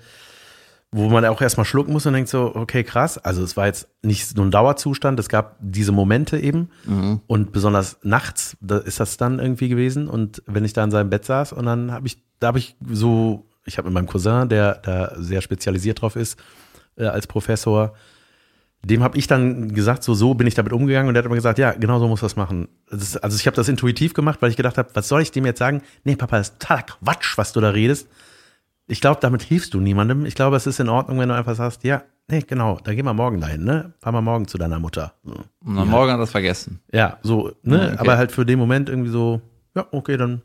wo 0.91 1.09
man 1.09 1.25
auch 1.25 1.41
erstmal 1.41 1.65
schlucken 1.65 1.91
muss 1.91 2.05
und 2.05 2.13
denkt 2.13 2.29
so, 2.29 2.55
okay, 2.55 2.85
krass. 2.85 3.17
Also 3.17 3.43
es 3.43 3.57
war 3.57 3.65
jetzt 3.65 3.89
nicht 4.01 4.27
so 4.29 4.41
ein 4.41 4.51
Dauerzustand, 4.51 5.19
es 5.19 5.27
gab 5.27 5.57
diese 5.59 5.91
Momente 5.91 6.39
eben. 6.39 6.69
Und 7.27 7.51
besonders 7.51 7.97
nachts, 8.03 8.55
da 8.61 8.77
ist 8.77 9.01
das 9.01 9.17
dann 9.17 9.39
irgendwie 9.39 9.67
gewesen. 9.67 10.07
Und 10.07 10.41
wenn 10.45 10.63
ich 10.63 10.71
da 10.71 10.85
in 10.85 10.91
seinem 10.91 11.09
Bett 11.09 11.25
saß 11.25 11.51
und 11.51 11.65
dann 11.65 11.91
habe 11.91 12.07
ich, 12.07 12.23
da 12.39 12.47
habe 12.47 12.59
ich 12.59 12.75
so, 12.89 13.45
ich 13.65 13.77
habe 13.77 13.87
mit 13.87 13.93
meinem 13.93 14.07
Cousin, 14.07 14.49
der 14.49 14.75
da 14.75 15.13
sehr 15.17 15.41
spezialisiert 15.41 16.01
drauf 16.01 16.15
ist, 16.15 16.39
äh, 16.95 17.05
als 17.05 17.27
Professor, 17.27 17.93
dem 18.83 19.03
habe 19.03 19.17
ich 19.17 19.27
dann 19.27 19.73
gesagt, 19.73 20.03
so 20.03 20.13
so 20.13 20.33
bin 20.33 20.47
ich 20.47 20.53
damit 20.53 20.71
umgegangen 20.71 21.07
und 21.07 21.13
der 21.13 21.21
hat 21.21 21.25
immer 21.25 21.35
gesagt, 21.35 21.59
ja, 21.59 21.71
genau 21.71 21.99
so 21.99 22.07
muss 22.07 22.21
das 22.21 22.35
machen. 22.35 22.67
Das 22.89 23.17
also 23.17 23.35
ich 23.35 23.47
habe 23.47 23.55
das 23.55 23.67
intuitiv 23.67 24.13
gemacht, 24.13 24.41
weil 24.41 24.49
ich 24.49 24.57
gedacht 24.57 24.77
habe, 24.77 24.89
was 24.93 25.07
soll 25.07 25.21
ich 25.21 25.31
dem 25.31 25.45
jetzt 25.45 25.59
sagen? 25.59 25.81
Nee, 26.03 26.15
Papa, 26.15 26.37
das 26.37 26.49
ist 26.49 26.59
totaler 26.59 26.83
Quatsch, 26.83 27.37
was 27.37 27.53
du 27.53 27.59
da 27.59 27.69
redest. 27.69 28.07
Ich 28.87 29.01
glaube, 29.01 29.19
damit 29.19 29.43
hilfst 29.43 29.73
du 29.73 29.81
niemandem. 29.81 30.25
Ich 30.25 30.35
glaube, 30.35 30.55
es 30.55 30.65
ist 30.65 30.79
in 30.79 30.87
Ordnung, 30.87 31.19
wenn 31.19 31.27
du 31.27 31.35
einfach 31.35 31.55
sagst, 31.55 31.83
ja, 31.83 32.03
nee, 32.29 32.41
genau, 32.47 32.79
da 32.81 32.93
gehen 32.93 33.03
wir 33.03 33.13
morgen 33.13 33.41
dahin, 33.41 33.65
ne? 33.65 33.93
Fahren 33.99 34.13
wir 34.13 34.21
morgen 34.21 34.47
zu 34.47 34.57
deiner 34.57 34.79
Mutter. 34.79 35.13
So. 35.23 35.33
Und 35.65 35.77
am 35.77 35.89
Morgen 35.89 36.11
hat 36.13 36.19
das 36.19 36.31
vergessen. 36.31 36.79
Ja, 36.93 37.17
so, 37.21 37.51
ne? 37.63 37.77
Ja, 37.77 37.87
okay. 37.87 37.97
Aber 37.97 38.17
halt 38.17 38.31
für 38.31 38.45
den 38.45 38.59
Moment 38.59 38.87
irgendwie 38.87 39.11
so, 39.11 39.41
ja, 39.75 39.85
okay, 39.91 40.15
dann. 40.15 40.41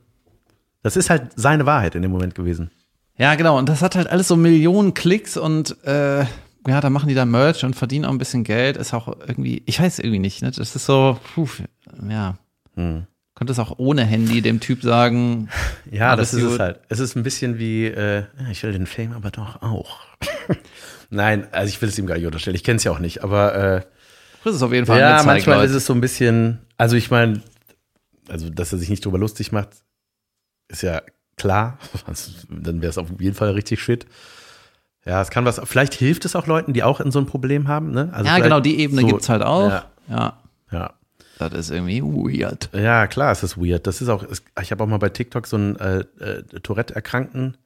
Das 0.82 0.96
ist 0.96 1.10
halt 1.10 1.30
seine 1.36 1.66
Wahrheit 1.66 1.94
in 1.94 2.02
dem 2.02 2.10
Moment 2.10 2.34
gewesen. 2.34 2.70
Ja, 3.16 3.34
genau. 3.34 3.58
Und 3.58 3.68
das 3.68 3.82
hat 3.82 3.94
halt 3.94 4.08
alles 4.08 4.28
so 4.28 4.36
Millionen 4.36 4.94
Klicks 4.94 5.36
und 5.36 5.76
äh, 5.84 6.20
ja, 6.66 6.80
da 6.80 6.90
machen 6.90 7.08
die 7.08 7.14
da 7.14 7.24
Merch 7.24 7.64
und 7.64 7.74
verdienen 7.74 8.04
auch 8.04 8.10
ein 8.10 8.18
bisschen 8.18 8.44
Geld. 8.44 8.76
Ist 8.76 8.94
auch 8.94 9.08
irgendwie, 9.26 9.62
ich 9.66 9.80
weiß 9.80 9.98
irgendwie 9.98 10.18
nicht, 10.18 10.42
ne? 10.42 10.50
Das 10.50 10.74
ist 10.74 10.86
so, 10.86 11.18
puh, 11.34 11.48
ja. 12.08 12.36
Hm. 12.74 13.06
Könnte 13.34 13.52
es 13.52 13.58
auch 13.58 13.78
ohne 13.78 14.04
Handy 14.04 14.42
dem 14.42 14.60
Typ 14.60 14.82
sagen, 14.82 15.48
Ja, 15.90 16.16
das 16.16 16.34
ist 16.34 16.42
gut. 16.42 16.52
es 16.52 16.58
halt. 16.58 16.80
Es 16.88 16.98
ist 17.00 17.16
ein 17.16 17.22
bisschen 17.22 17.58
wie, 17.58 17.86
äh, 17.86 18.24
ich 18.50 18.62
will 18.62 18.72
den 18.72 18.86
Fame 18.86 19.12
aber 19.12 19.30
doch 19.30 19.62
auch. 19.62 20.00
Nein, 21.10 21.46
also 21.52 21.68
ich 21.68 21.80
will 21.82 21.88
es 21.88 21.98
ihm 21.98 22.06
gar 22.06 22.16
nicht 22.16 22.26
unterstellen. 22.26 22.54
Ich 22.56 22.64
kenne 22.64 22.76
es 22.76 22.84
ja 22.84 22.92
auch 22.92 22.98
nicht, 22.98 23.22
aber 23.24 23.54
äh, 23.54 23.82
das 24.44 24.56
ist 24.56 24.62
auf 24.62 24.72
jeden 24.72 24.86
Fall 24.86 24.98
ja, 24.98 25.22
manchmal 25.24 25.56
Leute. 25.56 25.70
ist 25.70 25.76
es 25.76 25.86
so 25.86 25.92
ein 25.94 26.00
bisschen, 26.00 26.58
also 26.76 26.96
ich 26.96 27.10
meine, 27.10 27.42
also 28.28 28.50
dass 28.50 28.72
er 28.72 28.78
sich 28.78 28.88
nicht 28.90 29.04
drüber 29.04 29.18
lustig 29.18 29.52
macht, 29.52 29.68
ist 30.72 30.82
ja 30.82 31.02
klar. 31.36 31.78
Also, 32.06 32.32
dann 32.48 32.82
wäre 32.82 32.90
es 32.90 32.98
auf 32.98 33.08
jeden 33.18 33.34
Fall 33.34 33.50
richtig 33.50 33.80
shit. 33.80 34.06
Ja, 35.04 35.20
es 35.20 35.30
kann 35.30 35.44
was, 35.44 35.60
vielleicht 35.64 35.94
hilft 35.94 36.24
es 36.24 36.36
auch 36.36 36.46
Leuten, 36.46 36.72
die 36.72 36.82
auch 36.82 37.00
in 37.00 37.10
so 37.10 37.18
ein 37.18 37.26
Problem 37.26 37.66
haben, 37.66 37.90
ne? 37.90 38.10
Also 38.12 38.26
Ja, 38.28 38.38
genau, 38.38 38.60
die 38.60 38.78
Ebene 38.78 39.02
so, 39.02 39.06
gibt's 39.08 39.28
halt 39.28 39.42
auch. 39.42 39.68
Ja, 39.68 39.84
ja. 40.08 40.38
ja. 40.70 40.94
Das 41.38 41.52
ist 41.54 41.70
irgendwie 41.70 42.02
weird. 42.02 42.70
Ja, 42.72 43.08
klar, 43.08 43.32
es 43.32 43.42
ist 43.42 43.56
weird. 43.56 43.86
Das 43.88 44.00
ist 44.00 44.08
auch, 44.08 44.22
es, 44.22 44.44
ich 44.60 44.70
habe 44.70 44.84
auch 44.84 44.88
mal 44.88 44.98
bei 44.98 45.08
TikTok 45.08 45.48
so 45.48 45.56
einen 45.56 45.76
äh, 45.76 46.04
äh, 46.20 46.42
Tourette-Erkrankten. 46.62 47.56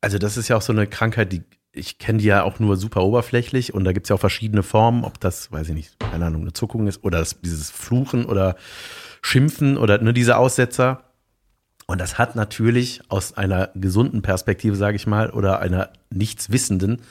Also, 0.00 0.18
das 0.18 0.36
ist 0.36 0.46
ja 0.46 0.56
auch 0.56 0.62
so 0.62 0.72
eine 0.72 0.86
Krankheit, 0.86 1.32
die 1.32 1.42
ich 1.74 1.98
kenne 1.98 2.18
die 2.18 2.26
ja 2.26 2.44
auch 2.44 2.60
nur 2.60 2.76
super 2.76 3.02
oberflächlich 3.02 3.74
und 3.74 3.84
da 3.84 3.92
gibt 3.92 4.06
es 4.06 4.08
ja 4.08 4.16
auch 4.16 4.20
verschiedene 4.20 4.62
Formen, 4.62 5.04
ob 5.04 5.18
das, 5.18 5.50
weiß 5.50 5.68
ich 5.70 5.74
nicht, 5.74 5.98
keine 5.98 6.26
Ahnung, 6.26 6.42
eine 6.42 6.52
Zuckung 6.52 6.86
ist 6.86 7.02
oder 7.02 7.18
das, 7.18 7.40
dieses 7.40 7.70
Fluchen 7.70 8.26
oder 8.26 8.54
Schimpfen 9.22 9.76
oder 9.76 9.98
nur 9.98 10.12
diese 10.12 10.36
Aussetzer. 10.36 11.02
Und 11.86 12.00
das 12.00 12.18
hat 12.18 12.34
natürlich 12.34 13.02
aus 13.08 13.36
einer 13.36 13.70
gesunden 13.74 14.22
Perspektive, 14.22 14.76
sage 14.76 14.96
ich 14.96 15.06
mal, 15.06 15.30
oder 15.30 15.60
einer 15.60 15.90
nichtswissenden, 16.10 17.02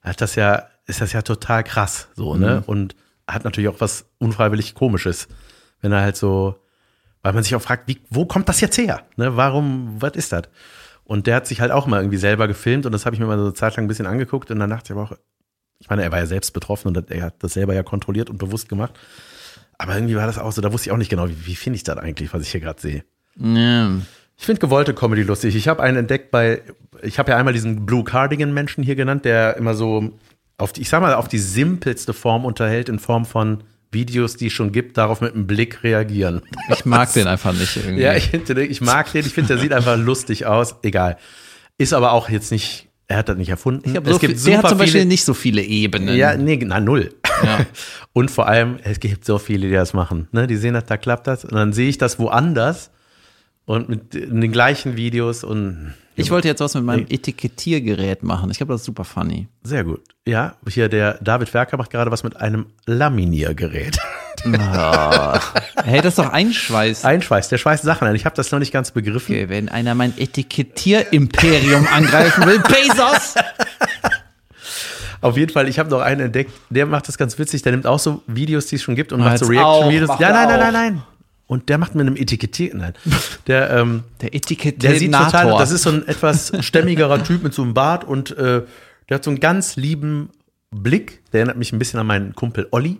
hat 0.00 0.20
das 0.20 0.34
ja, 0.34 0.68
ist 0.86 1.00
das 1.00 1.12
ja 1.12 1.22
total 1.22 1.64
krass, 1.64 2.08
so, 2.14 2.34
ne? 2.34 2.62
Und 2.66 2.96
hat 3.28 3.44
natürlich 3.44 3.68
auch 3.68 3.80
was 3.80 4.06
unfreiwillig 4.18 4.74
Komisches, 4.74 5.28
wenn 5.80 5.92
er 5.92 6.00
halt 6.00 6.16
so, 6.16 6.56
weil 7.22 7.32
man 7.32 7.42
sich 7.42 7.54
auch 7.54 7.62
fragt, 7.62 7.88
wie, 7.88 8.00
wo 8.08 8.24
kommt 8.24 8.48
das 8.48 8.60
jetzt 8.60 8.78
her? 8.78 9.02
Ne? 9.16 9.36
Warum, 9.36 10.00
was 10.00 10.12
ist 10.12 10.32
das? 10.32 10.44
Und 11.04 11.26
der 11.26 11.36
hat 11.36 11.46
sich 11.46 11.60
halt 11.60 11.72
auch 11.72 11.86
mal 11.86 12.00
irgendwie 12.00 12.18
selber 12.18 12.48
gefilmt 12.48 12.86
und 12.86 12.92
das 12.92 13.06
habe 13.06 13.14
ich 13.14 13.20
mir 13.20 13.26
mal 13.26 13.38
so 13.38 13.44
eine 13.44 13.54
Zeit 13.54 13.76
lang 13.76 13.84
ein 13.84 13.88
bisschen 13.88 14.06
angeguckt 14.06 14.50
und 14.50 14.58
dann 14.58 14.70
dachte 14.70 14.92
ich 14.92 14.98
aber 14.98 15.02
auch, 15.02 15.16
ich 15.78 15.88
meine, 15.90 16.02
er 16.02 16.10
war 16.10 16.18
ja 16.18 16.26
selbst 16.26 16.52
betroffen 16.52 16.88
und 16.88 17.10
er 17.10 17.22
hat 17.22 17.42
das 17.42 17.52
selber 17.52 17.74
ja 17.74 17.82
kontrolliert 17.82 18.30
und 18.30 18.38
bewusst 18.38 18.68
gemacht. 18.68 18.94
Aber 19.78 19.94
irgendwie 19.94 20.16
war 20.16 20.26
das 20.26 20.38
auch 20.38 20.52
so, 20.52 20.62
da 20.62 20.72
wusste 20.72 20.88
ich 20.88 20.92
auch 20.92 20.96
nicht 20.96 21.10
genau, 21.10 21.28
wie, 21.28 21.46
wie 21.46 21.56
finde 21.56 21.76
ich 21.76 21.84
das 21.84 21.98
eigentlich, 21.98 22.32
was 22.32 22.42
ich 22.42 22.50
hier 22.50 22.60
gerade 22.60 22.80
sehe. 22.80 23.04
Ja. 23.38 23.90
Ich 24.38 24.44
finde 24.44 24.60
gewollte 24.60 24.94
Comedy 24.94 25.22
lustig. 25.22 25.56
Ich 25.56 25.68
habe 25.68 25.82
einen 25.82 25.96
entdeckt 25.96 26.30
bei, 26.30 26.62
ich 27.02 27.18
habe 27.18 27.30
ja 27.30 27.38
einmal 27.38 27.54
diesen 27.54 27.86
Blue 27.86 28.04
Cardigan 28.04 28.52
Menschen 28.52 28.84
hier 28.84 28.94
genannt, 28.94 29.24
der 29.24 29.56
immer 29.56 29.74
so 29.74 30.12
auf 30.58 30.72
die, 30.72 30.82
ich 30.82 30.88
sag 30.88 31.00
mal, 31.00 31.14
auf 31.14 31.28
die 31.28 31.38
simpelste 31.38 32.12
Form 32.12 32.44
unterhält, 32.44 32.88
in 32.88 32.98
Form 32.98 33.24
von 33.24 33.62
Videos, 33.92 34.36
die 34.36 34.46
es 34.48 34.52
schon 34.52 34.72
gibt, 34.72 34.98
darauf 34.98 35.20
mit 35.20 35.34
einem 35.34 35.46
Blick 35.46 35.82
reagieren. 35.82 36.42
Ich 36.70 36.84
mag 36.84 37.12
den 37.12 37.26
einfach 37.26 37.52
nicht 37.52 37.76
irgendwie. 37.76 38.02
Ja, 38.02 38.14
ich, 38.14 38.32
ich 38.34 38.80
mag 38.80 39.10
den, 39.12 39.24
ich 39.24 39.32
finde, 39.32 39.54
der 39.54 39.58
sieht 39.58 39.72
einfach 39.72 39.96
lustig 39.96 40.44
aus. 40.46 40.76
Egal. 40.82 41.16
Ist 41.78 41.92
aber 41.92 42.12
auch 42.12 42.28
jetzt 42.28 42.50
nicht, 42.52 42.88
er 43.06 43.18
hat 43.18 43.28
das 43.28 43.36
nicht 43.36 43.48
erfunden. 43.48 43.82
Ich 43.84 43.92
glaub, 43.92 44.06
so 44.06 44.18
viel, 44.18 44.34
der 44.34 44.58
hat 44.58 44.68
zum 44.68 44.78
Beispiel 44.78 45.04
nicht 45.04 45.24
so 45.24 45.34
viele 45.34 45.62
Ebenen. 45.62 46.14
ja, 46.16 46.36
nee, 46.36 46.58
na, 46.62 46.80
null. 46.80 47.14
Ja. 47.42 47.60
Und 48.12 48.30
vor 48.30 48.48
allem, 48.48 48.78
es 48.82 49.00
gibt 49.00 49.24
so 49.24 49.38
viele, 49.38 49.68
die 49.68 49.74
das 49.74 49.92
machen. 49.92 50.28
Ne? 50.32 50.46
Die 50.46 50.56
sehen, 50.56 50.74
dass 50.74 50.84
da 50.84 50.96
klappt 50.96 51.26
das. 51.26 51.44
Und 51.44 51.54
dann 51.54 51.72
sehe 51.72 51.88
ich 51.88 51.98
das 51.98 52.18
woanders 52.18 52.90
und 53.66 53.88
mit 53.88 54.14
den 54.14 54.50
gleichen 54.52 54.96
Videos 54.96 55.44
und 55.44 55.92
Ich 56.14 56.30
wollte 56.30 56.48
jetzt 56.48 56.60
was 56.60 56.74
mit 56.74 56.84
meinem 56.84 57.06
Etikettiergerät 57.08 58.22
machen. 58.22 58.50
Ich 58.50 58.56
glaube, 58.56 58.72
das 58.72 58.80
ist 58.82 58.86
super 58.86 59.04
funny. 59.04 59.48
sehr 59.62 59.84
gut. 59.84 60.00
Ja, 60.26 60.54
hier 60.68 60.88
der 60.88 61.18
David 61.20 61.52
Werker 61.52 61.76
macht 61.76 61.90
gerade 61.90 62.10
was 62.10 62.22
mit 62.22 62.36
einem 62.36 62.66
Laminiergerät. 62.86 63.98
Hey, 65.82 66.02
das 66.02 66.12
ist 66.12 66.18
doch 66.18 66.30
Einschweiß. 66.32 67.04
Einschweiß, 67.04 67.48
der 67.48 67.58
schweißt 67.58 67.82
Sachen 67.82 68.06
ein. 68.06 68.14
Ich 68.14 68.24
habe 68.26 68.36
das 68.36 68.52
noch 68.52 68.60
nicht 68.60 68.72
ganz 68.72 68.92
begriffen. 68.92 69.34
Okay, 69.34 69.48
wenn 69.48 69.68
einer 69.68 69.96
mein 69.96 70.16
Etikettierimperium 70.16 71.88
angreifen 71.92 72.46
will, 72.46 72.60
Bezos! 72.60 73.34
Auf 75.20 75.36
jeden 75.36 75.52
Fall, 75.52 75.68
ich 75.68 75.80
habe 75.80 75.90
noch 75.90 76.00
einen 76.00 76.20
entdeckt, 76.26 76.52
der 76.70 76.86
macht 76.86 77.08
das 77.08 77.18
ganz 77.18 77.36
witzig. 77.38 77.62
Der 77.62 77.72
nimmt 77.72 77.86
auch 77.86 77.98
so 77.98 78.22
Videos, 78.28 78.66
die 78.66 78.76
es 78.76 78.82
schon 78.82 78.94
gibt 78.94 79.12
und 79.12 79.20
macht 79.20 79.38
so 79.38 79.46
Reaction-Videos. 79.46 80.10
Ja, 80.20 80.30
nein, 80.30 80.48
nein, 80.48 80.60
nein, 80.60 80.72
nein. 80.72 81.02
Und 81.48 81.68
der 81.68 81.78
macht 81.78 81.94
mit 81.94 82.06
einem 82.06 82.16
Etikettier, 82.16 82.74
nein. 82.74 82.94
Der, 83.46 83.70
ähm, 83.70 84.02
Der 84.20 84.30
Der 84.30 84.96
sieht 84.98 85.12
total, 85.12 85.56
das 85.58 85.70
ist 85.70 85.82
so 85.82 85.90
ein 85.90 86.06
etwas 86.08 86.52
stämmigerer 86.60 87.22
Typ 87.22 87.42
mit 87.42 87.54
so 87.54 87.62
einem 87.62 87.74
Bart 87.74 88.04
und 88.04 88.36
äh, 88.36 88.62
der 89.08 89.14
hat 89.14 89.24
so 89.24 89.30
einen 89.30 89.38
ganz 89.40 89.76
lieben 89.76 90.30
Blick. 90.72 91.22
Der 91.32 91.40
erinnert 91.40 91.56
mich 91.56 91.72
ein 91.72 91.78
bisschen 91.78 92.00
an 92.00 92.06
meinen 92.06 92.34
Kumpel 92.34 92.66
Olli. 92.72 92.98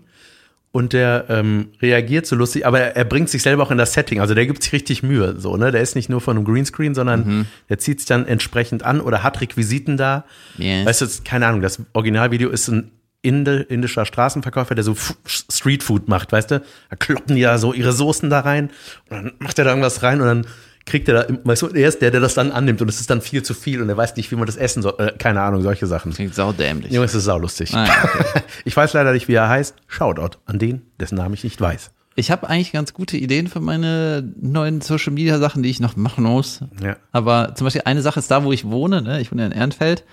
Und 0.73 0.93
der 0.93 1.25
ähm, 1.29 1.69
reagiert 1.81 2.27
so 2.27 2.35
lustig, 2.35 2.65
aber 2.67 2.79
er, 2.79 2.95
er 2.95 3.05
bringt 3.05 3.29
sich 3.29 3.41
selber 3.41 3.63
auch 3.63 3.71
in 3.71 3.77
das 3.79 3.93
Setting. 3.93 4.19
Also 4.21 4.35
der 4.35 4.45
gibt 4.45 4.61
sich 4.61 4.73
richtig 4.73 5.01
Mühe. 5.01 5.39
So, 5.39 5.57
ne? 5.57 5.71
Der 5.71 5.81
ist 5.81 5.95
nicht 5.95 6.07
nur 6.07 6.21
von 6.21 6.37
einem 6.37 6.45
Greenscreen, 6.45 6.93
sondern 6.93 7.25
Mhm. 7.25 7.45
der 7.69 7.79
zieht 7.79 7.99
sich 7.99 8.07
dann 8.07 8.27
entsprechend 8.27 8.83
an 8.83 9.01
oder 9.01 9.23
hat 9.23 9.41
Requisiten 9.41 9.97
da. 9.97 10.25
Yes. 10.57 10.85
Weißt 10.85 11.01
du, 11.01 11.05
keine 11.25 11.47
Ahnung, 11.47 11.61
das 11.61 11.81
Originalvideo 11.93 12.49
ist 12.49 12.67
ein 12.67 12.91
Inde, 13.21 13.61
indischer 13.61 14.05
Straßenverkäufer, 14.05 14.75
der 14.75 14.83
so 14.83 14.95
Streetfood 15.25 16.07
macht, 16.07 16.31
weißt 16.31 16.51
du? 16.51 16.61
Da 16.89 16.95
kloppen 16.95 17.35
die 17.35 17.41
da 17.41 17.57
so 17.57 17.73
ihre 17.73 17.91
Soßen 17.91 18.29
da 18.29 18.41
rein 18.41 18.69
und 19.09 19.17
dann 19.17 19.31
macht 19.39 19.57
er 19.59 19.65
da 19.65 19.71
irgendwas 19.71 20.03
rein 20.03 20.21
und 20.21 20.27
dann 20.27 20.47
kriegt 20.85 21.07
er 21.09 21.23
da, 21.23 21.37
weißt 21.43 21.63
du, 21.63 21.67
er 21.67 21.89
ist 21.89 22.01
der, 22.01 22.11
der 22.11 22.21
das 22.21 22.33
dann 22.33 22.51
annimmt 22.51 22.81
und 22.81 22.89
es 22.89 22.99
ist 22.99 23.09
dann 23.09 23.21
viel 23.21 23.43
zu 23.43 23.53
viel 23.53 23.81
und 23.81 23.89
er 23.89 23.97
weiß 23.97 24.15
nicht, 24.15 24.31
wie 24.31 24.35
man 24.35 24.45
das 24.45 24.55
essen 24.55 24.81
soll. 24.81 24.95
Äh, 24.97 25.11
keine 25.17 25.41
Ahnung, 25.41 25.61
solche 25.61 25.85
Sachen. 25.85 26.13
Klingt 26.13 26.33
saudämlich. 26.33 26.91
Junge, 26.91 27.05
es 27.05 27.13
ist 27.13 27.25
saulustig. 27.25 27.73
Ah, 27.75 27.85
ja, 27.85 28.03
okay. 28.03 28.41
Ich 28.65 28.75
weiß 28.75 28.93
leider 28.93 29.11
nicht, 29.11 29.27
wie 29.27 29.33
er 29.33 29.49
heißt. 29.49 29.75
Shoutout 29.87 30.37
an 30.45 30.57
den, 30.57 30.83
dessen 30.99 31.15
Namen 31.15 31.33
ich 31.33 31.43
nicht 31.43 31.59
weiß. 31.59 31.91
Ich 32.15 32.31
habe 32.31 32.49
eigentlich 32.49 32.71
ganz 32.71 32.93
gute 32.93 33.15
Ideen 33.15 33.47
für 33.47 33.59
meine 33.59 34.33
neuen 34.41 34.81
Social 34.81 35.13
Media 35.13 35.37
Sachen, 35.37 35.61
die 35.61 35.69
ich 35.69 35.79
noch 35.79 35.95
machen 35.97 36.23
muss. 36.23 36.61
Ja. 36.81 36.95
Aber 37.11 37.53
zum 37.53 37.65
Beispiel 37.65 37.83
eine 37.85 38.01
Sache 38.01 38.19
ist 38.19 38.31
da, 38.31 38.43
wo 38.43 38.51
ich 38.51 38.65
wohne, 38.65 39.03
ne? 39.03 39.21
ich 39.21 39.31
wohne 39.31 39.45
in 39.45 39.51
Ehrenfeld, 39.51 40.03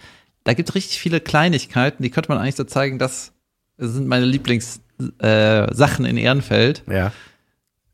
da 0.45 0.55
gibt 0.55 0.68
es 0.68 0.74
richtig 0.74 0.99
viele 0.99 1.20
Kleinigkeiten, 1.20 2.03
die 2.03 2.11
könnte 2.11 2.30
man 2.30 2.38
eigentlich 2.38 2.57
so 2.57 2.64
zeigen, 2.64 2.99
das 2.99 3.32
sind 3.78 4.07
meine 4.07 4.26
Lieblingssachen 4.26 6.05
äh, 6.05 6.11
in 6.11 6.16
Ehrenfeld. 6.16 6.82
Ja. 6.88 7.12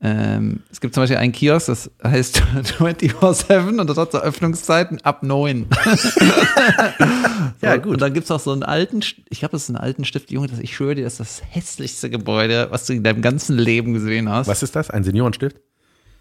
Ähm, 0.03 0.61
es 0.71 0.81
gibt 0.81 0.95
zum 0.95 1.03
Beispiel 1.03 1.19
einen 1.19 1.33
Kiosk, 1.33 1.67
das 1.67 1.91
heißt 2.03 2.43
24-7 2.79 3.81
und 3.81 3.87
das 3.87 3.99
hat 3.99 4.13
so 4.13 4.19
Öffnungszeiten 4.19 5.01
ab 5.03 5.23
9. 5.23 5.67
Ja, 7.63 7.77
gut. 7.77 7.95
Und 7.95 8.01
dann 8.01 8.15
gibt's 8.15 8.31
auch 8.31 8.41
so 8.41 8.53
einen 8.53 8.63
alten, 8.63 9.01
ich 9.29 9.41
glaube, 9.41 9.53
das 9.53 9.65
ist 9.65 9.69
ein 9.69 9.77
alten 9.77 10.05
Stift, 10.05 10.31
Junge, 10.31 10.47
das, 10.49 10.61
ich 10.61 10.75
schwöre 10.75 10.95
dir, 10.95 11.05
das 11.05 11.15
ist 11.15 11.21
das 11.21 11.43
hässlichste 11.51 12.09
Gebäude, 12.09 12.69
was 12.71 12.87
du 12.87 12.95
in 12.95 13.05
deinem 13.05 13.21
ganzen 13.21 13.59
Leben 13.59 13.93
gesehen 13.93 14.31
hast. 14.31 14.47
Was 14.47 14.63
ist 14.63 14.75
das? 14.77 14.89
Ein 14.91 15.05
Seniorenstift? 15.05 15.57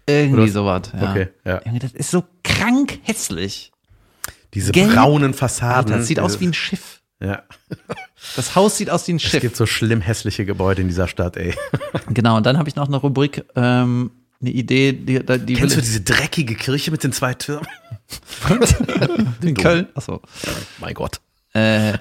Irgendwie 0.06 0.48
sowas. 0.48 0.92
Ja. 0.92 1.10
Okay, 1.10 1.28
ja. 1.44 1.62
Junge, 1.64 1.78
das 1.78 1.92
ist 1.92 2.10
so 2.10 2.24
krank 2.42 2.98
hässlich. 3.02 3.72
Diese 4.54 4.72
Gelb. 4.72 4.92
braunen 4.94 5.34
Fassaden. 5.34 5.92
Alter, 5.92 5.98
das 5.98 6.06
sieht 6.06 6.20
aus 6.20 6.40
wie 6.40 6.46
ein 6.46 6.54
Schiff. 6.54 7.00
Ja. 7.20 7.42
Das 8.36 8.54
Haus 8.54 8.76
sieht 8.78 8.90
aus 8.90 9.06
wie 9.08 9.12
ein 9.12 9.16
Es 9.16 9.22
Schiff. 9.22 9.40
gibt 9.40 9.56
so 9.56 9.66
schlimm 9.66 10.00
hässliche 10.00 10.44
Gebäude 10.44 10.82
in 10.82 10.88
dieser 10.88 11.06
Stadt, 11.08 11.36
ey. 11.36 11.54
Genau, 12.08 12.36
und 12.36 12.46
dann 12.46 12.58
habe 12.58 12.68
ich 12.68 12.76
noch 12.76 12.88
eine 12.88 12.96
Rubrik, 12.96 13.44
ähm, 13.56 14.10
eine 14.40 14.50
Idee, 14.50 14.92
die, 14.92 15.20
die, 15.24 15.54
Kennst 15.54 15.76
du 15.76 15.80
diese 15.80 16.00
dreckige 16.00 16.54
Kirche 16.54 16.90
mit 16.90 17.04
den 17.04 17.12
zwei 17.12 17.34
Türmen? 17.34 17.66
in 19.42 19.54
Köln. 19.54 19.86
Achso. 19.94 20.20
Mein 20.80 20.94
Gott. 20.94 21.20
Äh, 21.52 21.98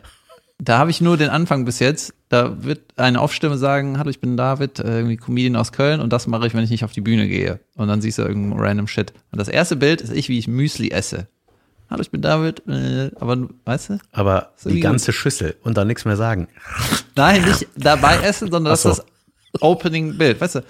da 0.57 0.77
habe 0.77 0.89
ich 0.91 1.01
nur 1.01 1.17
den 1.17 1.29
Anfang 1.29 1.65
bis 1.65 1.79
jetzt. 1.79 2.13
Da 2.29 2.63
wird 2.63 2.97
eine 2.97 3.19
Aufstimme 3.19 3.57
sagen, 3.57 3.97
hallo, 3.97 4.09
ich 4.09 4.19
bin 4.19 4.37
David, 4.37 4.79
äh, 4.79 4.97
irgendwie 4.97 5.17
Comedian 5.17 5.55
aus 5.55 5.71
Köln 5.71 5.99
und 6.01 6.11
das 6.11 6.27
mache 6.27 6.47
ich, 6.47 6.53
wenn 6.53 6.63
ich 6.63 6.69
nicht 6.69 6.83
auf 6.83 6.91
die 6.91 7.01
Bühne 7.01 7.27
gehe. 7.27 7.59
Und 7.75 7.87
dann 7.87 8.01
siehst 8.01 8.17
du 8.17 8.23
irgendein 8.23 8.59
random 8.59 8.87
Shit. 8.87 9.13
Und 9.31 9.39
das 9.39 9.47
erste 9.47 9.75
Bild 9.75 10.01
ist 10.01 10.11
ich, 10.11 10.29
wie 10.29 10.37
ich 10.37 10.47
Müsli 10.47 10.91
esse. 10.91 11.27
Hallo, 11.89 12.01
ich 12.01 12.11
bin 12.11 12.21
David, 12.21 12.61
äh, 12.67 13.09
aber 13.19 13.49
weißt 13.65 13.89
du? 13.89 13.97
Aber 14.11 14.51
So 14.55 14.69
die 14.69 14.79
ganze 14.79 15.11
Schüssel 15.11 15.55
und 15.63 15.75
dann 15.75 15.87
nichts 15.87 16.05
mehr 16.05 16.15
sagen. 16.17 16.47
Nein, 17.15 17.43
nicht 17.43 17.67
dabei 17.75 18.17
essen, 18.17 18.51
sondern 18.51 18.71
das 18.71 18.85
Ach 18.85 18.91
ist 18.91 18.97
so. 18.97 19.03
das 19.53 19.61
Opening-Bild. 19.63 20.39
Weißt 20.39 20.55
du, 20.55 20.63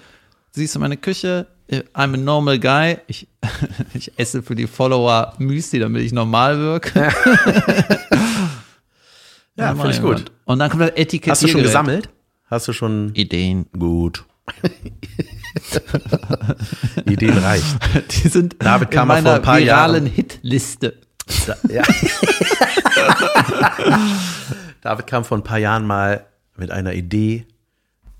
siehst 0.52 0.74
du 0.74 0.78
meine 0.78 0.96
Küche, 0.96 1.46
I'm 1.70 2.14
a 2.14 2.16
normal 2.16 2.58
guy. 2.58 2.96
Ich, 3.06 3.28
ich 3.94 4.18
esse 4.18 4.42
für 4.42 4.54
die 4.54 4.66
Follower 4.66 5.34
Müsli, 5.38 5.78
damit 5.78 6.02
ich 6.02 6.12
normal 6.12 6.58
wirke. 6.58 7.12
Ja, 9.56 9.74
finde 9.74 9.90
ich 9.90 10.00
gut. 10.00 10.24
Und 10.46 10.58
dann 10.58 10.70
kommt 10.70 10.82
das 10.82 10.92
Etikett. 10.96 11.32
Hast 11.32 11.42
du 11.42 11.48
schon 11.48 11.62
gesammelt? 11.62 12.08
Hast 12.46 12.66
du 12.66 12.72
schon 12.72 13.14
Ideen. 13.14 13.66
gut. 13.78 14.24
Ideen 17.06 17.38
reicht. 17.38 17.66
Die 18.10 18.28
sind 18.28 18.56
David 18.58 18.92
in 18.92 19.06
meiner 19.06 19.34
ein 19.34 19.42
paar 19.42 19.58
viralen 19.58 20.06
Jahren. 20.06 20.12
Hitliste. 20.12 20.94
Da, 21.46 21.56
ja. 21.68 21.82
David 24.80 25.06
kam 25.06 25.24
vor 25.24 25.38
ein 25.38 25.44
paar 25.44 25.58
Jahren 25.58 25.86
mal 25.86 26.26
mit 26.56 26.70
einer 26.70 26.94
Idee. 26.94 27.46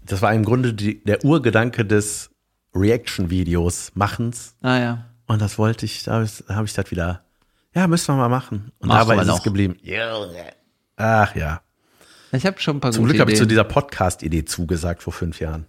Das 0.04 0.22
war 0.22 0.32
im 0.34 0.44
Grunde 0.44 0.74
die, 0.74 1.02
der 1.04 1.24
Urgedanke 1.24 1.84
des 1.84 2.30
Reaction-Videos 2.74 3.92
Machens. 3.94 4.54
Ah 4.62 4.78
ja. 4.78 5.04
Und 5.26 5.40
das 5.40 5.58
wollte 5.58 5.86
ich, 5.86 6.02
da 6.04 6.14
habe 6.14 6.24
ich, 6.24 6.44
da 6.46 6.56
hab 6.56 6.64
ich 6.64 6.72
das 6.72 6.90
wieder, 6.90 7.22
ja, 7.74 7.86
müssen 7.86 8.08
wir 8.08 8.16
mal 8.16 8.28
machen. 8.28 8.72
Und 8.78 8.88
Machen 8.88 9.08
dabei 9.08 9.14
ist 9.16 9.22
es 9.22 9.28
noch. 9.28 9.42
geblieben. 9.42 9.76
Ach 10.96 11.34
ja. 11.34 11.60
Ich 12.32 12.46
habe 12.46 12.60
schon 12.60 12.76
ein 12.76 12.80
paar 12.80 12.92
Zum 12.92 13.06
Glück 13.06 13.18
habe 13.18 13.32
ich 13.32 13.38
zu 13.38 13.46
dieser 13.46 13.64
Podcast-Idee 13.64 14.44
zugesagt 14.44 15.02
vor 15.02 15.12
fünf 15.12 15.40
Jahren. 15.40 15.66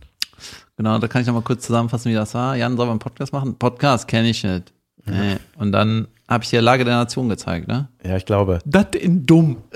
Genau, 0.77 0.97
da 0.99 1.07
kann 1.07 1.21
ich 1.21 1.27
noch 1.27 1.33
mal 1.33 1.41
kurz 1.41 1.65
zusammenfassen, 1.65 2.11
wie 2.11 2.15
das 2.15 2.33
war. 2.33 2.55
Jan, 2.55 2.75
soll 2.75 2.85
man 2.85 2.93
einen 2.93 2.99
Podcast 2.99 3.33
machen? 3.33 3.57
Podcast 3.57 4.07
kenne 4.07 4.29
ich 4.29 4.43
nicht. 4.43 4.73
Nee. 5.05 5.37
Und 5.57 5.71
dann 5.71 6.07
habe 6.31 6.43
ich 6.45 6.49
dir 6.49 6.61
Lage 6.61 6.85
der 6.85 6.95
Nation 6.95 7.27
gezeigt, 7.29 7.67
ne? 7.67 7.89
Ja, 8.03 8.15
ich 8.15 8.25
glaube. 8.25 8.59
Das 8.65 8.85
in 8.97 9.25
dumm. 9.25 9.57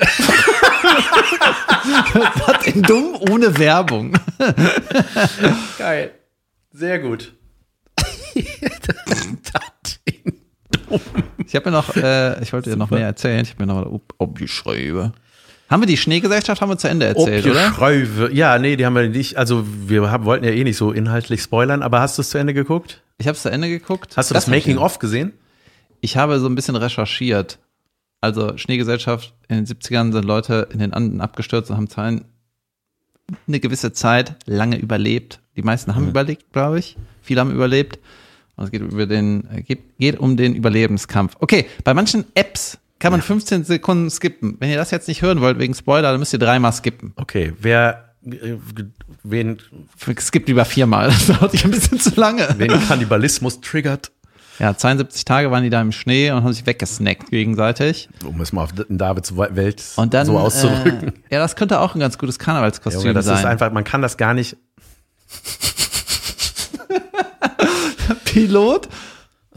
das 2.47 2.65
in 2.65 2.81
dumm 2.81 3.15
ohne 3.29 3.57
Werbung. 3.59 4.13
Geil. 5.77 6.11
Sehr 6.71 6.99
gut. 6.99 7.33
Ich 11.45 11.55
habe 11.55 11.69
mir 11.69 11.75
noch, 11.75 11.95
äh, 11.95 12.41
ich 12.41 12.53
wollte 12.53 12.69
dir 12.69 12.75
noch 12.77 12.89
mehr 12.89 13.05
erzählen. 13.05 13.41
Ich 13.43 13.51
habe 13.51 13.65
mir 13.65 13.67
noch 13.73 13.75
mal 13.81 13.87
ob, 13.87 14.13
abgeschrieben. 14.19 15.13
Haben 15.69 15.81
wir 15.81 15.87
die 15.87 15.97
Schneegesellschaft 15.97 16.61
haben 16.61 16.69
wir 16.69 16.77
zu 16.77 16.87
Ende 16.87 17.07
erzählt, 17.07 17.45
oder? 17.47 17.73
Schräuve. 17.73 18.29
Ja, 18.33 18.59
nee, 18.59 18.75
die 18.75 18.85
haben 18.85 18.95
wir 18.95 19.09
nicht. 19.09 19.37
Also, 19.37 19.65
wir 19.87 20.09
haben, 20.11 20.25
wollten 20.25 20.45
ja 20.45 20.51
eh 20.51 20.63
nicht 20.63 20.77
so 20.77 20.91
inhaltlich 20.91 21.41
spoilern, 21.41 21.81
aber 21.81 22.01
hast 22.01 22.17
du 22.17 22.21
es 22.21 22.29
zu 22.29 22.37
Ende 22.37 22.53
geguckt? 22.53 23.01
Ich 23.17 23.27
habe 23.27 23.35
es 23.35 23.41
zu 23.41 23.49
Ende 23.49 23.67
geguckt. 23.67 24.15
Hast 24.15 24.29
du 24.29 24.35
das, 24.35 24.45
ich- 24.45 24.51
Making-of 24.51 24.99
gesehen? 24.99 25.33
Ich 26.05 26.17
habe 26.17 26.39
so 26.39 26.45
ein 26.47 26.53
bisschen 26.55 26.75
recherchiert. 26.75 27.57
Also 28.21 28.57
Schneegesellschaft, 28.57 29.33
in 29.49 29.55
den 29.57 29.65
70ern 29.65 30.11
sind 30.13 30.23
Leute 30.25 30.67
in 30.71 30.77
den 30.79 30.93
Anden 30.93 31.19
abgestürzt 31.19 31.69
und 31.71 31.77
haben 31.77 31.87
ein- 31.97 32.25
eine 33.47 33.59
gewisse 33.59 33.91
Zeit 33.91 34.35
lange 34.45 34.77
überlebt. 34.77 35.39
Die 35.57 35.63
meisten 35.63 35.95
haben 35.95 36.07
überlebt, 36.09 36.51
glaube 36.53 36.77
ich. 36.79 36.95
Viele 37.21 37.41
haben 37.41 37.51
überlebt. 37.51 37.99
Und 38.55 38.65
es 38.65 38.71
geht 38.71 38.81
über 38.81 39.05
den, 39.07 39.49
äh, 39.51 39.63
geht, 39.63 39.97
geht 39.97 40.19
um 40.19 40.37
den 40.37 40.53
Überlebenskampf. 40.55 41.35
Okay, 41.39 41.65
bei 41.83 41.93
manchen 41.93 42.23
Apps 42.35 42.77
kann 42.99 43.11
man 43.11 43.21
15 43.21 43.63
Sekunden 43.65 44.09
skippen. 44.09 44.57
Wenn 44.59 44.69
ihr 44.69 44.77
das 44.77 44.91
jetzt 44.91 45.07
nicht 45.07 45.21
hören 45.23 45.41
wollt 45.41 45.57
wegen 45.59 45.73
Spoiler, 45.73 46.11
dann 46.11 46.19
müsst 46.19 46.33
ihr 46.33 46.39
dreimal 46.39 46.71
skippen. 46.71 47.13
Okay, 47.17 47.51
wer, 47.59 48.13
äh, 48.25 48.55
wen, 49.23 49.57
Skippt 50.19 50.47
lieber 50.47 50.65
viermal. 50.65 51.07
Das 51.09 51.27
dauert 51.27 51.51
sich 51.51 51.65
ein 51.65 51.71
bisschen 51.71 51.99
zu 51.99 52.11
lange. 52.19 52.47
wen 52.57 52.69
Kannibalismus 52.87 53.59
triggert, 53.59 54.11
Ja, 54.59 54.75
72 54.75 55.25
Tage 55.25 55.51
waren 55.51 55.63
die 55.63 55.69
da 55.69 55.81
im 55.81 55.91
Schnee 55.91 56.31
und 56.31 56.43
haben 56.43 56.53
sich 56.53 56.65
weggesnackt 56.65 57.29
gegenseitig. 57.29 58.09
um 58.25 58.39
es 58.41 58.53
mal 58.53 58.63
auf 58.63 58.71
Davids 58.89 59.35
Welt 59.35 59.83
Und 59.97 60.13
dann, 60.13 60.25
so 60.25 60.37
auszudrücken. 60.37 61.09
Äh, 61.29 61.35
ja, 61.35 61.39
das 61.39 61.55
könnte 61.55 61.79
auch 61.79 61.95
ein 61.95 61.99
ganz 61.99 62.17
gutes 62.17 62.39
Karnevalskostüm 62.39 63.01
Junge, 63.01 63.13
das 63.13 63.25
sein. 63.25 63.37
ist 63.39 63.45
einfach, 63.45 63.71
man 63.71 63.83
kann 63.83 64.01
das 64.01 64.17
gar 64.17 64.33
nicht. 64.33 64.57
Pilot 68.25 68.89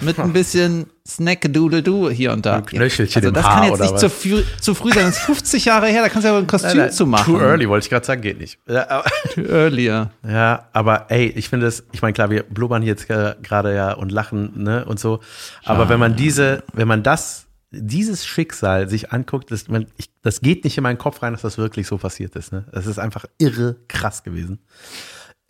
mit 0.00 0.18
ein 0.18 0.32
bisschen 0.32 0.86
Snack-Doodle-Doo 1.08 2.10
hier 2.10 2.32
und 2.32 2.44
da. 2.44 2.56
Ein 2.56 2.66
Knöchelchen 2.66 3.22
also 3.22 3.30
das 3.32 3.44
Haar 3.44 3.54
kann 3.54 3.64
jetzt 3.64 3.72
oder 3.72 3.84
nicht 3.84 3.98
zu 3.98 4.10
früh, 4.10 4.42
zu 4.60 4.74
früh 4.74 4.92
sein. 4.92 5.06
Das 5.06 5.16
ist 5.16 5.24
50 5.24 5.64
Jahre 5.64 5.86
her, 5.86 6.02
da 6.02 6.08
kannst 6.08 6.26
du 6.26 6.32
ja 6.32 6.38
ein 6.38 6.46
Kostüm 6.46 6.90
zu 6.90 7.06
machen. 7.06 7.34
Too 7.34 7.40
early, 7.40 7.68
wollte 7.68 7.84
ich 7.84 7.90
gerade 7.90 8.04
sagen, 8.04 8.20
geht 8.20 8.38
nicht. 8.38 8.58
Ja, 8.68 9.02
Too 9.34 9.42
earlier. 9.42 10.10
ja, 10.26 10.68
aber 10.72 11.06
ey, 11.08 11.28
ich 11.28 11.48
finde 11.48 11.66
es, 11.66 11.84
ich 11.92 12.02
meine, 12.02 12.12
klar, 12.12 12.30
wir 12.30 12.42
blubbern 12.42 12.82
hier 12.82 12.92
jetzt 12.92 13.08
äh, 13.08 13.34
gerade 13.42 13.74
ja 13.74 13.92
und 13.94 14.12
lachen, 14.12 14.62
ne, 14.62 14.84
und 14.84 15.00
so. 15.00 15.20
Aber 15.64 15.88
wenn 15.88 15.98
man 15.98 16.14
diese, 16.14 16.62
wenn 16.74 16.88
man 16.88 17.02
das, 17.02 17.46
dieses 17.70 18.26
Schicksal 18.26 18.88
sich 18.88 19.12
anguckt, 19.12 19.50
das, 19.50 19.68
man, 19.68 19.86
ich, 19.96 20.10
das 20.22 20.40
geht 20.40 20.64
nicht 20.64 20.76
in 20.76 20.82
meinen 20.82 20.98
Kopf 20.98 21.22
rein, 21.22 21.32
dass 21.32 21.42
das 21.42 21.58
wirklich 21.58 21.86
so 21.86 21.98
passiert 21.98 22.34
ist. 22.36 22.52
Ne? 22.52 22.64
Das 22.72 22.86
ist 22.86 22.98
einfach 22.98 23.26
irre 23.38 23.76
krass 23.88 24.22
gewesen. 24.22 24.58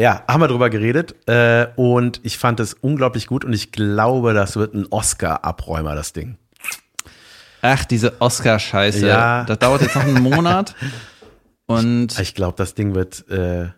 Ja, 0.01 0.22
haben 0.28 0.40
wir 0.40 0.49
drüber 0.49 0.70
geredet 0.70 1.16
äh, 1.28 1.68
und 1.76 2.20
ich 2.22 2.38
fand 2.38 2.61
es 2.61 2.74
unglaublich 2.74 3.26
gut 3.26 3.44
und 3.44 3.53
ich 3.53 3.72
glaube, 3.72 4.32
das 4.32 4.57
wird 4.57 4.74
ein 4.74 4.86
Oscar-Abräumer, 4.90 5.94
das 5.94 6.12
Ding. 6.12 6.36
Ach, 7.62 7.84
diese 7.84 8.20
Oscar-Scheiße. 8.20 9.09
Ja. 9.09 9.44
Das 9.44 9.59
dauert 9.59 9.82
jetzt 9.82 9.96
noch 9.96 10.03
einen 10.05 10.22
Monat. 10.22 10.74
Und 11.66 12.18
Ich 12.18 12.34
glaube, 12.34 12.55
das 12.57 12.72
Ding 12.74 12.94
wird 12.94 13.28
äh, 13.28 13.68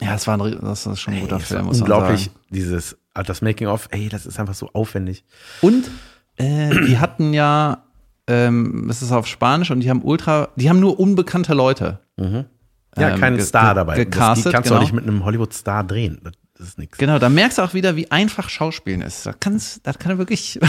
ja, 0.00 0.12
das 0.12 0.26
war, 0.26 0.38
ein, 0.38 0.58
das 0.60 0.86
ist 0.86 1.00
schon 1.00 1.14
ein 1.14 1.20
guter 1.20 1.38
das 1.38 1.48
Film, 1.48 1.64
muss 1.66 1.80
unglaublich, 1.80 2.30
dieses, 2.50 2.96
ah, 3.14 3.22
das 3.22 3.40
Making-of, 3.40 3.88
ey, 3.92 4.08
das 4.08 4.26
ist 4.26 4.38
einfach 4.38 4.54
so 4.54 4.70
aufwendig. 4.74 5.24
Und 5.62 5.90
äh, 6.36 6.68
die 6.86 6.98
hatten 6.98 7.32
ja, 7.32 7.84
ähm, 8.26 8.88
es 8.90 9.00
ist 9.00 9.10
auf 9.12 9.26
Spanisch 9.26 9.70
und 9.70 9.80
die 9.80 9.88
haben 9.88 10.02
ultra, 10.02 10.48
die 10.56 10.68
haben 10.68 10.80
nur 10.80 11.00
unbekannte 11.00 11.54
Leute. 11.54 12.00
Ja, 12.98 13.10
Ähm, 13.10 13.20
kein 13.20 13.36
ge- 13.36 13.44
Star 13.44 13.74
dabei. 13.74 13.96
Das, 13.96 14.04
die 14.04 14.10
gecastet, 14.10 14.52
kannst 14.52 14.70
du 14.70 14.74
genau. 14.74 14.78
auch 14.78 14.84
nicht 14.84 14.94
mit 14.94 15.04
einem 15.06 15.24
Hollywood-Star 15.24 15.84
drehen. 15.84 16.20
Das, 16.24 16.32
das 16.58 16.68
ist 16.68 16.78
nichts. 16.78 16.96
Genau, 16.98 17.18
da 17.18 17.28
merkst 17.28 17.58
du 17.58 17.62
auch 17.62 17.74
wieder, 17.74 17.94
wie 17.96 18.10
einfach 18.10 18.48
Schauspielen 18.48 19.02
ist. 19.02 19.26
Das, 19.26 19.36
kann's, 19.40 19.80
das 19.82 19.98
kann 19.98 20.12
er 20.12 20.18
wirklich. 20.18 20.58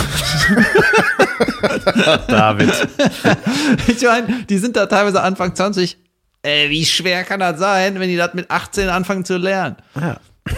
David. 2.28 2.70
ich 3.88 4.02
meine, 4.04 4.44
die 4.50 4.58
sind 4.58 4.76
da 4.76 4.86
teilweise 4.86 5.22
Anfang 5.22 5.56
20. 5.56 5.98
Äh, 6.44 6.70
wie 6.70 6.86
schwer 6.86 7.24
kann 7.24 7.40
das 7.40 7.60
sein, 7.60 8.00
wenn 8.00 8.10
die 8.10 8.16
das 8.18 8.34
mit 8.34 8.50
18 8.52 8.90
anfangen 8.90 9.26
zu 9.26 9.38
lernen? 9.38 9.78
Ja. 10.00 10.18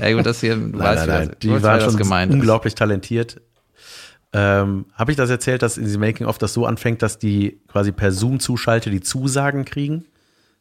Ja, 0.00 0.12
gut, 0.12 0.26
das 0.26 0.40
hier, 0.40 0.56
du 0.56 0.60
Nein, 0.62 0.80
weißt, 0.80 1.06
nein, 1.06 1.08
wer- 1.08 1.18
nein. 1.20 1.28
du 1.28 1.34
Die 1.38 1.50
weißt, 1.52 1.64
das 1.64 1.84
schon 1.84 1.96
gemeint 1.96 2.30
ist. 2.32 2.34
unglaublich 2.34 2.74
talentiert. 2.74 3.40
Ähm, 4.32 4.86
Habe 4.94 5.12
ich 5.12 5.16
das 5.16 5.30
erzählt, 5.30 5.62
dass 5.62 5.78
in 5.78 5.84
diesem 5.84 6.00
Making-of 6.00 6.36
das 6.36 6.52
so 6.52 6.66
anfängt, 6.66 7.00
dass 7.00 7.20
die 7.20 7.60
quasi 7.68 7.92
per 7.92 8.10
Zoom 8.10 8.40
zuschaltet, 8.40 8.92
die 8.92 9.00
Zusagen 9.00 9.64
kriegen? 9.64 10.04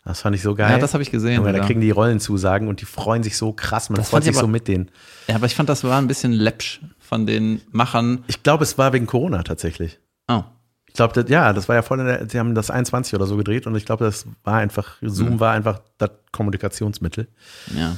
Das 0.06 0.20
fand 0.22 0.36
ich 0.36 0.42
so 0.42 0.54
geil. 0.54 0.70
Ja, 0.72 0.78
das 0.80 0.94
habe 0.94 1.02
ich 1.02 1.12
gesehen, 1.12 1.44
da 1.44 1.52
ja. 1.52 1.64
kriegen 1.66 1.80
die 1.80 1.92
Rollenzusagen 1.92 2.68
und 2.68 2.82
die 2.82 2.86
freuen 2.86 3.24
sich 3.24 3.38
so 3.38 3.54
krass. 3.54 3.90
Man 3.90 3.96
Das 3.98 4.10
freut 4.10 4.24
sich 4.26 4.34
so 4.36 4.42
aber- 4.42 4.48
mit 4.50 4.68
denen. 4.68 4.92
Ja, 5.28 5.36
aber 5.36 5.46
ich 5.46 5.56
fand, 5.56 5.70
das 5.70 5.84
war 5.86 5.98
ein 5.98 6.08
bisschen 6.08 6.34
läppsch 6.34 6.82
von 7.00 7.26
den 7.26 7.62
Machern. 7.72 8.24
Ich 8.28 8.44
glaube, 8.44 8.64
es 8.64 8.78
war 8.78 8.92
wegen 8.92 9.06
Corona 9.06 9.44
tatsächlich. 9.44 10.00
Oh. 10.28 10.44
Ich 10.88 10.94
glaube, 10.96 11.14
das- 11.14 11.30
ja, 11.32 11.54
das 11.54 11.70
war 11.70 11.76
ja 11.78 11.82
voll 11.84 12.02
in 12.02 12.06
der, 12.06 12.30
sie 12.30 12.38
haben 12.38 12.54
das 12.54 12.70
21 12.70 13.16
oder 13.16 13.26
so 13.26 13.38
gedreht 13.38 13.66
und 13.66 13.76
ich 13.76 13.86
glaube, 13.86 14.04
das 14.04 14.26
war 14.44 14.56
einfach, 14.58 15.02
Mhm. 15.02 15.10
Zoom 15.10 15.40
war 15.40 15.54
einfach 15.54 15.80
das 15.98 16.12
Kommunikationsmittel. 16.34 17.28
Ja. 17.76 17.96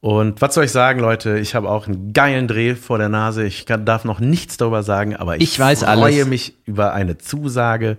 Und 0.00 0.40
was 0.40 0.54
soll 0.54 0.64
ich 0.64 0.70
sagen, 0.70 1.00
Leute? 1.00 1.38
Ich 1.38 1.54
habe 1.56 1.68
auch 1.68 1.88
einen 1.88 2.12
geilen 2.12 2.46
Dreh 2.46 2.76
vor 2.76 2.98
der 2.98 3.08
Nase. 3.08 3.42
Ich 3.44 3.66
kann, 3.66 3.84
darf 3.84 4.04
noch 4.04 4.20
nichts 4.20 4.56
darüber 4.56 4.82
sagen, 4.84 5.16
aber 5.16 5.36
ich, 5.36 5.42
Ich 5.42 5.58
weiß 5.58 5.80
freue 5.80 5.88
alles. 5.88 6.26
mich 6.26 6.54
über 6.66 6.92
eine 6.92 7.18
Zusage 7.18 7.96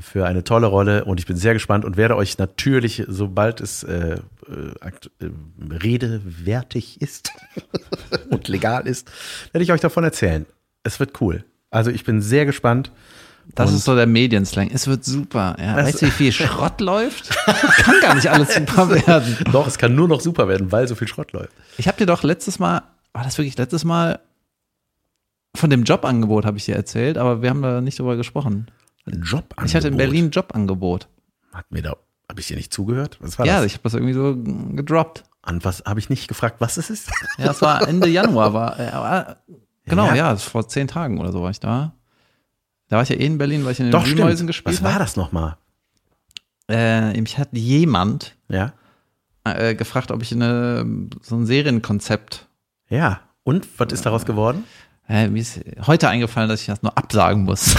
für 0.00 0.26
eine 0.26 0.42
tolle 0.44 0.66
Rolle 0.66 1.04
und 1.04 1.20
ich 1.20 1.26
bin 1.26 1.36
sehr 1.36 1.52
gespannt 1.52 1.84
und 1.84 1.96
werde 1.96 2.16
euch 2.16 2.38
natürlich, 2.38 3.04
sobald 3.08 3.60
es 3.60 3.82
äh, 3.84 4.16
äh, 4.48 4.88
äh, 4.88 5.30
redewertig 5.70 7.00
ist 7.00 7.30
und 8.30 8.48
legal 8.48 8.86
ist, 8.86 9.10
werde 9.52 9.62
ich 9.64 9.72
euch 9.72 9.80
davon 9.80 10.04
erzählen. 10.04 10.46
Es 10.82 10.98
wird 10.98 11.20
cool. 11.20 11.44
Also 11.70 11.90
ich 11.90 12.04
bin 12.04 12.20
sehr 12.22 12.46
gespannt. 12.46 12.90
Das 13.54 13.70
Und- 13.70 13.76
ist 13.76 13.84
so 13.84 13.94
der 13.96 14.06
Medienslang. 14.06 14.70
Es 14.72 14.86
wird 14.86 15.04
super. 15.04 15.56
Ja, 15.58 15.76
weißt 15.76 16.02
du, 16.02 16.06
wie 16.06 16.10
viel 16.10 16.32
Schrott 16.32 16.80
läuft? 16.80 17.30
Kann 17.44 18.00
gar 18.00 18.14
nicht 18.14 18.30
alles 18.30 18.54
super 18.54 18.88
werden. 19.06 19.36
Doch, 19.52 19.66
es 19.66 19.78
kann 19.78 19.94
nur 19.94 20.08
noch 20.08 20.20
super 20.20 20.48
werden, 20.48 20.70
weil 20.72 20.86
so 20.88 20.94
viel 20.94 21.08
Schrott 21.08 21.32
läuft. 21.32 21.52
Ich 21.76 21.88
habe 21.88 21.98
dir 21.98 22.06
doch 22.06 22.22
letztes 22.22 22.58
Mal, 22.58 22.82
war 23.12 23.24
das 23.24 23.36
wirklich 23.38 23.56
letztes 23.58 23.84
Mal, 23.84 24.20
von 25.56 25.70
dem 25.70 25.84
Jobangebot 25.84 26.46
habe 26.46 26.56
ich 26.56 26.64
dir 26.64 26.76
erzählt, 26.76 27.18
aber 27.18 27.42
wir 27.42 27.50
haben 27.50 27.62
da 27.62 27.80
nicht 27.80 27.98
drüber 27.98 28.16
gesprochen. 28.16 28.68
Ein 29.06 29.22
Job 29.22 29.54
Ich 29.64 29.74
hatte 29.74 29.88
in 29.88 29.96
Berlin 29.96 30.26
ein 30.26 30.30
Jobangebot. 30.30 31.08
Hat 31.52 31.70
mir 31.70 31.82
da, 31.82 31.96
habe 32.28 32.40
ich 32.40 32.46
dir 32.46 32.56
nicht 32.56 32.72
zugehört? 32.72 33.18
Was 33.20 33.38
war 33.38 33.46
Ja, 33.46 33.56
das? 33.56 33.66
ich 33.66 33.72
habe 33.74 33.82
das 33.84 33.94
irgendwie 33.94 34.14
so 34.14 34.36
gedroppt. 34.36 35.24
An 35.42 35.64
was 35.64 35.82
habe 35.84 35.98
ich 35.98 36.08
nicht 36.08 36.28
gefragt, 36.28 36.56
was 36.60 36.76
es 36.76 36.88
ist? 36.90 37.10
Ja, 37.38 37.46
das 37.46 37.60
war 37.62 37.86
Ende 37.88 38.08
Januar, 38.08 38.54
war, 38.54 38.78
äh, 38.78 39.34
genau, 39.86 40.06
Ja. 40.06 40.14
ja, 40.14 40.36
vor 40.36 40.68
zehn 40.68 40.86
Tagen 40.86 41.18
oder 41.18 41.32
so 41.32 41.42
war 41.42 41.50
ich 41.50 41.58
da. 41.60 41.92
Da 42.88 42.96
war 42.96 43.02
ich 43.02 43.08
ja 43.08 43.16
eh 43.16 43.26
in 43.26 43.38
Berlin, 43.38 43.64
weil 43.64 43.72
ich 43.72 43.80
in 43.80 43.86
den 43.86 43.92
Doch, 43.92 44.06
Wühlmäusen 44.06 44.46
gespielt 44.46 44.76
Was 44.76 44.84
war 44.84 44.92
habe. 44.94 45.02
das 45.04 45.16
nochmal? 45.16 45.56
Äh, 46.68 47.20
mich 47.20 47.38
hat 47.38 47.48
jemand 47.52 48.36
Ja. 48.48 48.72
äh, 49.44 49.74
gefragt, 49.74 50.10
ob 50.12 50.22
ich 50.22 50.32
eine, 50.32 50.86
so 51.22 51.36
ein 51.36 51.46
Serienkonzept 51.46 52.46
Ja. 52.88 53.20
Und 53.44 53.66
was 53.80 53.92
ist 53.92 54.06
daraus 54.06 54.24
geworden? 54.24 54.62
Äh, 55.08 55.28
mir 55.28 55.40
ist 55.40 55.60
heute 55.86 56.08
eingefallen, 56.08 56.48
dass 56.48 56.60
ich 56.60 56.66
das 56.66 56.82
nur 56.82 56.96
absagen 56.96 57.44
muss. 57.44 57.74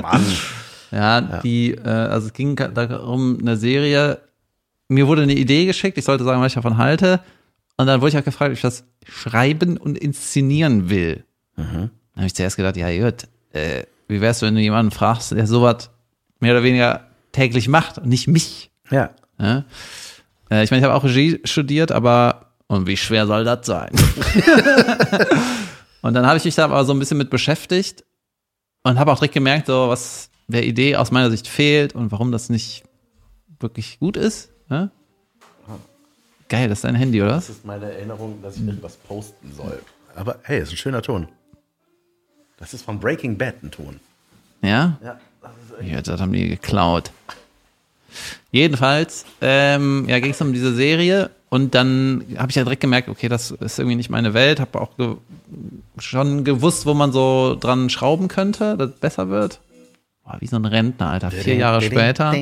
Mann. 0.00 0.24
ja, 0.90 1.20
die, 1.42 1.72
äh, 1.72 1.88
also 1.88 2.28
es 2.28 2.32
ging 2.32 2.56
darum, 2.56 3.38
eine 3.40 3.56
Serie. 3.56 4.20
Mir 4.88 5.06
wurde 5.06 5.22
eine 5.22 5.34
Idee 5.34 5.66
geschickt, 5.66 5.98
ich 5.98 6.04
sollte 6.04 6.24
sagen, 6.24 6.40
was 6.40 6.48
ich 6.48 6.54
davon 6.54 6.78
halte. 6.78 7.20
Und 7.76 7.86
dann 7.86 8.00
wurde 8.00 8.10
ich 8.10 8.18
auch 8.18 8.24
gefragt, 8.24 8.50
ob 8.50 8.56
ich 8.56 8.62
das 8.62 8.84
schreiben 9.06 9.76
und 9.76 9.98
inszenieren 9.98 10.90
will. 10.90 11.24
Dann 11.56 11.90
habe 12.16 12.26
ich 12.26 12.34
zuerst 12.34 12.56
gedacht, 12.56 12.76
ja, 12.76 12.90
gut, 12.90 13.28
äh, 13.52 13.84
wie 14.08 14.20
wär's, 14.20 14.42
wenn 14.42 14.54
du 14.54 14.60
jemanden 14.60 14.90
fragst, 14.90 15.32
der 15.32 15.46
sowas 15.46 15.90
mehr 16.40 16.52
oder 16.52 16.62
weniger 16.62 17.06
täglich 17.32 17.68
macht 17.68 17.98
und 17.98 18.08
nicht 18.08 18.26
mich. 18.26 18.70
Ja. 18.90 19.10
Ja? 19.38 19.64
Äh, 20.50 20.64
ich 20.64 20.70
meine, 20.70 20.80
ich 20.80 20.84
habe 20.84 20.94
auch 20.94 21.04
Regie 21.04 21.40
studiert, 21.44 21.92
aber 21.92 22.52
und 22.66 22.86
wie 22.86 22.96
schwer 22.96 23.26
soll 23.26 23.44
das 23.44 23.66
sein? 23.66 23.90
und 26.02 26.14
dann 26.14 26.26
habe 26.26 26.36
ich 26.36 26.44
mich 26.44 26.54
da 26.54 26.64
aber 26.64 26.84
so 26.84 26.92
ein 26.92 26.98
bisschen 26.98 27.18
mit 27.18 27.30
beschäftigt 27.30 28.04
und 28.82 28.98
habe 28.98 29.12
auch 29.12 29.18
direkt 29.18 29.34
gemerkt, 29.34 29.66
so 29.66 29.88
was 29.88 30.30
der 30.46 30.64
Idee 30.64 30.96
aus 30.96 31.10
meiner 31.10 31.30
Sicht 31.30 31.46
fehlt 31.48 31.94
und 31.94 32.10
warum 32.12 32.32
das 32.32 32.48
nicht 32.48 32.84
wirklich 33.60 33.98
gut 33.98 34.16
ist. 34.16 34.50
Ja? 34.70 34.90
Geil, 36.48 36.68
das 36.68 36.78
ist 36.78 36.84
dein 36.84 36.94
Handy, 36.94 37.20
oder? 37.20 37.32
Das 37.32 37.50
ist 37.50 37.64
meine 37.64 37.92
Erinnerung, 37.92 38.40
dass 38.42 38.56
ich 38.56 38.66
irgendwas 38.66 38.96
posten 38.96 39.52
soll. 39.54 39.82
Aber 40.16 40.38
hey, 40.44 40.60
ist 40.62 40.70
ein 40.70 40.76
schöner 40.76 41.02
Ton. 41.02 41.28
Das 42.56 42.72
ist 42.72 42.84
von 42.84 42.98
Breaking 42.98 43.36
Bad 43.36 43.62
ein 43.62 43.70
Ton. 43.70 44.00
Ja? 44.62 44.98
Ja. 45.02 45.20
Das 45.42 45.52
ist 45.80 45.86
Ja, 45.86 46.00
das 46.00 46.20
haben 46.20 46.32
die 46.32 46.48
geklaut. 46.48 47.12
Jedenfalls, 48.50 49.26
ähm, 49.40 50.06
ja, 50.08 50.18
ging 50.18 50.30
es 50.30 50.40
um 50.40 50.52
diese 50.52 50.74
Serie 50.74 51.30
und 51.50 51.74
dann 51.74 52.24
habe 52.36 52.50
ich 52.50 52.56
ja 52.56 52.64
direkt 52.64 52.82
gemerkt, 52.82 53.08
okay, 53.08 53.28
das 53.28 53.50
ist 53.50 53.78
irgendwie 53.78 53.96
nicht 53.96 54.10
meine 54.10 54.34
Welt, 54.34 54.60
habe 54.60 54.80
auch 54.80 54.96
ge 54.96 55.16
schon 55.98 56.44
gewusst, 56.44 56.86
wo 56.86 56.94
man 56.94 57.10
so 57.10 57.56
dran 57.58 57.90
schrauben 57.90 58.28
könnte, 58.28 58.76
dass 58.76 58.90
es 58.90 58.96
besser 58.96 59.30
wird. 59.30 59.60
Boah, 60.24 60.36
wie 60.40 60.46
so 60.46 60.56
ein 60.56 60.64
Rentner, 60.64 61.10
Alter. 61.10 61.30
Vier 61.30 61.56
Jahre 61.56 61.80
später 61.80 62.34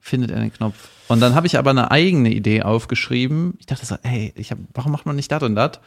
findet 0.00 0.32
er 0.32 0.40
den 0.40 0.52
Knopf. 0.52 0.88
Und 1.06 1.20
dann 1.20 1.34
habe 1.34 1.46
ich 1.46 1.56
aber 1.58 1.70
eine 1.70 1.90
eigene 1.90 2.30
Idee 2.32 2.62
aufgeschrieben. 2.62 3.54
Ich 3.60 3.66
dachte 3.66 3.86
so, 3.86 3.96
hey, 4.02 4.32
ich 4.34 4.50
hab, 4.50 4.58
warum 4.74 4.90
macht 4.90 5.06
man 5.06 5.14
nicht 5.14 5.30
das 5.30 5.42
und 5.42 5.54
das? 5.54 5.78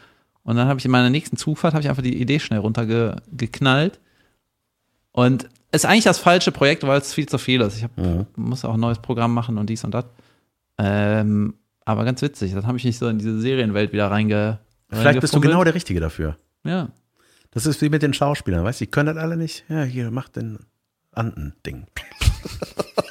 Und 0.42 0.56
dann 0.56 0.68
habe 0.68 0.78
ich 0.78 0.84
in 0.84 0.90
meiner 0.90 1.10
nächsten 1.10 1.36
Zugfahrt 1.36 1.74
habe 1.74 1.82
ich 1.82 1.90
einfach 1.90 2.02
die 2.02 2.20
Idee 2.20 2.40
schnell 2.40 2.60
runtergeknallt. 2.60 4.00
Und 5.12 5.48
ist 5.72 5.84
eigentlich 5.84 6.04
das 6.04 6.18
falsche 6.18 6.52
Projekt, 6.52 6.86
weil 6.86 6.98
es 6.98 7.12
viel 7.12 7.28
zu 7.28 7.36
viel 7.38 7.60
ist. 7.60 7.76
Ich 7.76 7.84
hab, 7.84 7.90
muss 8.36 8.64
auch 8.64 8.74
ein 8.74 8.80
neues 8.80 9.00
Programm 9.00 9.34
machen 9.34 9.58
und 9.58 9.68
dies 9.68 9.84
und 9.84 9.92
das. 9.92 10.04
Ähm, 10.78 11.54
aber 11.86 12.04
ganz 12.04 12.20
witzig, 12.20 12.52
dann 12.52 12.66
habe 12.66 12.76
ich 12.76 12.84
mich 12.84 12.98
so 12.98 13.08
in 13.08 13.18
diese 13.18 13.40
Serienwelt 13.40 13.92
wieder 13.94 14.10
reinge. 14.10 14.58
Vielleicht 14.90 15.20
bist 15.20 15.34
du 15.34 15.40
genau 15.40 15.64
der 15.64 15.74
Richtige 15.74 16.00
dafür. 16.00 16.36
Ja. 16.64 16.88
Das 17.52 17.64
ist 17.64 17.80
wie 17.80 17.88
mit 17.88 18.02
den 18.02 18.12
Schauspielern, 18.12 18.62
weißt 18.64 18.80
du, 18.80 18.84
die 18.84 18.90
können 18.90 19.14
das 19.14 19.16
alle 19.24 19.36
nicht. 19.38 19.64
Ja, 19.70 19.82
hier, 19.84 20.10
mach 20.10 20.28
den 20.28 20.58
Anden-Ding. 21.12 21.86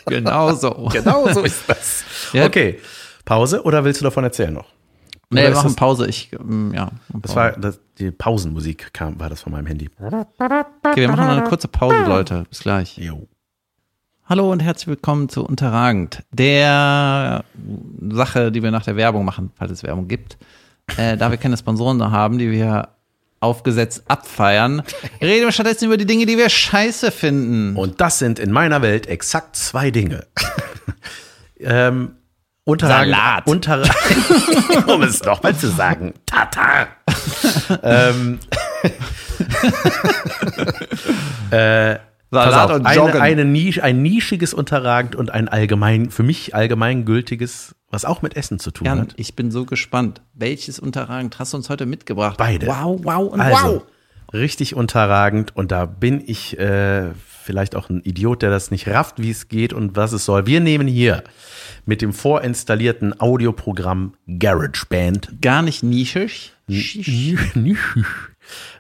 Genau 0.07 0.53
so. 0.53 0.87
Genau 0.93 1.27
so 1.33 1.41
ist 1.41 1.63
das. 1.67 2.03
Ja. 2.31 2.45
Okay, 2.45 2.79
Pause 3.25 3.63
oder 3.63 3.83
willst 3.83 4.01
du 4.01 4.03
davon 4.03 4.23
erzählen 4.23 4.53
noch? 4.53 4.67
Nee, 5.31 5.41
wir 5.41 5.49
machen 5.51 5.69
das- 5.69 5.75
Pause. 5.75 6.07
Ich, 6.07 6.31
ähm, 6.33 6.71
ja. 6.75 6.91
Das 7.09 7.35
war 7.35 7.53
das, 7.53 7.79
die 7.97 8.11
Pausenmusik 8.11 8.93
kam, 8.93 9.19
war 9.19 9.29
das 9.29 9.41
von 9.41 9.51
meinem 9.51 9.65
Handy. 9.65 9.89
Okay, 9.99 11.01
wir 11.01 11.07
machen 11.07 11.25
noch 11.25 11.37
eine 11.37 11.43
kurze 11.49 11.67
Pause, 11.67 12.03
Leute. 12.05 12.43
Bis 12.49 12.59
gleich. 12.59 12.97
Jo. 12.99 13.27
Hallo 14.27 14.51
und 14.51 14.59
herzlich 14.59 14.87
willkommen 14.87 15.29
zu 15.29 15.45
Unterragend, 15.45 16.23
der 16.31 17.43
Sache, 18.09 18.51
die 18.51 18.63
wir 18.63 18.71
nach 18.71 18.83
der 18.83 18.95
Werbung 18.95 19.23
machen, 19.23 19.51
falls 19.55 19.71
es 19.71 19.83
Werbung 19.83 20.07
gibt. 20.07 20.39
Äh, 20.97 21.15
da 21.15 21.29
wir 21.29 21.37
keine 21.37 21.55
Sponsoren 21.57 22.01
haben, 22.09 22.39
die 22.39 22.49
wir 22.49 22.87
aufgesetzt 23.39 24.05
abfeiern, 24.07 24.81
reden 25.21 25.45
wir 25.45 25.51
stattdessen 25.51 25.85
über 25.85 25.97
die 25.97 26.07
Dinge, 26.07 26.25
die 26.25 26.39
wir 26.39 26.49
scheiße 26.49 27.11
finden. 27.11 27.75
Und 27.75 28.01
das 28.01 28.17
sind 28.17 28.39
in 28.39 28.51
meiner 28.51 28.81
Welt 28.81 29.05
exakt 29.05 29.57
zwei 29.57 29.91
Dinge. 29.91 30.25
ähm, 31.59 32.15
unterragend, 32.63 33.13
Salat. 33.13 33.47
Unterragend, 33.47 34.87
um 34.87 35.03
es 35.03 35.23
nochmal 35.23 35.55
zu 35.55 35.67
sagen, 35.69 36.15
Tatar. 36.25 36.87
ähm, 37.83 38.39
äh, 41.51 41.97
Salat 42.31 42.69
auf, 42.69 42.75
und 42.77 42.85
eine, 42.85 42.95
Joggen. 42.95 43.21
eine 43.21 43.45
Nisch, 43.45 43.81
ein 43.81 44.01
nischiges 44.01 44.53
Unterragend 44.53 45.15
und 45.15 45.31
ein 45.31 45.47
allgemein, 45.47 46.09
für 46.09 46.23
mich 46.23 46.55
allgemeingültiges, 46.55 47.75
was 47.89 48.05
auch 48.05 48.21
mit 48.21 48.35
Essen 48.35 48.59
zu 48.59 48.71
tun 48.71 48.85
Jan, 48.85 48.99
hat. 49.01 49.13
ich 49.17 49.35
bin 49.35 49.51
so 49.51 49.65
gespannt. 49.65 50.21
Welches 50.33 50.79
Unterragend 50.79 51.39
hast 51.39 51.53
du 51.53 51.57
uns 51.57 51.69
heute 51.69 51.85
mitgebracht? 51.85 52.37
Beide. 52.37 52.67
Wow, 52.67 52.99
wow 53.03 53.31
und 53.31 53.39
Also, 53.39 53.75
wow. 53.75 53.83
richtig 54.33 54.75
unterragend 54.75 55.55
und 55.55 55.71
da 55.71 55.85
bin 55.85 56.21
ich 56.25 56.57
äh, 56.59 57.11
vielleicht 57.45 57.75
auch 57.75 57.89
ein 57.89 58.01
Idiot, 58.01 58.41
der 58.41 58.49
das 58.49 58.71
nicht 58.71 58.87
rafft, 58.87 59.21
wie 59.21 59.29
es 59.29 59.47
geht 59.47 59.71
und 59.71 59.95
was 59.95 60.11
es 60.11 60.25
soll. 60.25 60.47
Wir 60.47 60.59
nehmen 60.59 60.87
hier 60.87 61.23
mit 61.85 62.01
dem 62.01 62.11
vorinstallierten 62.11 63.19
Audioprogramm 63.19 64.15
GarageBand 64.27 65.41
Gar 65.41 65.61
nicht 65.61 65.83
nischig. 65.83 66.53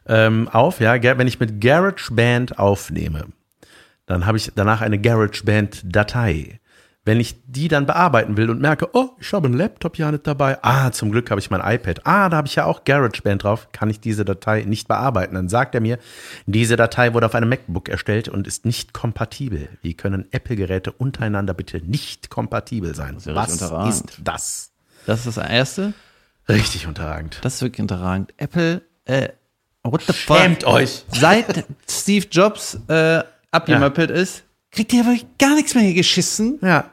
Ähm, 0.07 0.47
auf. 0.49 0.79
Ja, 0.79 1.01
wenn 1.01 1.27
ich 1.27 1.39
mit 1.39 1.61
GarageBand 1.61 2.59
aufnehme, 2.59 3.25
dann 4.05 4.25
habe 4.25 4.37
ich 4.37 4.51
danach 4.55 4.81
eine 4.81 4.99
GarageBand-Datei. 4.99 6.59
Wenn 7.07 7.19
ich 7.19 7.35
die 7.45 7.67
dann 7.67 7.85
bearbeiten 7.85 8.35
will 8.35 8.49
und 8.49 8.59
merke, 8.59 8.89
oh, 8.93 9.09
ich 9.19 9.31
habe 9.31 9.45
einen 9.45 9.55
Laptop 9.55 9.95
ja 9.99 10.11
nicht 10.11 10.25
dabei. 10.25 10.57
Ah, 10.63 10.91
zum 10.91 11.11
Glück 11.11 11.29
habe 11.29 11.39
ich 11.39 11.51
mein 11.51 11.61
iPad. 11.61 12.01
Ah, 12.03 12.29
da 12.29 12.37
habe 12.37 12.47
ich 12.47 12.55
ja 12.55 12.65
auch 12.65 12.83
GarageBand 12.83 13.43
drauf. 13.43 13.67
Kann 13.71 13.91
ich 13.91 13.99
diese 13.99 14.25
Datei 14.25 14.63
nicht 14.63 14.87
bearbeiten? 14.87 15.35
Dann 15.35 15.47
sagt 15.47 15.75
er 15.75 15.81
mir, 15.81 15.99
diese 16.47 16.77
Datei 16.77 17.13
wurde 17.13 17.27
auf 17.27 17.35
einem 17.35 17.49
MacBook 17.49 17.89
erstellt 17.89 18.27
und 18.27 18.47
ist 18.47 18.65
nicht 18.65 18.93
kompatibel. 18.93 19.69
Wie 19.83 19.93
können 19.93 20.25
Apple-Geräte 20.31 20.91
untereinander 20.91 21.53
bitte 21.53 21.77
nicht 21.77 22.31
kompatibel 22.31 22.95
sein? 22.95 23.17
ja 23.23 23.35
Was 23.35 23.49
richtig 23.51 23.61
unterragend. 23.61 23.93
ist 23.93 24.19
das? 24.23 24.71
Das 25.05 25.27
ist 25.27 25.37
das 25.37 25.47
Erste. 25.47 25.93
Richtig 26.49 26.87
unterragend. 26.87 27.37
Das 27.43 27.55
ist 27.55 27.61
wirklich 27.61 27.81
unterragend. 27.81 28.33
Apple, 28.37 28.81
äh, 29.05 29.29
what 29.91 30.01
the 30.07 30.13
fuck? 30.13 30.37
Schämt 30.37 30.63
euch. 30.65 31.03
Seit 31.11 31.65
Steve 31.89 32.25
Jobs 32.31 32.77
äh, 32.87 33.23
abgemöppelt 33.51 34.11
ist, 34.11 34.43
kriegt 34.71 34.93
ihr 34.93 35.01
aber 35.01 35.15
gar 35.39 35.55
nichts 35.55 35.73
mehr 35.75 35.83
hier 35.83 35.93
geschissen. 35.93 36.59
Ja. 36.61 36.85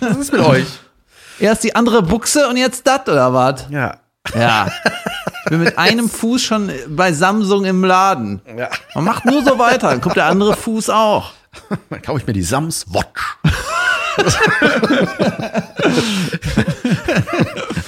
Was 0.00 0.16
ist 0.18 0.32
mit 0.32 0.40
euch? 0.46 0.66
Erst 1.40 1.64
die 1.64 1.74
andere 1.74 2.02
Buchse 2.02 2.48
und 2.48 2.56
jetzt 2.56 2.86
das 2.86 3.00
oder 3.08 3.32
was? 3.34 3.66
Ja. 3.70 3.98
Ja. 4.34 4.68
Ich 5.44 5.50
bin 5.50 5.60
mit 5.60 5.76
einem 5.78 6.08
Fuß 6.08 6.42
schon 6.42 6.70
bei 6.88 7.12
Samsung 7.12 7.64
im 7.64 7.84
Laden. 7.84 8.40
Ja. 8.56 8.70
Man 8.94 9.04
macht 9.04 9.24
nur 9.24 9.42
so 9.42 9.58
weiter, 9.58 9.90
dann 9.90 10.00
kommt 10.00 10.16
der 10.16 10.26
andere 10.26 10.56
Fuß 10.56 10.90
auch. 10.90 11.32
Dann 11.88 12.02
kaufe 12.02 12.18
ich 12.18 12.26
mir 12.26 12.32
die 12.32 12.42
Sams 12.42 12.84
Watch. 12.92 13.36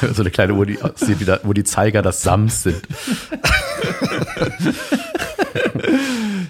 so 0.15 0.23
eine 0.23 0.31
kleine 0.31 0.55
Uhr, 0.55 0.67
die 0.67 0.81
aussieht, 0.81 1.21
wie 1.21 1.25
da, 1.25 1.41
wo 1.43 1.53
die 1.53 1.65
Zeiger 1.65 2.03
das 2.03 2.23
Sams 2.23 2.63
sind. 2.63 2.83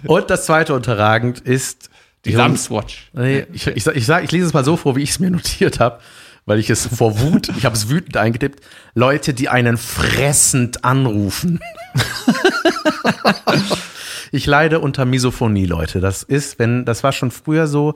Und 0.07 0.31
das 0.31 0.47
zweite 0.47 0.75
unterragend 0.75 1.41
ist 1.41 1.91
Die 2.25 2.33
Samswatch. 2.33 3.11
Nee, 3.13 3.47
ich, 3.53 3.67
ich, 3.67 3.87
ich, 3.87 4.07
sag, 4.07 4.25
ich 4.25 4.33
lese 4.33 4.47
es 4.47 4.53
mal 4.53 4.65
so 4.65 4.77
vor, 4.77 4.97
wie 4.97 5.03
ich 5.03 5.11
es 5.11 5.19
mir 5.19 5.31
notiert 5.31 5.81
habe, 5.81 6.01
weil 6.45 6.59
ich 6.59 6.71
es 6.71 6.87
vor 6.87 7.21
Wut, 7.21 7.49
ich 7.57 7.65
habe 7.65 7.77
es 7.77 7.89
wütend 7.89 8.17
eingetippt. 8.17 8.61
Leute, 8.95 9.35
die 9.35 9.49
einen 9.49 9.77
fressend 9.77 10.85
anrufen. 10.85 11.61
ich 14.33 14.47
leide 14.47 14.81
unter 14.81 15.05
Misophonie, 15.05 15.67
Leute. 15.67 16.01
Das 16.01 16.23
ist, 16.23 16.59
wenn, 16.59 16.85
das 16.85 17.03
war 17.03 17.13
schon 17.13 17.31
früher 17.31 17.67
so, 17.67 17.95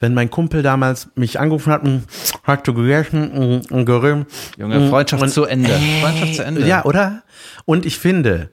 wenn 0.00 0.14
mein 0.14 0.30
Kumpel 0.30 0.62
damals 0.62 1.08
mich 1.16 1.40
angerufen 1.40 1.72
hat, 1.72 1.84
"Mm, 1.84 1.98
hat 2.44 2.66
du 2.68 2.74
gegessen, 2.74 3.62
mm, 3.70 3.76
mm, 3.80 3.84
gerühmt. 3.84 4.26
Junge, 4.56 4.88
Freundschaft 4.88 5.22
Und- 5.22 5.30
zu 5.30 5.44
Ende. 5.44 5.70
Freundschaft 6.00 6.34
zu 6.36 6.44
Ende. 6.44 6.66
Ja, 6.66 6.84
oder? 6.84 7.22
Und 7.64 7.84
ich 7.86 7.98
finde, 7.98 8.50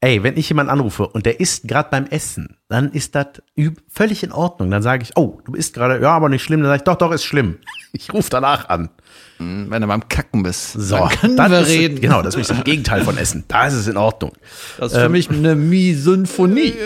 ey, 0.00 0.22
wenn 0.22 0.36
ich 0.36 0.48
jemanden 0.50 0.70
anrufe 0.70 1.06
und 1.08 1.24
der 1.26 1.40
isst 1.40 1.66
gerade 1.66 1.88
beim 1.90 2.06
Essen, 2.06 2.58
dann 2.68 2.92
ist 2.92 3.14
das 3.14 3.26
völlig 3.90 4.22
in 4.22 4.32
Ordnung. 4.32 4.70
Dann 4.70 4.82
sage 4.82 5.02
ich, 5.02 5.16
oh, 5.16 5.40
du 5.46 5.54
isst 5.54 5.74
gerade, 5.74 6.00
ja, 6.02 6.10
aber 6.10 6.28
nicht 6.28 6.42
schlimm. 6.42 6.60
Dann 6.60 6.68
sage 6.68 6.78
ich, 6.78 6.84
doch, 6.84 6.96
doch, 6.96 7.10
ist 7.12 7.24
schlimm. 7.24 7.58
Ich 7.96 8.12
rufe 8.12 8.28
danach 8.28 8.68
an. 8.70 8.90
Wenn 9.38 9.80
du 9.82 9.86
beim 9.86 10.08
Kacken 10.08 10.42
bist. 10.42 10.72
So, 10.72 10.96
dann 10.96 11.08
können 11.10 11.36
dann 11.36 11.52
wir 11.52 11.60
ist 11.60 11.68
reden. 11.68 12.00
Genau, 12.00 12.22
das 12.22 12.34
ist 12.34 12.50
das 12.50 12.64
Gegenteil 12.64 13.02
von 13.02 13.16
Essen. 13.16 13.44
Da 13.46 13.68
ist 13.68 13.74
es 13.74 13.86
in 13.86 13.96
Ordnung. 13.96 14.32
Das 14.78 14.92
ist 14.92 14.98
für 14.98 15.08
mich 15.08 15.30
eine 15.30 15.54
Mi-Symphonie. 15.54 16.74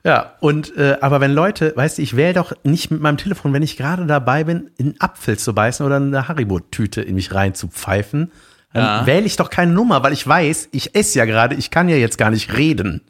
Ja, 0.06 0.34
und 0.40 0.76
äh, 0.76 0.98
aber 1.00 1.20
wenn 1.20 1.32
Leute, 1.32 1.72
weißt 1.74 1.98
du, 1.98 2.02
ich 2.02 2.14
wähle 2.16 2.34
doch 2.34 2.52
nicht 2.62 2.90
mit 2.92 3.00
meinem 3.00 3.16
Telefon, 3.16 3.52
wenn 3.52 3.62
ich 3.62 3.76
gerade 3.76 4.06
dabei 4.06 4.44
bin, 4.44 4.70
in 4.78 4.86
einen 4.90 5.00
Apfel 5.00 5.36
zu 5.36 5.52
beißen 5.52 5.84
oder 5.84 5.96
eine 5.96 6.28
Haribo-Tüte 6.28 7.02
in 7.02 7.16
mich 7.16 7.34
rein 7.34 7.54
zu 7.54 7.66
pfeifen, 7.68 8.30
dann 8.72 8.84
Ja. 8.84 9.06
wähle 9.06 9.26
ich 9.26 9.36
doch 9.36 9.50
keine 9.50 9.72
Nummer, 9.72 10.02
weil 10.04 10.12
ich 10.12 10.26
weiß, 10.26 10.68
ich 10.72 10.94
esse 10.94 11.18
ja 11.18 11.24
gerade, 11.24 11.56
ich 11.56 11.70
kann 11.70 11.88
ja 11.88 11.96
jetzt 11.96 12.18
gar 12.18 12.30
nicht 12.30 12.52
reden. 12.56 13.00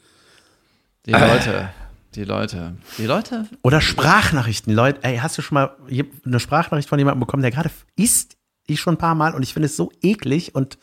Die 1.04 1.12
Leute, 1.12 1.68
die 2.14 2.24
Leute, 2.24 2.72
die 2.96 3.04
Leute. 3.06 3.46
Oder 3.62 3.80
Sprachnachrichten. 3.82 4.72
Leute, 4.72 5.00
ey, 5.02 5.18
hast 5.18 5.36
du 5.36 5.42
schon 5.42 5.54
mal 5.56 5.70
eine 6.24 6.40
Sprachnachricht 6.40 6.88
von 6.88 6.98
jemandem 6.98 7.20
bekommen, 7.20 7.42
der 7.42 7.50
gerade 7.50 7.70
isst? 7.96 8.36
Ich 8.66 8.80
schon 8.80 8.94
ein 8.94 8.98
paar 8.98 9.14
Mal 9.14 9.34
und 9.34 9.42
ich 9.42 9.52
finde 9.52 9.66
es 9.66 9.76
so 9.76 9.92
eklig 10.02 10.54
und 10.54 10.78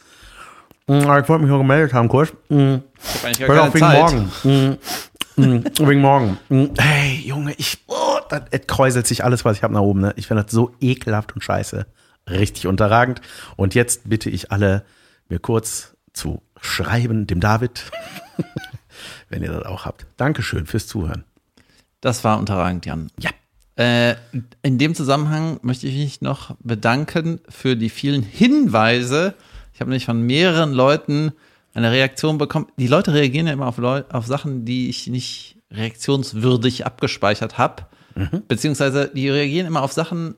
Mm, 0.86 0.98
ich 0.98 1.06
wollte 1.08 1.40
mich 1.40 1.48
nur 1.48 1.60
gemeldet 1.60 1.94
haben, 1.94 2.10
kurz. 2.10 2.34
Mm, 2.50 2.56
Ich 2.56 3.16
hab 3.16 3.24
eigentlich 3.24 3.48
gar 3.48 3.70
keine 3.70 3.72
Zeit. 3.72 4.02
morgen. 4.44 4.78
Mm, 5.36 5.60
wegen 5.80 6.02
morgen. 6.02 6.38
Mm, 6.50 6.66
Hey, 6.78 7.22
Junge, 7.26 7.54
ich, 7.58 7.80
oh, 7.88 8.20
das 8.30 8.42
kräuselt 8.68 9.08
sich 9.08 9.24
alles, 9.24 9.46
was 9.46 9.58
ich 9.58 9.64
habe 9.64 9.74
nach 9.74 9.82
oben. 9.82 10.02
Ne? 10.02 10.14
Ich 10.16 10.28
finde 10.28 10.44
das 10.44 10.52
so 10.52 10.74
ekelhaft 10.80 11.34
und 11.34 11.44
scheiße. 11.44 11.86
Richtig 12.30 12.68
unterragend. 12.68 13.22
Und 13.56 13.76
jetzt 13.76 14.10
bitte 14.10 14.30
ich 14.30 14.52
alle, 14.52 14.86
mir 15.30 15.40
kurz 15.40 15.96
zu 16.14 16.42
schreiben, 16.62 17.28
dem 17.28 17.40
David, 17.40 17.92
wenn 19.30 19.44
ihr 19.44 19.52
das 19.52 19.66
auch 19.66 19.86
habt. 19.86 20.06
Dankeschön 20.18 20.66
fürs 20.66 20.88
Zuhören. 20.88 21.24
Das 22.02 22.24
war 22.24 22.38
unterragend, 22.38 22.86
Jan. 22.86 23.10
Ja. 23.20 23.32
Äh, 23.76 24.16
in 24.62 24.78
dem 24.78 24.94
Zusammenhang 24.94 25.60
möchte 25.64 25.88
ich 25.88 25.96
mich 25.96 26.22
noch 26.22 26.56
bedanken 26.60 27.40
für 27.50 27.76
die 27.76 27.90
vielen 27.90 28.22
Hinweise. 28.22 29.34
Ich 29.74 29.80
habe 29.82 29.90
nämlich 29.90 30.06
von 30.06 30.22
mehreren 30.22 30.74
Leuten 30.74 31.32
eine 31.74 31.92
Reaktion 31.92 32.38
bekommen. 32.38 32.68
Die 32.78 32.88
Leute 32.88 33.14
reagieren 33.14 33.48
ja 33.48 33.54
immer 33.54 33.68
auf, 33.68 33.78
Leu 33.78 34.04
auf 34.12 34.26
Sachen, 34.28 34.66
die 34.66 34.90
ich 34.90 35.08
nicht 35.08 35.58
reaktionswürdig 35.72 36.86
abgespeichert 36.86 37.58
habe. 37.58 37.84
Beziehungsweise 38.48 39.10
die 39.14 39.28
reagieren 39.30 39.66
immer 39.66 39.82
auf 39.82 39.92
Sachen, 39.92 40.36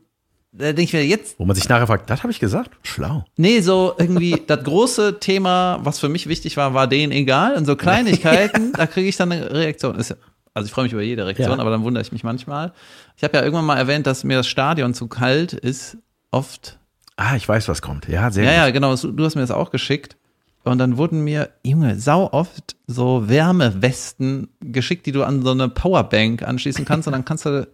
da 0.53 0.67
denke 0.67 0.83
ich 0.83 0.93
mir 0.93 1.05
jetzt, 1.05 1.37
Wo 1.37 1.43
man 1.45 1.55
sich 1.57 1.67
nachher 1.67 1.87
fragt, 1.87 2.09
das 2.09 2.23
habe 2.23 2.31
ich 2.31 2.39
gesagt? 2.39 2.71
Schlau. 2.83 3.25
nee, 3.35 3.59
so 3.59 3.93
irgendwie 3.97 4.41
das 4.47 4.63
große 4.63 5.19
Thema, 5.19 5.79
was 5.83 5.99
für 5.99 6.07
mich 6.07 6.27
wichtig 6.27 6.55
war, 6.55 6.73
war 6.73 6.87
denen 6.87 7.11
egal. 7.11 7.55
Und 7.55 7.65
so 7.65 7.75
Kleinigkeiten, 7.75 8.71
da 8.77 8.87
kriege 8.87 9.09
ich 9.09 9.17
dann 9.17 9.31
eine 9.33 9.51
Reaktion. 9.51 9.95
Ist, 9.97 10.15
also 10.53 10.65
ich 10.67 10.71
freue 10.71 10.85
mich 10.85 10.93
über 10.93 11.01
jede 11.01 11.25
Reaktion, 11.25 11.49
Ja. 11.49 11.57
aber 11.59 11.69
dann 11.71 11.83
wundere 11.83 12.01
ich 12.01 12.13
mich 12.13 12.23
manchmal. 12.23 12.71
Ich 13.17 13.23
habe 13.25 13.35
ja 13.35 13.43
irgendwann 13.43 13.65
mal 13.65 13.77
erwähnt, 13.77 14.07
dass 14.07 14.23
mir 14.23 14.37
das 14.37 14.47
Stadion 14.47 14.93
zu 14.93 15.07
kalt 15.09 15.51
ist. 15.51 15.97
Oft. 16.31 16.79
Ah, 17.17 17.35
ich 17.35 17.47
weiß, 17.47 17.67
was 17.67 17.81
kommt. 17.81 18.07
Ja, 18.07 18.31
sehr 18.31 18.45
Ja, 18.45 18.51
gut. 18.51 18.57
ja, 18.57 18.69
genau. 18.71 18.95
Du 18.95 19.25
hast 19.25 19.35
mir 19.35 19.41
das 19.41 19.51
auch 19.51 19.69
geschickt. 19.71 20.15
Und 20.65 20.79
dann 20.79 20.97
wurden 20.97 21.23
mir, 21.23 21.49
Junge, 21.63 21.97
sau 21.99 22.31
oft 22.31 22.75
so 22.87 23.29
Wärmewesten 23.29 24.49
geschickt, 24.61 25.05
die 25.05 25.11
du 25.11 25.23
an 25.23 25.43
so 25.43 25.51
eine 25.51 25.69
Powerbank 25.69 26.41
anschließen 26.41 26.85
kannst. 26.85 27.07
und 27.07 27.13
dann 27.13 27.23
kannst 27.25 27.45
du 27.45 27.67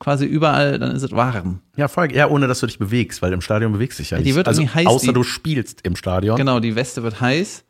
quasi 0.00 0.26
überall, 0.26 0.78
dann 0.78 0.94
ist 0.94 1.02
es 1.04 1.12
warm. 1.12 1.60
Ja, 1.76 1.86
voll, 1.88 2.12
ja, 2.12 2.28
ohne 2.28 2.48
dass 2.48 2.60
du 2.60 2.66
dich 2.66 2.78
bewegst, 2.78 3.22
weil 3.22 3.32
im 3.32 3.40
Stadion 3.40 3.72
bewegst 3.72 3.98
du 3.98 4.02
dich 4.02 4.10
ja 4.10 4.18
die 4.18 4.24
nicht. 4.24 4.34
wird 4.34 4.48
also, 4.48 4.62
heiß, 4.62 4.86
außer 4.86 5.06
die- 5.08 5.12
du 5.14 5.22
spielst 5.22 5.80
im 5.82 5.96
Stadion. 5.96 6.36
Genau, 6.36 6.58
die 6.60 6.74
Weste 6.74 7.02
wird 7.04 7.20
heiß. 7.20 7.64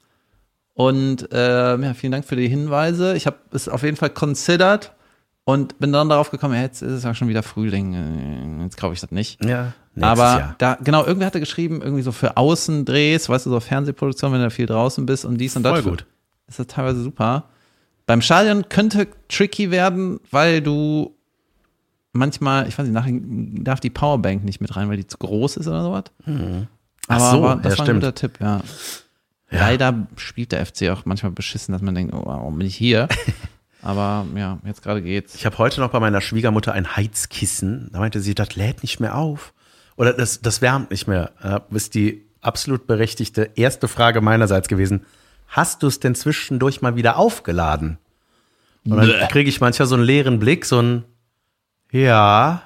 Und 0.72 1.30
äh, 1.32 1.76
ja, 1.78 1.94
vielen 1.94 2.10
Dank 2.12 2.24
für 2.24 2.34
die 2.36 2.48
Hinweise. 2.48 3.14
Ich 3.16 3.26
habe 3.26 3.36
es 3.52 3.68
auf 3.68 3.82
jeden 3.84 3.96
Fall 3.96 4.10
considered 4.10 4.92
und 5.44 5.78
bin 5.78 5.92
dann 5.92 6.08
darauf 6.08 6.30
gekommen, 6.30 6.54
ja, 6.54 6.62
jetzt 6.62 6.82
ist 6.82 6.90
es 6.90 7.04
ja 7.04 7.14
schon 7.14 7.28
wieder 7.28 7.42
Frühling. 7.44 7.94
äh, 8.60 8.62
Jetzt 8.64 8.76
kaufe 8.78 8.94
ich 8.94 9.00
das 9.00 9.10
nicht. 9.12 9.44
Ja, 9.44 9.72
nächstes 9.96 10.20
Aber 10.20 10.38
Jahr. 10.38 10.54
da, 10.58 10.78
genau, 10.82 11.04
irgendwer 11.04 11.26
hatte 11.26 11.40
geschrieben, 11.40 11.82
irgendwie 11.82 12.02
so 12.02 12.12
für 12.12 12.36
Außendrehs, 12.36 13.28
weißt 13.28 13.46
du, 13.46 13.50
so 13.50 13.60
Fernsehproduktion, 13.60 14.32
wenn 14.32 14.42
du 14.42 14.50
viel 14.50 14.66
draußen 14.66 15.04
bist 15.06 15.24
und 15.24 15.38
dies 15.38 15.56
und 15.56 15.62
das. 15.62 15.80
Voll 15.80 15.90
gut. 15.90 16.06
Ist 16.46 16.58
das 16.58 16.66
teilweise 16.66 17.02
super. 17.02 17.44
Beim 18.06 18.20
Stadion 18.20 18.68
könnte 18.68 19.08
tricky 19.28 19.70
werden, 19.70 20.20
weil 20.30 20.60
du 20.60 21.14
manchmal, 22.12 22.68
ich 22.68 22.78
weiß 22.78 22.86
nicht, 22.86 22.94
nachher 22.94 23.12
darf 23.62 23.80
die 23.80 23.90
Powerbank 23.90 24.44
nicht 24.44 24.60
mit 24.60 24.76
rein, 24.76 24.88
weil 24.88 24.98
die 24.98 25.06
zu 25.06 25.18
groß 25.18 25.56
ist 25.56 25.68
oder 25.68 25.82
sowas. 25.82 26.04
Ach 27.08 27.16
Aber 27.16 27.30
so, 27.30 27.42
war, 27.42 27.56
das 27.56 27.72
ja, 27.72 27.78
war 27.78 27.84
ein 27.84 27.86
stimmt. 27.86 28.00
guter 28.00 28.14
Tipp, 28.14 28.38
ja. 28.40 28.60
Leider 29.50 30.06
spielt 30.16 30.52
der 30.52 30.66
FC 30.66 30.88
auch 30.90 31.04
manchmal 31.04 31.32
beschissen, 31.32 31.72
dass 31.72 31.82
man 31.82 31.94
denkt, 31.94 32.12
oh, 32.14 32.22
warum 32.24 32.58
bin 32.58 32.66
ich 32.66 32.76
hier? 32.76 33.08
Aber 33.82 34.26
ja, 34.34 34.58
jetzt 34.64 34.82
gerade 34.82 35.02
geht's. 35.02 35.34
Ich 35.34 35.44
habe 35.46 35.58
heute 35.58 35.80
noch 35.80 35.90
bei 35.90 36.00
meiner 36.00 36.20
Schwiegermutter 36.22 36.72
ein 36.72 36.96
Heizkissen. 36.96 37.90
Da 37.92 37.98
meinte 37.98 38.20
sie, 38.20 38.34
das 38.34 38.56
lädt 38.56 38.82
nicht 38.82 38.98
mehr 38.98 39.16
auf. 39.16 39.52
Oder 39.96 40.12
das, 40.12 40.40
das 40.40 40.60
wärmt 40.60 40.90
nicht 40.90 41.06
mehr. 41.06 41.32
Ist 41.70 41.94
die 41.94 42.24
absolut 42.40 42.86
berechtigte 42.86 43.50
erste 43.54 43.88
Frage 43.88 44.20
meinerseits 44.20 44.68
gewesen. 44.68 45.06
Hast 45.48 45.82
du 45.82 45.86
es 45.86 46.00
denn 46.00 46.14
zwischendurch 46.14 46.82
mal 46.82 46.96
wieder 46.96 47.16
aufgeladen? 47.16 47.98
Und 48.86 48.96
dann 48.98 49.28
kriege 49.28 49.48
ich 49.48 49.60
manchmal 49.60 49.86
so 49.88 49.94
einen 49.94 50.04
leeren 50.04 50.38
Blick, 50.38 50.64
so 50.66 50.80
ein 50.80 51.04
Ja, 51.90 52.62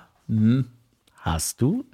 hast 1.20 1.60
du? 1.60 1.84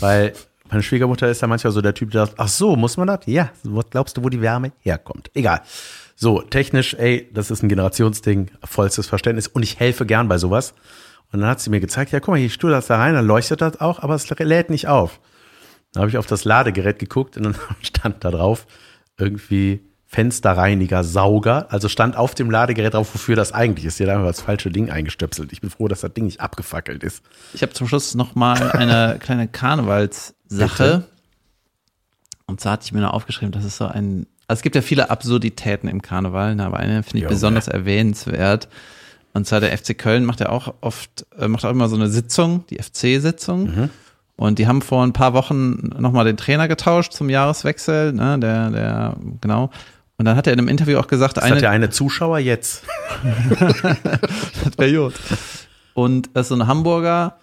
Weil 0.00 0.32
meine 0.70 0.82
Schwiegermutter 0.82 1.28
ist 1.28 1.42
ja 1.42 1.48
manchmal 1.48 1.72
so 1.72 1.82
der 1.82 1.92
Typ, 1.92 2.10
der 2.10 2.26
sagt, 2.26 2.40
ach 2.40 2.48
so, 2.48 2.76
muss 2.76 2.96
man 2.96 3.08
das? 3.08 3.20
Ja, 3.26 3.50
was 3.62 3.90
glaubst 3.90 4.16
du, 4.16 4.24
wo 4.24 4.30
die 4.30 4.40
Wärme 4.40 4.72
herkommt? 4.80 5.30
Egal. 5.34 5.60
So, 6.16 6.40
technisch, 6.40 6.94
ey, 6.94 7.28
das 7.32 7.50
ist 7.50 7.62
ein 7.62 7.68
Generationsding, 7.68 8.50
vollstes 8.64 9.06
Verständnis 9.06 9.48
und 9.48 9.62
ich 9.62 9.78
helfe 9.78 10.06
gern 10.06 10.28
bei 10.28 10.38
sowas. 10.38 10.72
Und 11.32 11.40
dann 11.40 11.48
hat 11.48 11.60
sie 11.60 11.70
mir 11.70 11.80
gezeigt, 11.80 12.12
ja, 12.12 12.20
guck 12.20 12.34
mal, 12.34 12.38
hier 12.38 12.50
tu 12.50 12.68
das 12.68 12.86
da 12.86 12.98
rein, 12.98 13.14
dann 13.14 13.26
leuchtet 13.26 13.62
das 13.62 13.80
auch, 13.80 14.00
aber 14.00 14.14
es 14.14 14.28
lädt 14.28 14.70
nicht 14.70 14.88
auf. 14.88 15.18
Dann 15.92 16.02
habe 16.02 16.10
ich 16.10 16.18
auf 16.18 16.26
das 16.26 16.44
Ladegerät 16.44 16.98
geguckt 16.98 17.36
und 17.36 17.44
dann 17.44 17.56
stand 17.82 18.24
da 18.24 18.30
drauf 18.30 18.66
irgendwie 19.18 19.80
Fensterreiniger, 20.06 21.04
Sauger. 21.04 21.72
Also 21.72 21.88
stand 21.88 22.18
auf 22.18 22.34
dem 22.34 22.50
Ladegerät 22.50 22.92
drauf, 22.92 23.14
wofür 23.14 23.34
das 23.34 23.52
eigentlich 23.52 23.86
ist. 23.86 23.98
Die 23.98 24.06
haben 24.06 24.24
das 24.24 24.42
falsche 24.42 24.70
Ding 24.70 24.90
eingestöpselt. 24.90 25.52
Ich 25.52 25.62
bin 25.62 25.70
froh, 25.70 25.88
dass 25.88 26.02
das 26.02 26.12
Ding 26.12 26.26
nicht 26.26 26.40
abgefackelt 26.40 27.02
ist. 27.02 27.24
Ich 27.54 27.62
habe 27.62 27.72
zum 27.72 27.88
Schluss 27.88 28.14
noch 28.14 28.34
mal 28.34 28.72
eine 28.72 29.18
kleine 29.20 29.48
Karnevalssache. 29.48 31.04
Und 32.44 32.60
zwar 32.60 32.72
hatte 32.72 32.84
ich 32.84 32.92
mir 32.92 33.00
noch 33.00 33.14
aufgeschrieben, 33.14 33.52
das 33.52 33.64
ist 33.64 33.78
so 33.78 33.86
ein, 33.86 34.26
also 34.48 34.58
es 34.58 34.62
gibt 34.62 34.76
ja 34.76 34.82
viele 34.82 35.08
Absurditäten 35.08 35.88
im 35.88 36.02
Karneval, 36.02 36.56
ne, 36.56 36.66
aber 36.66 36.76
eine 36.76 37.02
finde 37.02 37.18
ich 37.18 37.22
Junge. 37.22 37.34
besonders 37.34 37.68
erwähnenswert. 37.68 38.68
Und 39.34 39.46
zwar 39.46 39.60
der 39.60 39.76
FC 39.76 39.96
Köln 39.96 40.24
macht 40.24 40.40
ja 40.40 40.50
auch 40.50 40.74
oft, 40.80 41.26
äh, 41.38 41.48
macht 41.48 41.64
auch 41.64 41.70
immer 41.70 41.88
so 41.88 41.96
eine 41.96 42.08
Sitzung, 42.08 42.64
die 42.68 42.78
FC-Sitzung. 42.78 43.90
Und 44.36 44.58
die 44.58 44.66
haben 44.66 44.82
vor 44.82 45.04
ein 45.04 45.12
paar 45.12 45.34
Wochen 45.34 45.90
nochmal 45.98 46.24
den 46.24 46.36
Trainer 46.36 46.68
getauscht 46.68 47.12
zum 47.12 47.30
Jahreswechsel, 47.30 48.12
ne, 48.12 48.38
der, 48.38 48.70
der, 48.70 49.16
genau. 49.40 49.70
Und 50.18 50.26
dann 50.26 50.36
hat 50.36 50.46
er 50.46 50.52
in 50.52 50.58
einem 50.58 50.68
Interview 50.68 50.98
auch 50.98 51.06
gesagt, 51.06 51.36
Das 51.36 51.50
hat 51.50 51.62
ja 51.62 51.70
eine 51.70 51.90
Zuschauer 51.90 52.38
jetzt. 52.38 52.82
das 53.60 53.82
wär 54.78 54.92
gut. 54.92 55.14
Und 55.94 56.30
das 56.34 56.42
ist 56.42 56.48
so 56.48 56.54
ein 56.54 56.66
Hamburger. 56.66 57.38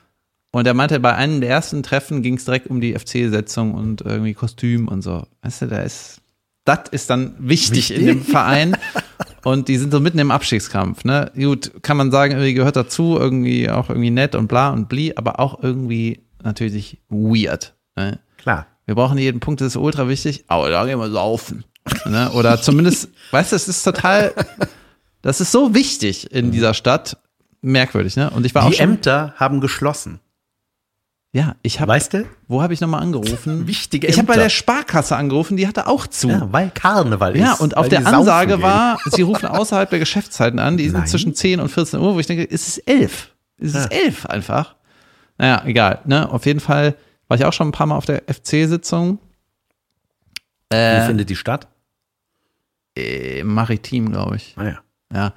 Und 0.51 0.65
er 0.65 0.73
meinte, 0.73 0.99
bei 0.99 1.13
einem 1.13 1.41
der 1.41 1.49
ersten 1.49 1.83
Treffen 1.83 2.21
ging 2.21 2.37
es 2.37 2.45
direkt 2.45 2.67
um 2.67 2.81
die 2.81 2.93
FC-Setzung 2.97 3.73
und 3.73 4.01
irgendwie 4.01 4.33
Kostüm 4.33 4.87
und 4.87 5.01
so. 5.01 5.25
Weißt 5.41 5.63
du, 5.63 5.67
da 5.67 5.81
ist, 5.81 6.21
das 6.65 6.89
ist 6.91 7.09
dann 7.09 7.35
wichtig, 7.39 7.93
in 7.93 8.05
dem 8.05 8.23
Verein. 8.23 8.75
Und 9.43 9.67
die 9.67 9.77
sind 9.77 9.91
so 9.91 9.99
mitten 9.99 10.19
im 10.19 10.31
Abstiegskampf, 10.31 11.03
ne? 11.05 11.31
Gut, 11.35 11.81
kann 11.81 11.97
man 11.97 12.11
sagen, 12.11 12.33
irgendwie 12.33 12.53
gehört 12.53 12.75
dazu, 12.75 13.17
irgendwie 13.17 13.69
auch 13.69 13.89
irgendwie 13.89 14.09
nett 14.11 14.35
und 14.35 14.47
bla 14.47 14.69
und 14.69 14.89
bli, 14.89 15.15
aber 15.15 15.39
auch 15.39 15.63
irgendwie 15.63 16.21
natürlich 16.43 16.99
weird. 17.09 17.73
Ne? 17.95 18.19
Klar. 18.37 18.67
Wir 18.85 18.95
brauchen 18.95 19.17
jeden 19.17 19.39
Punkt, 19.39 19.61
das 19.61 19.67
ist 19.67 19.75
ultra 19.75 20.07
wichtig, 20.07 20.45
aber 20.47 20.69
da 20.69 20.85
gehen 20.85 20.99
wir 20.99 21.11
saufen. 21.11 21.63
Ne? 22.05 22.31
Oder 22.31 22.61
zumindest, 22.61 23.09
weißt 23.31 23.51
du, 23.51 23.55
es 23.55 23.67
ist 23.67 23.83
total, 23.83 24.33
das 25.21 25.41
ist 25.41 25.51
so 25.51 25.73
wichtig 25.75 26.31
in 26.31 26.51
dieser 26.51 26.73
Stadt. 26.73 27.17
merkwürdig, 27.61 28.15
ne? 28.15 28.29
Und 28.29 28.45
ich 28.45 28.55
war 28.55 28.65
auch 28.65 28.71
Die 28.71 28.79
Ämter 28.79 29.33
haben 29.37 29.61
geschlossen. 29.61 30.19
Ja, 31.31 31.55
ich 31.61 31.79
habe, 31.79 31.89
Weißt 31.91 32.13
du? 32.13 32.25
wo 32.47 32.61
habe 32.61 32.73
ich 32.73 32.81
nochmal 32.81 33.01
angerufen? 33.03 33.67
Wichtige 33.67 34.07
Ich 34.07 34.17
habe 34.17 34.25
bei 34.27 34.33
Ämter. 34.33 34.43
der 34.45 34.49
Sparkasse 34.49 35.15
angerufen, 35.15 35.57
die 35.57 35.67
hatte 35.67 35.85
auch 35.87 36.07
zu. 36.07 36.29
Ja, 36.29 36.51
weil 36.51 36.71
Karneval 36.71 37.35
ist. 37.35 37.41
Ja, 37.41 37.53
und 37.53 37.77
auf 37.77 37.87
der 37.89 38.05
Ansage 38.07 38.61
war, 38.61 38.97
sie 39.05 39.21
rufen 39.21 39.45
außerhalb 39.45 39.89
der 39.89 39.99
Geschäftszeiten 39.99 40.57
an, 40.59 40.77
die 40.77 40.85
sind 40.89 40.99
Nein. 40.99 41.07
zwischen 41.07 41.35
10 41.35 41.59
und 41.59 41.69
14 41.69 41.99
Uhr, 41.99 42.15
wo 42.15 42.19
ich 42.19 42.25
denke, 42.27 42.47
es 42.49 42.67
ist 42.67 42.77
11. 42.87 43.33
Es 43.59 43.75
ist 43.75 43.91
Ja. 43.91 43.97
11 43.99 44.25
einfach. 44.25 44.75
Naja, 45.37 45.61
egal. 45.65 45.99
Ne? 46.05 46.29
Auf 46.31 46.45
jeden 46.45 46.59
Fall 46.59 46.95
war 47.27 47.37
ich 47.37 47.45
auch 47.45 47.53
schon 47.53 47.67
ein 47.69 47.71
paar 47.73 47.85
Mal 47.87 47.95
auf 47.97 48.05
der 48.05 48.23
FC-Sitzung. 48.27 49.19
Wie 50.71 50.75
Äh, 50.77 51.05
findet 51.05 51.29
die 51.29 51.35
statt? 51.35 51.67
äh, 52.97 53.43
Maritim, 53.43 54.11
glaube 54.11 54.35
ich. 54.37 54.55
Naja. 54.57 54.79
Ja. 55.13 55.33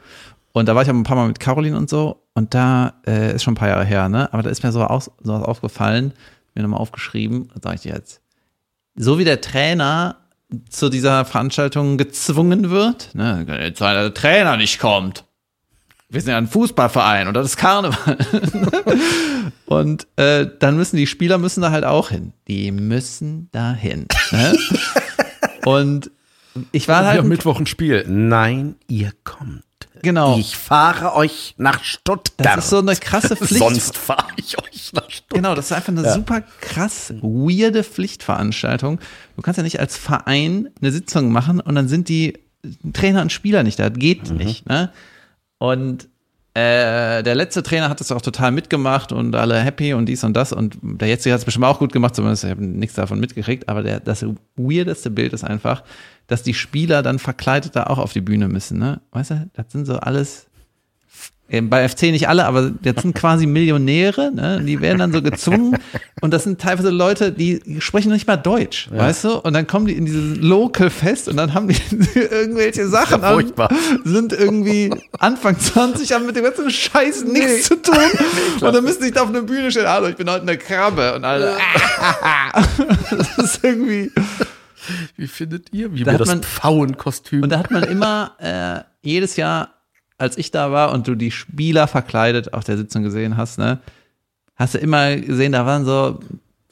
Und 0.52 0.68
da 0.68 0.74
war 0.74 0.82
ich 0.82 0.88
auch 0.90 0.94
ein 0.94 1.02
paar 1.04 1.16
Mal 1.16 1.28
mit 1.28 1.38
Caroline 1.40 1.76
und 1.76 1.88
so. 1.90 2.21
Und 2.34 2.54
da 2.54 2.94
äh, 3.06 3.34
ist 3.34 3.42
schon 3.42 3.52
ein 3.52 3.56
paar 3.56 3.68
Jahre 3.68 3.84
her, 3.84 4.08
ne? 4.08 4.32
Aber 4.32 4.42
da 4.42 4.50
ist 4.50 4.62
mir 4.62 4.72
so 4.72 4.82
aus, 4.82 5.10
sowas 5.22 5.42
aufgefallen, 5.42 6.14
mir 6.54 6.62
nochmal 6.62 6.80
aufgeschrieben, 6.80 7.50
sage 7.62 7.76
ich 7.76 7.82
dir 7.82 7.94
jetzt. 7.94 8.20
So 8.94 9.18
wie 9.18 9.24
der 9.24 9.40
Trainer 9.40 10.16
zu 10.68 10.88
dieser 10.88 11.24
Veranstaltung 11.24 11.96
gezwungen 11.96 12.70
wird, 12.70 13.14
ne, 13.14 13.42
wenn 13.46 13.60
jetzt 13.60 13.80
der 13.80 14.12
Trainer 14.12 14.56
nicht 14.56 14.78
kommt. 14.78 15.24
Wir 16.08 16.20
sind 16.20 16.30
ja 16.30 16.36
ein 16.36 16.46
Fußballverein 16.46 17.26
und 17.26 17.34
das 17.34 17.46
ist 17.46 17.56
Karneval. 17.56 18.18
und 19.66 20.06
äh, 20.16 20.46
dann 20.58 20.76
müssen 20.76 20.96
die 20.96 21.06
Spieler 21.06 21.38
müssen 21.38 21.62
da 21.62 21.70
halt 21.70 21.84
auch 21.84 22.10
hin. 22.10 22.34
Die 22.48 22.70
müssen 22.70 23.48
da 23.50 23.72
hin. 23.72 24.08
Ne? 24.30 24.54
und 25.64 26.10
ich 26.70 26.86
war 26.86 27.06
halt 27.06 27.18
am 27.18 27.28
Mittwoch 27.28 27.58
ein 27.58 27.66
Spiel. 27.66 28.04
Nein, 28.06 28.76
ihr 28.88 29.12
kommt. 29.24 29.62
Genau. 30.02 30.38
Ich 30.38 30.56
fahre 30.56 31.14
euch 31.14 31.54
nach 31.58 31.82
Stuttgart. 31.84 32.56
Das 32.56 32.64
ist 32.64 32.70
so 32.70 32.78
eine 32.78 32.96
krasse 32.96 33.36
Pflicht. 33.36 33.58
Sonst 33.58 33.96
fahre 33.96 34.28
ich 34.36 34.58
euch 34.58 34.92
nach 34.92 35.10
Stuttgart. 35.10 35.30
Genau, 35.30 35.54
das 35.54 35.66
ist 35.66 35.72
einfach 35.72 35.92
eine 35.92 36.12
super 36.12 36.42
krass 36.60 37.12
weirde 37.20 37.84
Pflichtveranstaltung. 37.84 39.00
Du 39.36 39.42
kannst 39.42 39.58
ja 39.58 39.62
nicht 39.62 39.80
als 39.80 39.96
Verein 39.96 40.70
eine 40.80 40.92
Sitzung 40.92 41.32
machen 41.32 41.60
und 41.60 41.74
dann 41.74 41.88
sind 41.88 42.08
die 42.08 42.38
Trainer 42.92 43.22
und 43.22 43.32
Spieler 43.32 43.62
nicht 43.62 43.78
da. 43.78 43.90
Das 43.90 43.98
geht 43.98 44.30
nicht. 44.30 44.68
Ne? 44.68 44.90
Und 45.58 46.08
äh, 46.54 47.22
der 47.22 47.34
letzte 47.34 47.62
Trainer 47.62 47.88
hat 47.88 48.00
das 48.00 48.12
auch 48.12 48.20
total 48.20 48.52
mitgemacht 48.52 49.10
und 49.10 49.34
alle 49.34 49.58
happy 49.58 49.94
und 49.94 50.06
dies 50.06 50.22
und 50.22 50.34
das. 50.34 50.52
Und 50.52 50.76
der 50.82 51.08
jetzige 51.08 51.32
hat 51.32 51.40
es 51.40 51.44
bestimmt 51.46 51.64
auch 51.64 51.78
gut 51.78 51.92
gemacht, 51.92 52.14
zumindest 52.14 52.44
ich 52.44 52.50
habe 52.50 52.64
nichts 52.64 52.94
davon 52.94 53.20
mitgekriegt. 53.20 53.68
Aber 53.68 53.82
der, 53.82 54.00
das 54.00 54.24
weirdeste 54.56 55.10
Bild 55.10 55.32
ist 55.32 55.44
einfach, 55.44 55.82
dass 56.26 56.42
die 56.42 56.54
Spieler 56.54 57.02
dann 57.02 57.18
verkleidet 57.18 57.76
da 57.76 57.84
auch 57.84 57.98
auf 57.98 58.12
die 58.12 58.20
Bühne 58.20 58.48
müssen. 58.48 58.78
Ne? 58.78 59.00
Weißt 59.12 59.30
du, 59.30 59.50
das 59.54 59.66
sind 59.70 59.86
so 59.86 59.96
alles 59.96 60.46
ähm, 61.52 61.68
bei 61.68 61.86
FC 61.86 62.04
nicht 62.04 62.28
alle, 62.28 62.46
aber 62.46 62.70
das 62.70 63.02
sind 63.02 63.14
quasi 63.14 63.46
Millionäre, 63.46 64.32
ne? 64.32 64.62
die 64.64 64.80
werden 64.80 64.98
dann 64.98 65.12
so 65.12 65.20
gezwungen 65.20 65.76
und 66.22 66.32
das 66.32 66.44
sind 66.44 66.58
teilweise 66.58 66.88
Leute, 66.88 67.30
die 67.30 67.60
sprechen 67.78 68.10
nicht 68.10 68.26
mal 68.26 68.38
Deutsch, 68.38 68.88
weißt 68.90 69.24
du? 69.24 69.38
Und 69.38 69.52
dann 69.52 69.66
kommen 69.66 69.86
die 69.86 69.92
in 69.92 70.06
dieses 70.06 70.38
Local 70.38 70.88
Fest 70.88 71.28
und 71.28 71.36
dann 71.36 71.52
haben 71.52 71.68
die 71.68 71.76
irgendwelche 72.14 72.88
Sachen 72.88 73.20
ja 73.20 73.28
an, 73.28 73.34
furchtbar. 73.34 73.68
sind 74.02 74.32
irgendwie 74.32 74.94
Anfang 75.18 75.58
20, 75.58 76.10
haben 76.12 76.24
mit 76.24 76.36
dem 76.36 76.44
ganzen 76.44 76.70
Scheiß 76.70 77.24
nichts 77.24 77.64
zu 77.64 77.82
tun 77.82 77.98
und 78.62 78.74
dann 78.74 78.82
müssen 78.82 79.00
sie 79.00 79.08
sich 79.08 79.12
da 79.12 79.22
auf 79.22 79.28
eine 79.28 79.42
Bühne 79.42 79.70
stellen, 79.70 79.88
hallo, 79.88 80.08
ich 80.08 80.16
bin 80.16 80.30
heute 80.30 80.42
eine 80.42 80.56
Krabbe 80.56 81.14
und 81.14 81.26
alle, 81.26 81.54
das 83.10 83.36
ist 83.36 83.60
irgendwie, 83.62 84.10
Wie 85.16 85.26
findet 85.26 85.72
ihr? 85.72 85.92
Wie 85.94 86.04
Da 86.04 86.12
mir 86.12 86.14
hat 86.14 86.20
das 86.20 86.28
man- 86.28 86.42
Pfauenkostüm. 86.42 87.42
Und 87.42 87.50
da 87.50 87.58
hat 87.58 87.70
man 87.70 87.84
immer 87.84 88.32
äh, 88.38 88.80
jedes 89.06 89.36
Jahr, 89.36 89.70
als 90.18 90.38
ich 90.38 90.50
da 90.50 90.70
war 90.72 90.92
und 90.92 91.06
du 91.08 91.14
die 91.14 91.30
Spieler 91.30 91.86
verkleidet 91.88 92.52
auf 92.54 92.64
der 92.64 92.76
Sitzung 92.76 93.02
gesehen 93.02 93.36
hast, 93.36 93.58
ne, 93.58 93.80
hast 94.56 94.74
du 94.74 94.78
immer 94.78 95.16
gesehen, 95.16 95.52
da 95.52 95.66
waren 95.66 95.84
so, 95.84 96.20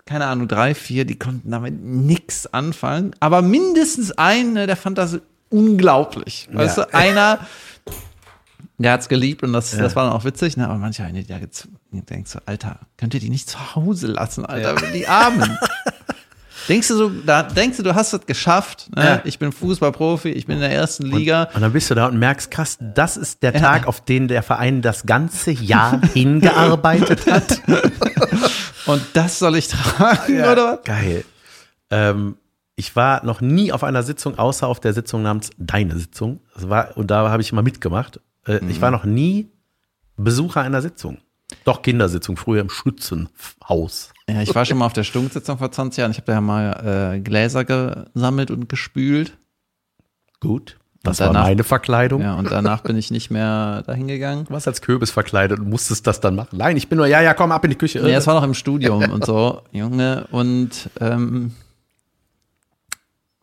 keine 0.05 0.27
Ahnung, 0.27 0.47
drei, 0.49 0.75
vier, 0.75 1.05
die 1.05 1.19
konnten 1.19 1.51
damit 1.51 1.81
nix 1.83 2.47
anfangen. 2.47 3.13
Aber 3.21 3.43
mindestens 3.43 4.13
ein, 4.13 4.53
ne, 4.53 4.67
der 4.67 4.77
fand 4.77 4.99
das 4.99 5.19
unglaublich. 5.49 6.49
Weißt 6.53 6.79
Ja. 6.79 6.85
du, 6.85 6.95
einer, 6.95 7.41
der 8.79 8.93
hat's 8.93 9.09
geliebt 9.09 9.43
und 9.43 9.53
das, 9.53 9.73
das 9.77 9.95
war 9.97 10.05
dann 10.05 10.13
auch 10.13 10.25
witzig, 10.25 10.57
ne? 10.57 10.67
Aber 10.67 10.79
manche, 10.79 11.05
die 11.13 11.27
da 11.27 11.39
die 11.93 12.01
denkst 12.03 12.31
so, 12.31 12.39
Alter, 12.47 12.79
könnt 12.97 13.15
ihr 13.15 13.21
die 13.21 13.31
nicht 13.31 13.49
zu 13.51 13.75
Hause 13.75 14.07
lassen, 14.07 14.47
Alter, 14.47 14.77
die 14.95 15.07
Armen. 15.09 15.59
Denkst 16.71 16.87
du 16.89 16.97
so, 16.97 17.11
da 17.27 17.43
denkst 17.43 17.79
du, 17.79 17.83
du 17.83 17.97
hast 17.97 18.13
es 18.13 18.25
geschafft, 18.27 18.89
ne? 18.95 19.05
Ja. 19.05 19.21
Ich 19.25 19.41
bin 19.41 19.51
Fußballprofi, 19.51 20.29
ich 20.31 20.47
bin 20.47 20.55
in 20.55 20.61
der 20.63 20.71
ersten 20.73 21.05
Liga. 21.05 21.49
Und 21.53 21.63
dann 21.63 21.73
bist 21.73 21.91
du 21.91 21.97
da 21.97 22.07
und 22.07 22.17
merkst, 22.17 22.49
krass, 22.51 22.79
das 22.81 23.17
ist 23.17 23.43
der 23.43 23.53
Tag, 23.53 23.89
auf 23.89 24.01
den 24.05 24.29
der 24.29 24.45
Verein 24.45 24.81
das 24.81 25.05
ganze 25.05 25.51
Jahr 25.51 26.01
hingearbeitet 26.15 27.27
hat. 27.31 27.61
Und 28.87 29.03
das 29.13 29.39
soll 29.39 29.57
ich 29.57 29.69
tragen, 29.69 30.41
oder 30.41 30.79
was? 30.79 30.85
Geil. 30.85 31.25
Ähm, 31.91 32.37
ich 32.77 32.97
war 32.97 33.25
noch 33.25 33.41
nie 33.41 33.73
auf 33.73 33.85
einer 33.85 34.03
Sitzung, 34.03 34.39
außer 34.39 34.67
auf 34.67 34.81
der 34.81 34.95
Sitzung 34.95 35.23
namens 35.23 35.51
Deine 35.59 35.99
Sitzung. 35.99 36.41
War, 36.55 36.97
und 36.97 37.11
da 37.11 37.29
habe 37.31 37.43
ich 37.43 37.53
immer 37.53 37.63
mitgemacht. 37.63 38.21
Äh, 38.47 38.61
Ich 38.69 38.81
war 38.81 38.91
noch 38.91 39.05
nie 39.05 39.51
Besucher 40.17 40.63
einer 40.63 40.81
Sitzung. 40.83 41.19
Doch 41.65 41.83
Kindersitzung, 41.83 42.37
früher 42.37 42.61
im 42.61 42.71
Schützenhaus. 42.71 44.13
Ja, 44.35 44.43
ich 44.43 44.55
war 44.55 44.65
schon 44.65 44.79
mal 44.79 44.87
auf 44.87 44.93
der 44.93 45.05
Stunksitzung 45.05 45.59
vor 45.59 45.71
20 45.73 45.99
Jahren. 45.99 46.11
Ich 46.11 46.17
habe 46.19 46.27
da 46.27 46.33
ja 46.35 46.41
mal 46.41 47.15
äh, 47.17 47.21
Gläser 47.21 47.65
gesammelt 47.65 48.51
und 48.51 48.69
gespült. 48.69 49.37
Gut. 50.41 50.79
Das 51.03 51.17
danach- 51.17 51.35
war 51.35 51.43
meine 51.49 51.65
Verkleidung. 51.65 52.21
Ja, 52.21 52.35
und 52.35 52.51
danach 52.51 52.83
bin 52.83 52.97
ich 52.97 53.11
nicht 53.11 53.31
mehr 53.31 53.83
dahin 53.87 54.07
gegangen. 54.07 54.45
Du 54.45 54.53
warst 54.53 54.69
als 54.69 54.83
Kürbis 54.83 55.11
verkleidet 55.11 55.59
und 55.59 55.69
musstest 55.71 56.07
das 56.07 56.21
dann 56.21 56.35
machen. 56.37 56.59
Nein, 56.59 56.77
ich 56.77 56.89
bin 56.89 56.99
nur, 56.99 57.07
ja, 57.07 57.23
ja, 57.23 57.33
komm 57.33 57.53
ab 57.53 57.65
in 57.65 57.71
die 57.71 57.77
Küche. 57.79 58.01
Nee, 58.03 58.13
es 58.13 58.27
war 58.27 58.35
noch 58.35 58.43
im 58.43 58.53
Studium 58.55 59.11
und 59.11 59.25
so, 59.25 59.63
Junge. 59.73 60.27
Und 60.31 60.91
ähm, 61.01 61.55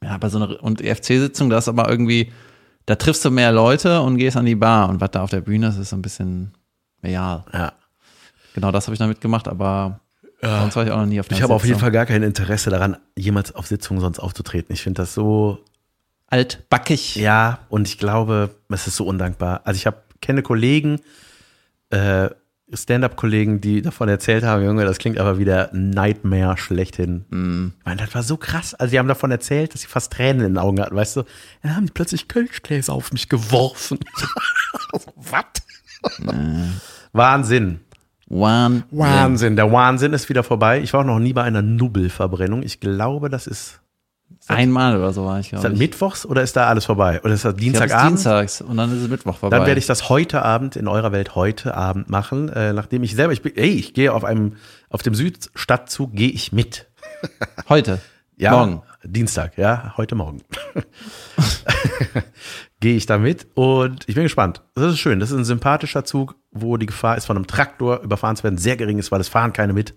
ja, 0.04 0.18
bei 0.18 0.30
so 0.30 0.38
einer 0.38 0.62
und 0.64 0.82
EFC-Sitzung, 0.82 1.50
da 1.50 1.58
ist 1.58 1.68
aber 1.68 1.90
irgendwie, 1.90 2.32
da 2.86 2.96
triffst 2.96 3.26
du 3.26 3.32
mehr 3.32 3.52
Leute 3.52 4.02
und 4.02 4.18
gehst 4.18 4.38
an 4.38 4.46
die 4.46 4.56
Bar. 4.56 4.90
Und 4.90 5.02
was 5.02 5.10
da 5.12 5.24
auf 5.24 5.32
der 5.32 5.42
Bühne 5.42 5.68
ist, 5.70 5.78
ist 5.78 5.90
so 5.90 5.96
ein 5.96 6.02
bisschen 6.04 6.54
real. 7.04 7.44
ja. 7.54 7.74
Genau, 8.54 8.72
das 8.72 8.88
habe 8.88 8.94
ich 8.96 9.00
noch 9.00 9.08
mitgemacht, 9.08 9.48
aber 9.48 10.00
sonst 10.42 10.76
war 10.76 10.86
ich 10.86 10.92
auch 10.92 10.98
noch 10.98 11.06
nie 11.06 11.20
auf 11.20 11.30
einer 11.30 11.38
Ich 11.38 11.44
habe 11.44 11.54
auf 11.54 11.66
jeden. 11.66 11.80
Fall 11.80 11.92
gar 11.92 12.06
kein 12.06 12.24
Interesse 12.24 12.70
daran, 12.70 12.98
jemals 13.16 13.54
auf 13.56 13.68
Sitzungen 13.68 14.02
sonst 14.02 14.20
aufzutreten. 14.20 14.74
Ich 14.74 14.82
finde 14.84 15.02
das 15.02 15.14
so, 15.14 15.64
altbackig. 16.28 17.16
ja, 17.16 17.60
und 17.70 17.88
ich 17.88 17.98
glaube, 17.98 18.52
es 18.70 18.88
ist 18.88 18.96
so 18.98 19.06
undankbar. 19.06 19.62
Also 19.64 19.78
ich 19.78 19.88
habe 19.88 19.98
kenne 20.22 20.44
Kollegen, 20.44 21.00
äh, 21.90 22.30
Stand-up-Kollegen, 22.74 23.62
die 23.62 23.82
davon 23.82 24.10
erzählt 24.10 24.44
haben, 24.44 24.64
Junge, 24.64 24.84
das 24.84 24.98
klingt 24.98 25.18
aber 25.20 25.38
wie 25.38 25.46
der 25.46 25.70
Nightmare 25.72 26.58
schlechthin. 26.58 27.24
Ich 27.80 27.86
meine, 27.86 28.02
das 28.02 28.14
war 28.14 28.24
so 28.24 28.36
krass. 28.36 28.74
Also 28.74 28.92
die 28.92 29.00
haben 29.00 29.08
davon 29.08 29.32
erzählt, 29.32 29.74
dass 29.74 29.82
sie 29.82 29.88
fast 29.88 30.12
Tränen 30.12 30.46
in 30.46 30.54
den 30.54 30.58
Augen 30.58 30.82
hatten, 30.82 30.96
weißt 30.96 31.16
du? 31.16 31.24
Dann 31.64 31.78
haben 31.78 31.86
die 31.86 31.94
plötzlich 31.94 32.28
Kölschgläser 32.28 32.92
auf 32.92 33.14
mich 33.14 33.30
geworfen. 33.30 34.00
Was? 35.16 35.46
Wahnsinn. 37.14 37.80
One. 38.30 38.84
Wahnsinn. 38.92 39.56
Der 39.56 39.72
Wahnsinn 39.72 40.14
ist 40.14 40.30
wieder 40.30 40.44
vorbei. 40.44 40.82
Ich 40.82 40.94
war 40.94 41.02
auch 41.02 41.06
noch 41.06 41.20
nie 41.20 41.34
bei 41.34 41.44
einer 41.44 41.62
Nubbelverbrennung. 41.62 42.64
Ich 42.64 42.80
glaube, 42.80 43.30
das 43.30 43.48
ist, 43.48 43.80
Einmal 44.50 44.98
oder 44.98 45.14
so 45.14 45.26
war 45.26 45.40
ich, 45.40 45.48
ist 45.48 45.54
das 45.54 45.62
glaube 45.62 45.74
ich. 45.76 45.80
mittwochs 45.80 46.26
oder 46.26 46.42
ist 46.42 46.56
da 46.56 46.68
alles 46.68 46.86
vorbei? 46.86 47.22
Oder 47.24 47.34
ist 47.34 47.46
das 47.46 47.54
Ich 47.54 47.60
glaub, 47.60 47.74
ist 47.74 47.80
Dienstagabend? 47.82 48.12
Dienstags 48.12 48.62
und 48.62 48.78
dann 48.78 48.96
ist 48.96 49.04
es 49.04 49.10
Mittwoch 49.10 49.38
vorbei. 49.38 49.58
Dann 49.58 49.66
werde 49.66 49.80
ich 49.80 49.88
das 49.88 50.10
heute 50.10 50.44
Abend 50.44 50.76
in 50.76 50.88
eurer 50.88 51.12
Welt 51.12 51.36
heute 51.36 51.76
Abend 51.76 52.10
machen, 52.10 52.50
äh, 52.50 52.74
nachdem 52.74 53.04
ich 53.04 53.16
selber, 53.16 53.34
ich 53.34 53.42
bin, 53.42 53.56
ey, 53.56 53.70
ich 53.70 53.94
gehe 53.94 54.14
auf 54.14 54.24
einem, 54.26 54.54
auf 54.90 55.02
dem 55.02 55.16
Südstadtzug 55.16 56.14
gehe 56.14 56.30
ich 56.30 56.52
mit. 56.52 56.88
Heute. 57.70 58.00
Ja, 58.36 58.52
Morgen. 58.52 58.82
Dienstag, 59.04 59.58
ja, 59.58 59.94
heute 59.98 60.16
Morgen. 60.16 60.42
gehe 62.80 62.96
ich 62.96 63.06
da 63.06 63.18
mit 63.18 63.48
und 63.56 64.08
ich 64.08 64.16
bin 64.16 64.24
gespannt. 64.24 64.62
Das 64.76 64.94
ist 64.94 65.00
schön. 65.00 65.20
Das 65.20 65.32
ist 65.32 65.38
ein 65.38 65.46
sympathischer 65.46 66.06
Zug, 66.06 66.36
wo 66.52 66.78
die 66.78 66.86
Gefahr 66.86 67.18
ist, 67.18 67.26
von 67.26 67.36
einem 67.36 67.48
Traktor 67.48 68.02
überfahren 68.02 68.36
zu 68.36 68.44
werden, 68.44 68.58
sehr 68.58 68.78
gering 68.78 69.00
ist, 69.00 69.12
weil 69.12 69.22
es 69.22 69.30
fahren 69.30 69.54
keine 69.54 69.74
mit. 69.74 69.94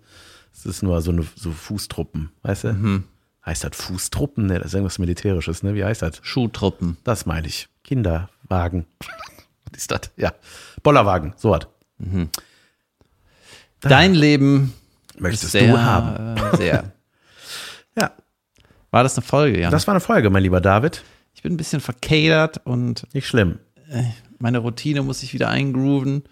Es 0.53 0.67
ist 0.67 0.83
nur 0.83 1.01
so 1.03 1.11
eine 1.13 1.25
so 1.37 1.51
Fußtruppen, 1.53 2.31
weißt 2.43 2.65
du? 2.65 2.73
Mhm. 2.73 3.05
Heißt 3.45 3.65
das 3.65 3.77
Fußtruppen? 3.77 4.47
Ne, 4.47 4.59
das 4.59 4.69
ist 4.69 4.75
irgendwas 4.75 4.99
Militärisches, 4.99 5.63
ne? 5.63 5.75
Wie 5.75 5.85
heißt 5.85 6.03
das? 6.03 6.21
Schuhtruppen. 6.23 6.97
Das 7.05 7.25
meine 7.27 7.47
ich. 7.47 7.69
Kinderwagen. 7.85 8.87
Was 9.71 9.79
ist 9.79 9.91
das? 9.91 10.11
Ja. 10.17 10.35
Bollerwagen, 10.83 11.35
so 11.37 11.51
was. 11.51 11.67
Dein 13.81 14.15
Leben 14.15 14.73
Möchtest 15.21 15.53
sehr, 15.53 15.71
du 15.71 15.81
haben. 15.81 16.37
Sehr. 16.57 16.93
Ja, 17.97 18.13
War 18.91 19.03
das 19.03 19.17
eine 19.17 19.27
Folge, 19.27 19.61
ja? 19.61 19.71
das 19.71 19.87
war 19.87 19.93
eine 19.93 20.01
Folge, 20.01 20.31
mein 20.31 20.43
lieber 20.43 20.61
David. 20.61 21.03
Ich 21.41 21.43
bin 21.43 21.55
ein 21.55 21.57
bisschen 21.57 21.81
verkadert 21.81 22.61
und 22.67 23.07
Nicht 23.15 23.27
schlimm. 23.27 23.61
meine 24.39 24.59
Routine 24.59 25.01
muss 25.01 25.23
ich 25.23 25.33
wieder 25.33 25.49
eingrooven. 25.49 26.23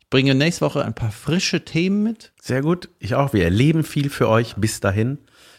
Ich 0.00 0.10
bringe 0.10 0.34
nächste 0.34 0.66
Woche 0.66 0.84
ein 0.84 0.92
paar 0.92 1.10
frische 1.10 1.64
Themen 1.64 2.02
mit. 2.02 2.32
Sehr 2.38 2.60
gut. 2.60 2.90
Ich 2.98 3.14
auch. 3.14 3.32
Wir 3.32 3.44
erleben 3.44 3.82
viel 3.82 4.10
für 4.10 4.28
euch 4.28 4.54
bis 4.56 4.80
dahin. 4.80 5.16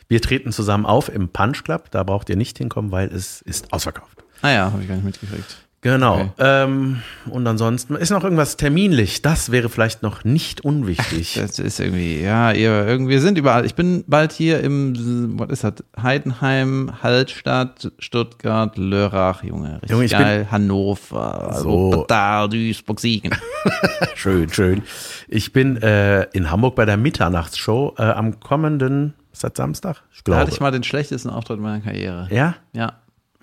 Wir 0.07 0.21
treten 0.21 0.51
zusammen 0.51 0.85
auf 0.85 1.09
im 1.09 1.29
Punch 1.29 1.63
Club. 1.63 1.89
Da 1.89 2.03
braucht 2.03 2.29
ihr 2.29 2.35
nicht 2.35 2.59
hinkommen, 2.59 2.91
weil 2.91 3.07
es 3.07 3.41
ist 3.41 3.73
ausverkauft. 3.73 4.23
Ah 4.43 4.51
ja, 4.51 4.71
habe 4.71 4.83
ich 4.83 4.87
gar 4.87 4.93
nicht 4.93 5.05
mitgekriegt. 5.05 5.67
Genau. 5.83 6.15
Okay. 6.15 6.31
Ähm, 6.39 7.01
und 7.29 7.45
ansonsten 7.45 7.95
ist 7.95 8.09
noch 8.09 8.23
irgendwas 8.23 8.57
terminlich. 8.57 9.21
Das 9.21 9.51
wäre 9.51 9.69
vielleicht 9.69 10.01
noch 10.01 10.23
nicht 10.23 10.61
unwichtig. 10.61 11.35
Das 11.43 11.59
ist 11.59 11.79
irgendwie, 11.79 12.21
ja, 12.21 12.51
ihr, 12.51 12.87
irgendwie 12.87 13.11
wir 13.11 13.21
sind 13.21 13.37
überall. 13.37 13.65
Ich 13.65 13.75
bin 13.75 14.03
bald 14.07 14.31
hier 14.31 14.61
im, 14.61 15.37
was 15.37 15.49
ist 15.49 15.63
das? 15.63 15.73
Heidenheim, 16.01 16.91
Hallstatt, 17.03 17.91
Stuttgart, 17.99 18.77
Lörrach, 18.77 19.43
Junge. 19.43 19.73
Richtig 19.75 19.89
Junge, 19.91 20.05
ich 20.05 20.11
bin- 20.11 20.19
geil. 20.21 20.47
Hannover, 20.49 21.55
So. 21.61 21.69
Wuppertal, 21.91 22.49
Duisburg, 22.49 22.99
Siegen. 22.99 23.31
schön, 24.15 24.49
schön. 24.51 24.81
Ich 25.27 25.53
bin 25.53 25.77
äh, 25.81 26.23
in 26.31 26.49
Hamburg 26.49 26.75
bei 26.75 26.85
der 26.85 26.97
Mitternachtsshow 26.97 27.93
äh, 27.97 28.03
am 28.03 28.39
kommenden, 28.39 29.13
ist 29.31 29.43
das 29.43 29.51
Samstag? 29.55 30.03
Ich 30.13 30.19
Da 30.19 30.23
glaube. 30.23 30.41
hatte 30.41 30.51
ich 30.51 30.59
mal 30.59 30.71
den 30.71 30.83
schlechtesten 30.83 31.29
Auftritt 31.29 31.59
meiner 31.59 31.81
Karriere. 31.81 32.27
ja? 32.31 32.55
Ja. 32.73 32.93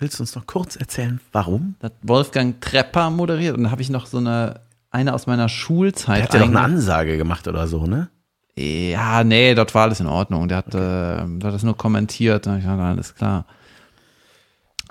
Willst 0.01 0.17
du 0.17 0.23
uns 0.23 0.35
noch 0.35 0.47
kurz 0.47 0.75
erzählen, 0.77 1.21
warum? 1.31 1.75
Da 1.77 1.85
hat 1.85 1.93
Wolfgang 2.01 2.59
Trepper 2.59 3.11
moderiert 3.11 3.55
und 3.55 3.65
da 3.65 3.69
habe 3.71 3.83
ich 3.83 3.91
noch 3.91 4.07
so 4.07 4.17
eine, 4.17 4.61
eine 4.89 5.13
aus 5.13 5.27
meiner 5.27 5.47
Schulzeit. 5.47 6.21
Er 6.21 6.23
hat 6.23 6.33
ja 6.33 6.39
doch 6.39 6.47
eine 6.47 6.59
Ansage 6.59 7.17
gemacht 7.17 7.47
oder 7.47 7.67
so, 7.67 7.85
ne? 7.85 8.09
Ja, 8.57 9.23
nee, 9.23 9.53
dort 9.53 9.75
war 9.75 9.83
alles 9.83 9.99
in 9.99 10.07
Ordnung. 10.07 10.47
Der 10.47 10.57
hat, 10.57 10.73
äh, 10.73 10.77
der 10.79 11.43
hat 11.43 11.53
das 11.53 11.61
nur 11.61 11.77
kommentiert. 11.77 12.47
Da 12.47 12.57
ich 12.57 12.63
gesagt, 12.63 12.81
alles 12.81 13.13
klar. 13.13 13.45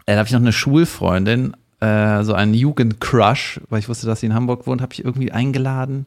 Äh, 0.07 0.13
da 0.13 0.19
habe 0.19 0.29
ich 0.29 0.33
noch 0.33 0.41
eine 0.41 0.53
Schulfreundin, 0.53 1.57
äh, 1.81 2.23
so 2.23 2.35
einen 2.35 2.55
Jugendcrush, 2.55 3.61
weil 3.69 3.81
ich 3.81 3.89
wusste, 3.89 4.07
dass 4.07 4.21
sie 4.21 4.27
in 4.27 4.35
Hamburg 4.35 4.69
wohnt, 4.69 4.81
habe 4.81 4.93
ich 4.93 5.05
irgendwie 5.05 5.33
eingeladen. 5.33 6.07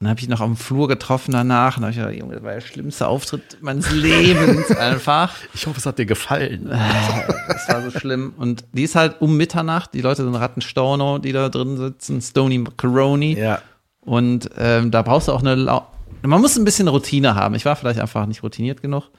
Dann 0.00 0.08
habe 0.10 0.20
ich 0.20 0.28
noch 0.28 0.40
am 0.40 0.56
Flur 0.56 0.88
getroffen 0.88 1.32
danach. 1.32 1.76
Und 1.76 1.84
habe 1.84 1.92
ich 1.92 1.96
gesagt, 1.98 2.16
Junge, 2.16 2.34
das 2.34 2.42
war 2.42 2.52
der 2.52 2.60
schlimmste 2.60 3.06
Auftritt 3.08 3.58
meines 3.62 3.90
Lebens 3.90 4.70
einfach. 4.76 5.32
Ich 5.54 5.66
hoffe, 5.66 5.78
es 5.78 5.86
hat 5.86 5.98
dir 5.98 6.06
gefallen. 6.06 6.66
Das 6.68 7.68
war 7.68 7.82
so 7.82 7.90
schlimm. 7.98 8.34
Und 8.36 8.64
die 8.72 8.82
ist 8.82 8.96
halt 8.96 9.20
um 9.20 9.36
Mitternacht. 9.36 9.94
Die 9.94 10.00
Leute 10.00 10.24
sind 10.24 10.34
Rattenstauno, 10.34 11.18
die 11.18 11.32
da 11.32 11.48
drin 11.48 11.76
sitzen. 11.76 12.20
Stony 12.20 12.58
Macaroni. 12.58 13.38
Ja. 13.38 13.62
Und 14.00 14.50
ähm, 14.58 14.90
da 14.90 15.02
brauchst 15.02 15.28
du 15.28 15.32
auch 15.32 15.40
eine. 15.40 15.54
Lau 15.54 15.86
Man 16.22 16.40
muss 16.40 16.56
ein 16.58 16.64
bisschen 16.64 16.88
Routine 16.88 17.34
haben. 17.36 17.54
Ich 17.54 17.64
war 17.64 17.76
vielleicht 17.76 18.00
einfach 18.00 18.26
nicht 18.26 18.42
routiniert 18.42 18.82
genug. 18.82 19.10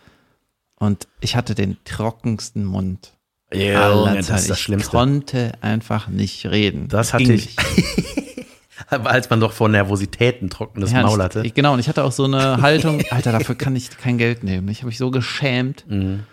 Und 0.78 1.08
ich 1.22 1.36
hatte 1.36 1.56
den 1.56 1.78
trockensten 1.86 2.66
Mund. 2.66 3.14
Ja, 3.54 3.92
aller 3.92 4.16
das 4.16 4.30
ist 4.30 4.50
das 4.50 4.58
Ich 4.58 4.64
Schlimmste. 4.64 4.90
konnte 4.92 5.54
einfach 5.62 6.10
nicht 6.10 6.46
reden. 6.48 6.90
Das 6.90 7.14
hatte 7.14 7.32
ich. 7.34 7.56
Als 9.04 9.30
man 9.30 9.40
doch 9.40 9.52
vor 9.52 9.70
Nervosität 9.70 10.42
ein 10.42 10.50
trockenes 10.50 10.92
Ja, 10.92 11.02
Maul 11.02 11.22
hatte. 11.22 11.42
Ich, 11.46 11.54
genau, 11.54 11.74
und 11.74 11.80
ich 11.80 11.88
hatte 11.90 12.04
auch 12.04 12.12
so 12.12 12.26
eine 12.26 12.58
Haltung, 12.62 13.02
Alter, 13.10 13.32
dafür 13.32 13.56
kann 13.56 13.76
ich 13.76 13.90
kein 13.98 14.18
Geld 14.18 14.44
nehmen. 14.44 14.68
Ich 14.70 14.80
habe 14.80 14.88
mich 14.88 14.98
so 14.98 15.12
geschämt. 15.12 15.86
Mhm. 15.88 16.24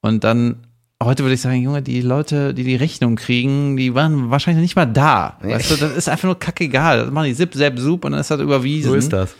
Und 0.00 0.24
dann, 0.24 0.66
heute 1.02 1.24
würde 1.24 1.34
ich 1.34 1.40
sagen, 1.40 1.60
Junge, 1.62 1.82
die 1.82 2.00
Leute, 2.00 2.54
die 2.54 2.64
die 2.64 2.76
Rechnung 2.76 3.16
kriegen, 3.16 3.76
die 3.76 3.94
waren 3.94 4.30
wahrscheinlich 4.30 4.62
nicht 4.62 4.76
mal 4.76 4.86
da. 4.86 5.38
Weißt 5.42 5.70
du, 5.70 5.76
das 5.76 5.96
ist 5.96 6.08
einfach 6.08 6.24
nur 6.24 6.38
kackegal. 6.38 6.98
Das 6.98 7.10
machen 7.10 7.26
die 7.26 7.34
Zip, 7.34 7.54
Zap, 7.54 7.78
Sup 7.78 8.04
und 8.04 8.12
dann 8.12 8.20
ist 8.20 8.30
das 8.30 8.40
überwiesen. 8.40 8.90
so 8.90 8.96
ist 8.96 9.12
das. 9.12 9.34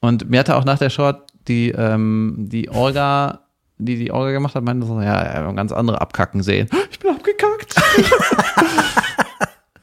Und 0.00 0.28
mir 0.30 0.40
hatte 0.40 0.56
auch 0.56 0.64
nach 0.64 0.78
der 0.78 0.90
Short 0.90 1.30
die, 1.48 1.70
ähm, 1.70 2.34
die 2.38 2.68
Orga, 2.70 3.40
die 3.78 3.96
die 3.96 4.12
Orga 4.12 4.32
gemacht 4.32 4.54
hat, 4.54 4.64
meinte 4.64 4.86
so, 4.86 5.00
ja, 5.00 5.50
ganz 5.52 5.72
andere 5.72 6.00
abkacken 6.00 6.42
sehen. 6.42 6.68
Ich 6.90 6.98
bin 6.98 7.10
abgekackt. 7.10 7.74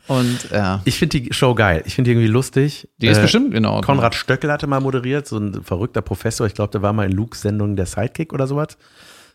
und 0.09 0.49
ja, 0.51 0.81
Ich 0.85 0.97
finde 0.97 1.21
die 1.21 1.33
Show 1.33 1.55
geil. 1.55 1.83
Ich 1.85 1.95
finde 1.95 2.09
die 2.09 2.13
irgendwie 2.13 2.27
lustig. 2.27 2.89
die 2.97 3.07
ist 3.07 3.19
Äh, 3.19 3.21
bestimmt 3.21 3.51
genau. 3.51 3.79
Konrad 3.81 4.15
Stöckel 4.15 4.51
hatte 4.51 4.67
mal 4.67 4.81
moderiert, 4.81 5.27
so 5.27 5.37
ein 5.37 5.63
verrückter 5.63 6.01
Professor. 6.01 6.45
Ich 6.47 6.53
glaube, 6.55 6.71
der 6.71 6.81
war 6.81 6.91
mal 6.93 7.05
in 7.05 7.11
Lukes 7.13 7.41
Sendung 7.41 7.75
der 7.75 7.85
Sidekick 7.85 8.33
oder 8.33 8.47
sowas. 8.47 8.77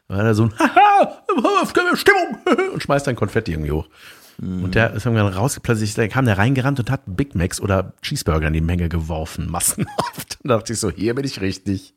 Da 0.09 0.19
war 0.19 0.25
er 0.25 0.35
so 0.35 0.45
ein 0.45 0.53
Haha, 0.59 1.97
Stimmung 1.97 2.39
und 2.75 2.83
schmeißt 2.83 3.07
dann 3.07 3.17
Konfetti 3.17 3.53
irgendwie 3.53 3.73
hoch. 3.73 3.89
Und 4.39 4.75
der 4.75 4.95
ist 4.95 5.07
irgendwann 5.07 5.33
rausgeplötzlich, 5.33 5.95
da 5.95 6.09
kam 6.09 6.25
der 6.25 6.39
reingerannt 6.39 6.81
und 6.81 6.91
hat 6.91 7.03
Big 7.07 7.37
Macs 7.37 7.61
oder 7.61 7.93
Cheeseburger 8.03 8.49
in 8.49 8.53
die 8.53 8.61
Menge 8.61 8.89
geworfen, 8.89 9.49
massenhaft. 9.51 10.39
Und 10.43 10.51
da 10.51 10.57
dachte 10.57 10.73
ich 10.73 10.81
so, 10.81 10.91
hier 10.91 11.15
bin 11.15 11.25
ich 11.25 11.41
richtig. 11.41 11.95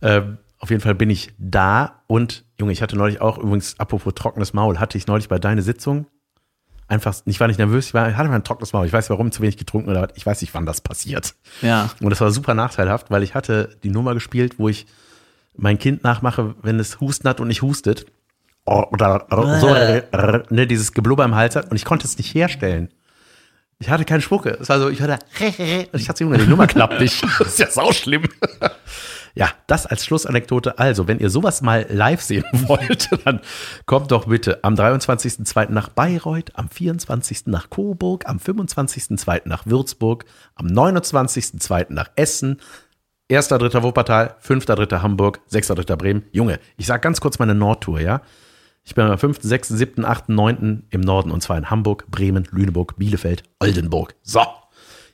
Ähm, 0.00 0.38
auf 0.58 0.70
jeden 0.70 0.80
Fall 0.80 0.94
bin 0.94 1.10
ich 1.10 1.30
da 1.36 2.02
und, 2.06 2.46
Junge, 2.58 2.72
ich 2.72 2.80
hatte 2.80 2.96
neulich 2.96 3.20
auch, 3.20 3.36
übrigens, 3.36 3.78
apropos 3.78 4.14
trockenes 4.14 4.54
Maul, 4.54 4.78
hatte 4.78 4.96
ich 4.96 5.06
neulich 5.06 5.28
bei 5.28 5.38
deiner 5.38 5.60
Sitzung 5.60 6.06
einfach, 6.88 7.14
ich 7.24 7.38
war 7.38 7.46
nicht 7.46 7.58
nervös, 7.58 7.86
ich 7.86 7.94
war, 7.94 8.08
ich 8.08 8.16
hatte 8.16 8.28
mal 8.28 8.36
ein 8.36 8.44
trockenes 8.44 8.72
Maul. 8.72 8.86
Ich 8.86 8.92
weiß 8.92 9.10
warum, 9.10 9.30
zu 9.30 9.42
wenig 9.42 9.56
getrunken 9.56 9.90
oder 9.90 10.02
was. 10.02 10.10
Ich 10.16 10.26
weiß 10.26 10.40
nicht, 10.40 10.54
wann 10.54 10.66
das 10.66 10.80
passiert. 10.80 11.34
Ja. 11.62 11.90
Und 12.00 12.10
das 12.10 12.20
war 12.20 12.30
super 12.30 12.54
nachteilhaft, 12.54 13.10
weil 13.10 13.22
ich 13.22 13.34
hatte 13.34 13.76
die 13.82 13.90
Nummer 13.90 14.14
gespielt, 14.14 14.58
wo 14.58 14.68
ich 14.68 14.86
mein 15.56 15.78
Kind 15.78 16.02
nachmache, 16.04 16.54
wenn 16.62 16.80
es 16.80 17.00
Husten 17.00 17.28
hat 17.28 17.40
und 17.40 17.48
nicht 17.48 17.62
hustet. 17.62 18.06
Oder 18.64 19.26
so, 19.60 20.54
ne, 20.54 20.66
dieses 20.66 20.92
Geblubber 20.92 21.24
im 21.24 21.34
Hals 21.34 21.56
hat 21.56 21.70
und 21.70 21.76
ich 21.76 21.86
konnte 21.86 22.06
es 22.06 22.18
nicht 22.18 22.34
herstellen. 22.34 22.90
Ich 23.80 23.88
hatte 23.88 24.04
keine 24.04 24.20
Spucke. 24.20 24.58
Es 24.60 24.68
war 24.68 24.78
so, 24.78 24.88
ich 24.88 25.00
hörte, 25.00 25.18
und 25.92 26.00
ich 26.00 26.06
dachte, 26.06 26.24
Junge, 26.24 26.38
die 26.38 26.46
Nummer 26.46 26.66
klappt 26.66 27.00
nicht. 27.00 27.24
Das 27.38 27.48
ist 27.48 27.58
ja 27.58 27.70
sau 27.70 27.92
schlimm. 27.92 28.24
Ja, 29.34 29.50
das 29.66 29.86
als 29.86 30.04
Schlussanekdote. 30.04 30.78
Also, 30.78 31.06
wenn 31.08 31.18
ihr 31.18 31.30
sowas 31.30 31.62
mal 31.62 31.86
live 31.90 32.20
sehen 32.20 32.44
wollt, 32.52 33.08
dann 33.24 33.40
kommt 33.86 34.10
doch 34.10 34.26
bitte 34.26 34.62
am 34.64 34.74
23.02. 34.74 35.70
nach 35.70 35.88
Bayreuth, 35.90 36.52
am 36.54 36.68
24. 36.68 37.46
nach 37.46 37.70
Coburg, 37.70 38.26
am 38.26 38.38
25.02. 38.38 39.42
nach 39.44 39.66
Würzburg, 39.66 40.24
am 40.54 40.66
29.02. 40.66 41.86
nach 41.90 42.10
Essen, 42.16 42.60
1.3. 43.30 43.82
Wuppertal, 43.82 44.36
5.3. 44.42 45.02
Hamburg, 45.02 45.40
6.3. 45.52 45.96
Bremen. 45.96 46.24
Junge, 46.32 46.58
ich 46.76 46.86
sag 46.86 47.02
ganz 47.02 47.20
kurz 47.20 47.38
meine 47.38 47.54
Nordtour, 47.54 48.00
ja? 48.00 48.22
Ich 48.84 48.94
bin 48.94 49.04
am 49.04 49.18
5., 49.18 49.40
6., 49.42 49.68
7., 49.68 50.04
8., 50.06 50.30
9. 50.30 50.84
im 50.88 51.00
Norden 51.02 51.30
und 51.30 51.42
zwar 51.42 51.58
in 51.58 51.68
Hamburg, 51.68 52.06
Bremen, 52.10 52.48
Lüneburg, 52.50 52.96
Bielefeld, 52.96 53.42
Oldenburg. 53.60 54.14
So, 54.22 54.40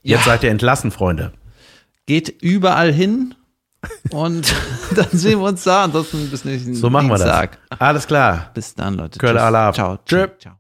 jetzt 0.03 0.21
Ja. 0.27 0.33
seid 0.33 0.45
ihr 0.45 0.51
entlassen, 0.51 0.93
Freunde. 0.93 1.33
Geht 2.07 2.29
überall 2.41 2.93
hin 2.93 3.35
und 4.11 4.55
dann 4.95 5.09
sehen 5.13 5.41
wir 5.41 5.49
uns 5.49 5.65
da. 5.65 5.85
Ansonsten 5.85 6.31
bis 6.31 6.45
nächsten 6.45 6.75
So 6.75 6.91
machen 6.91 7.09
wir 7.09 7.19
das. 7.19 7.49
Alles 7.79 8.07
klar. 8.07 8.51
Bis 8.55 8.75
dann, 8.75 8.95
Leute. 8.95 9.19
Kölle 9.19 9.41
Tschüss. 9.41 9.73
Ciao. 9.73 9.99
Tschö. 10.07 10.29
Ciao. 10.39 10.53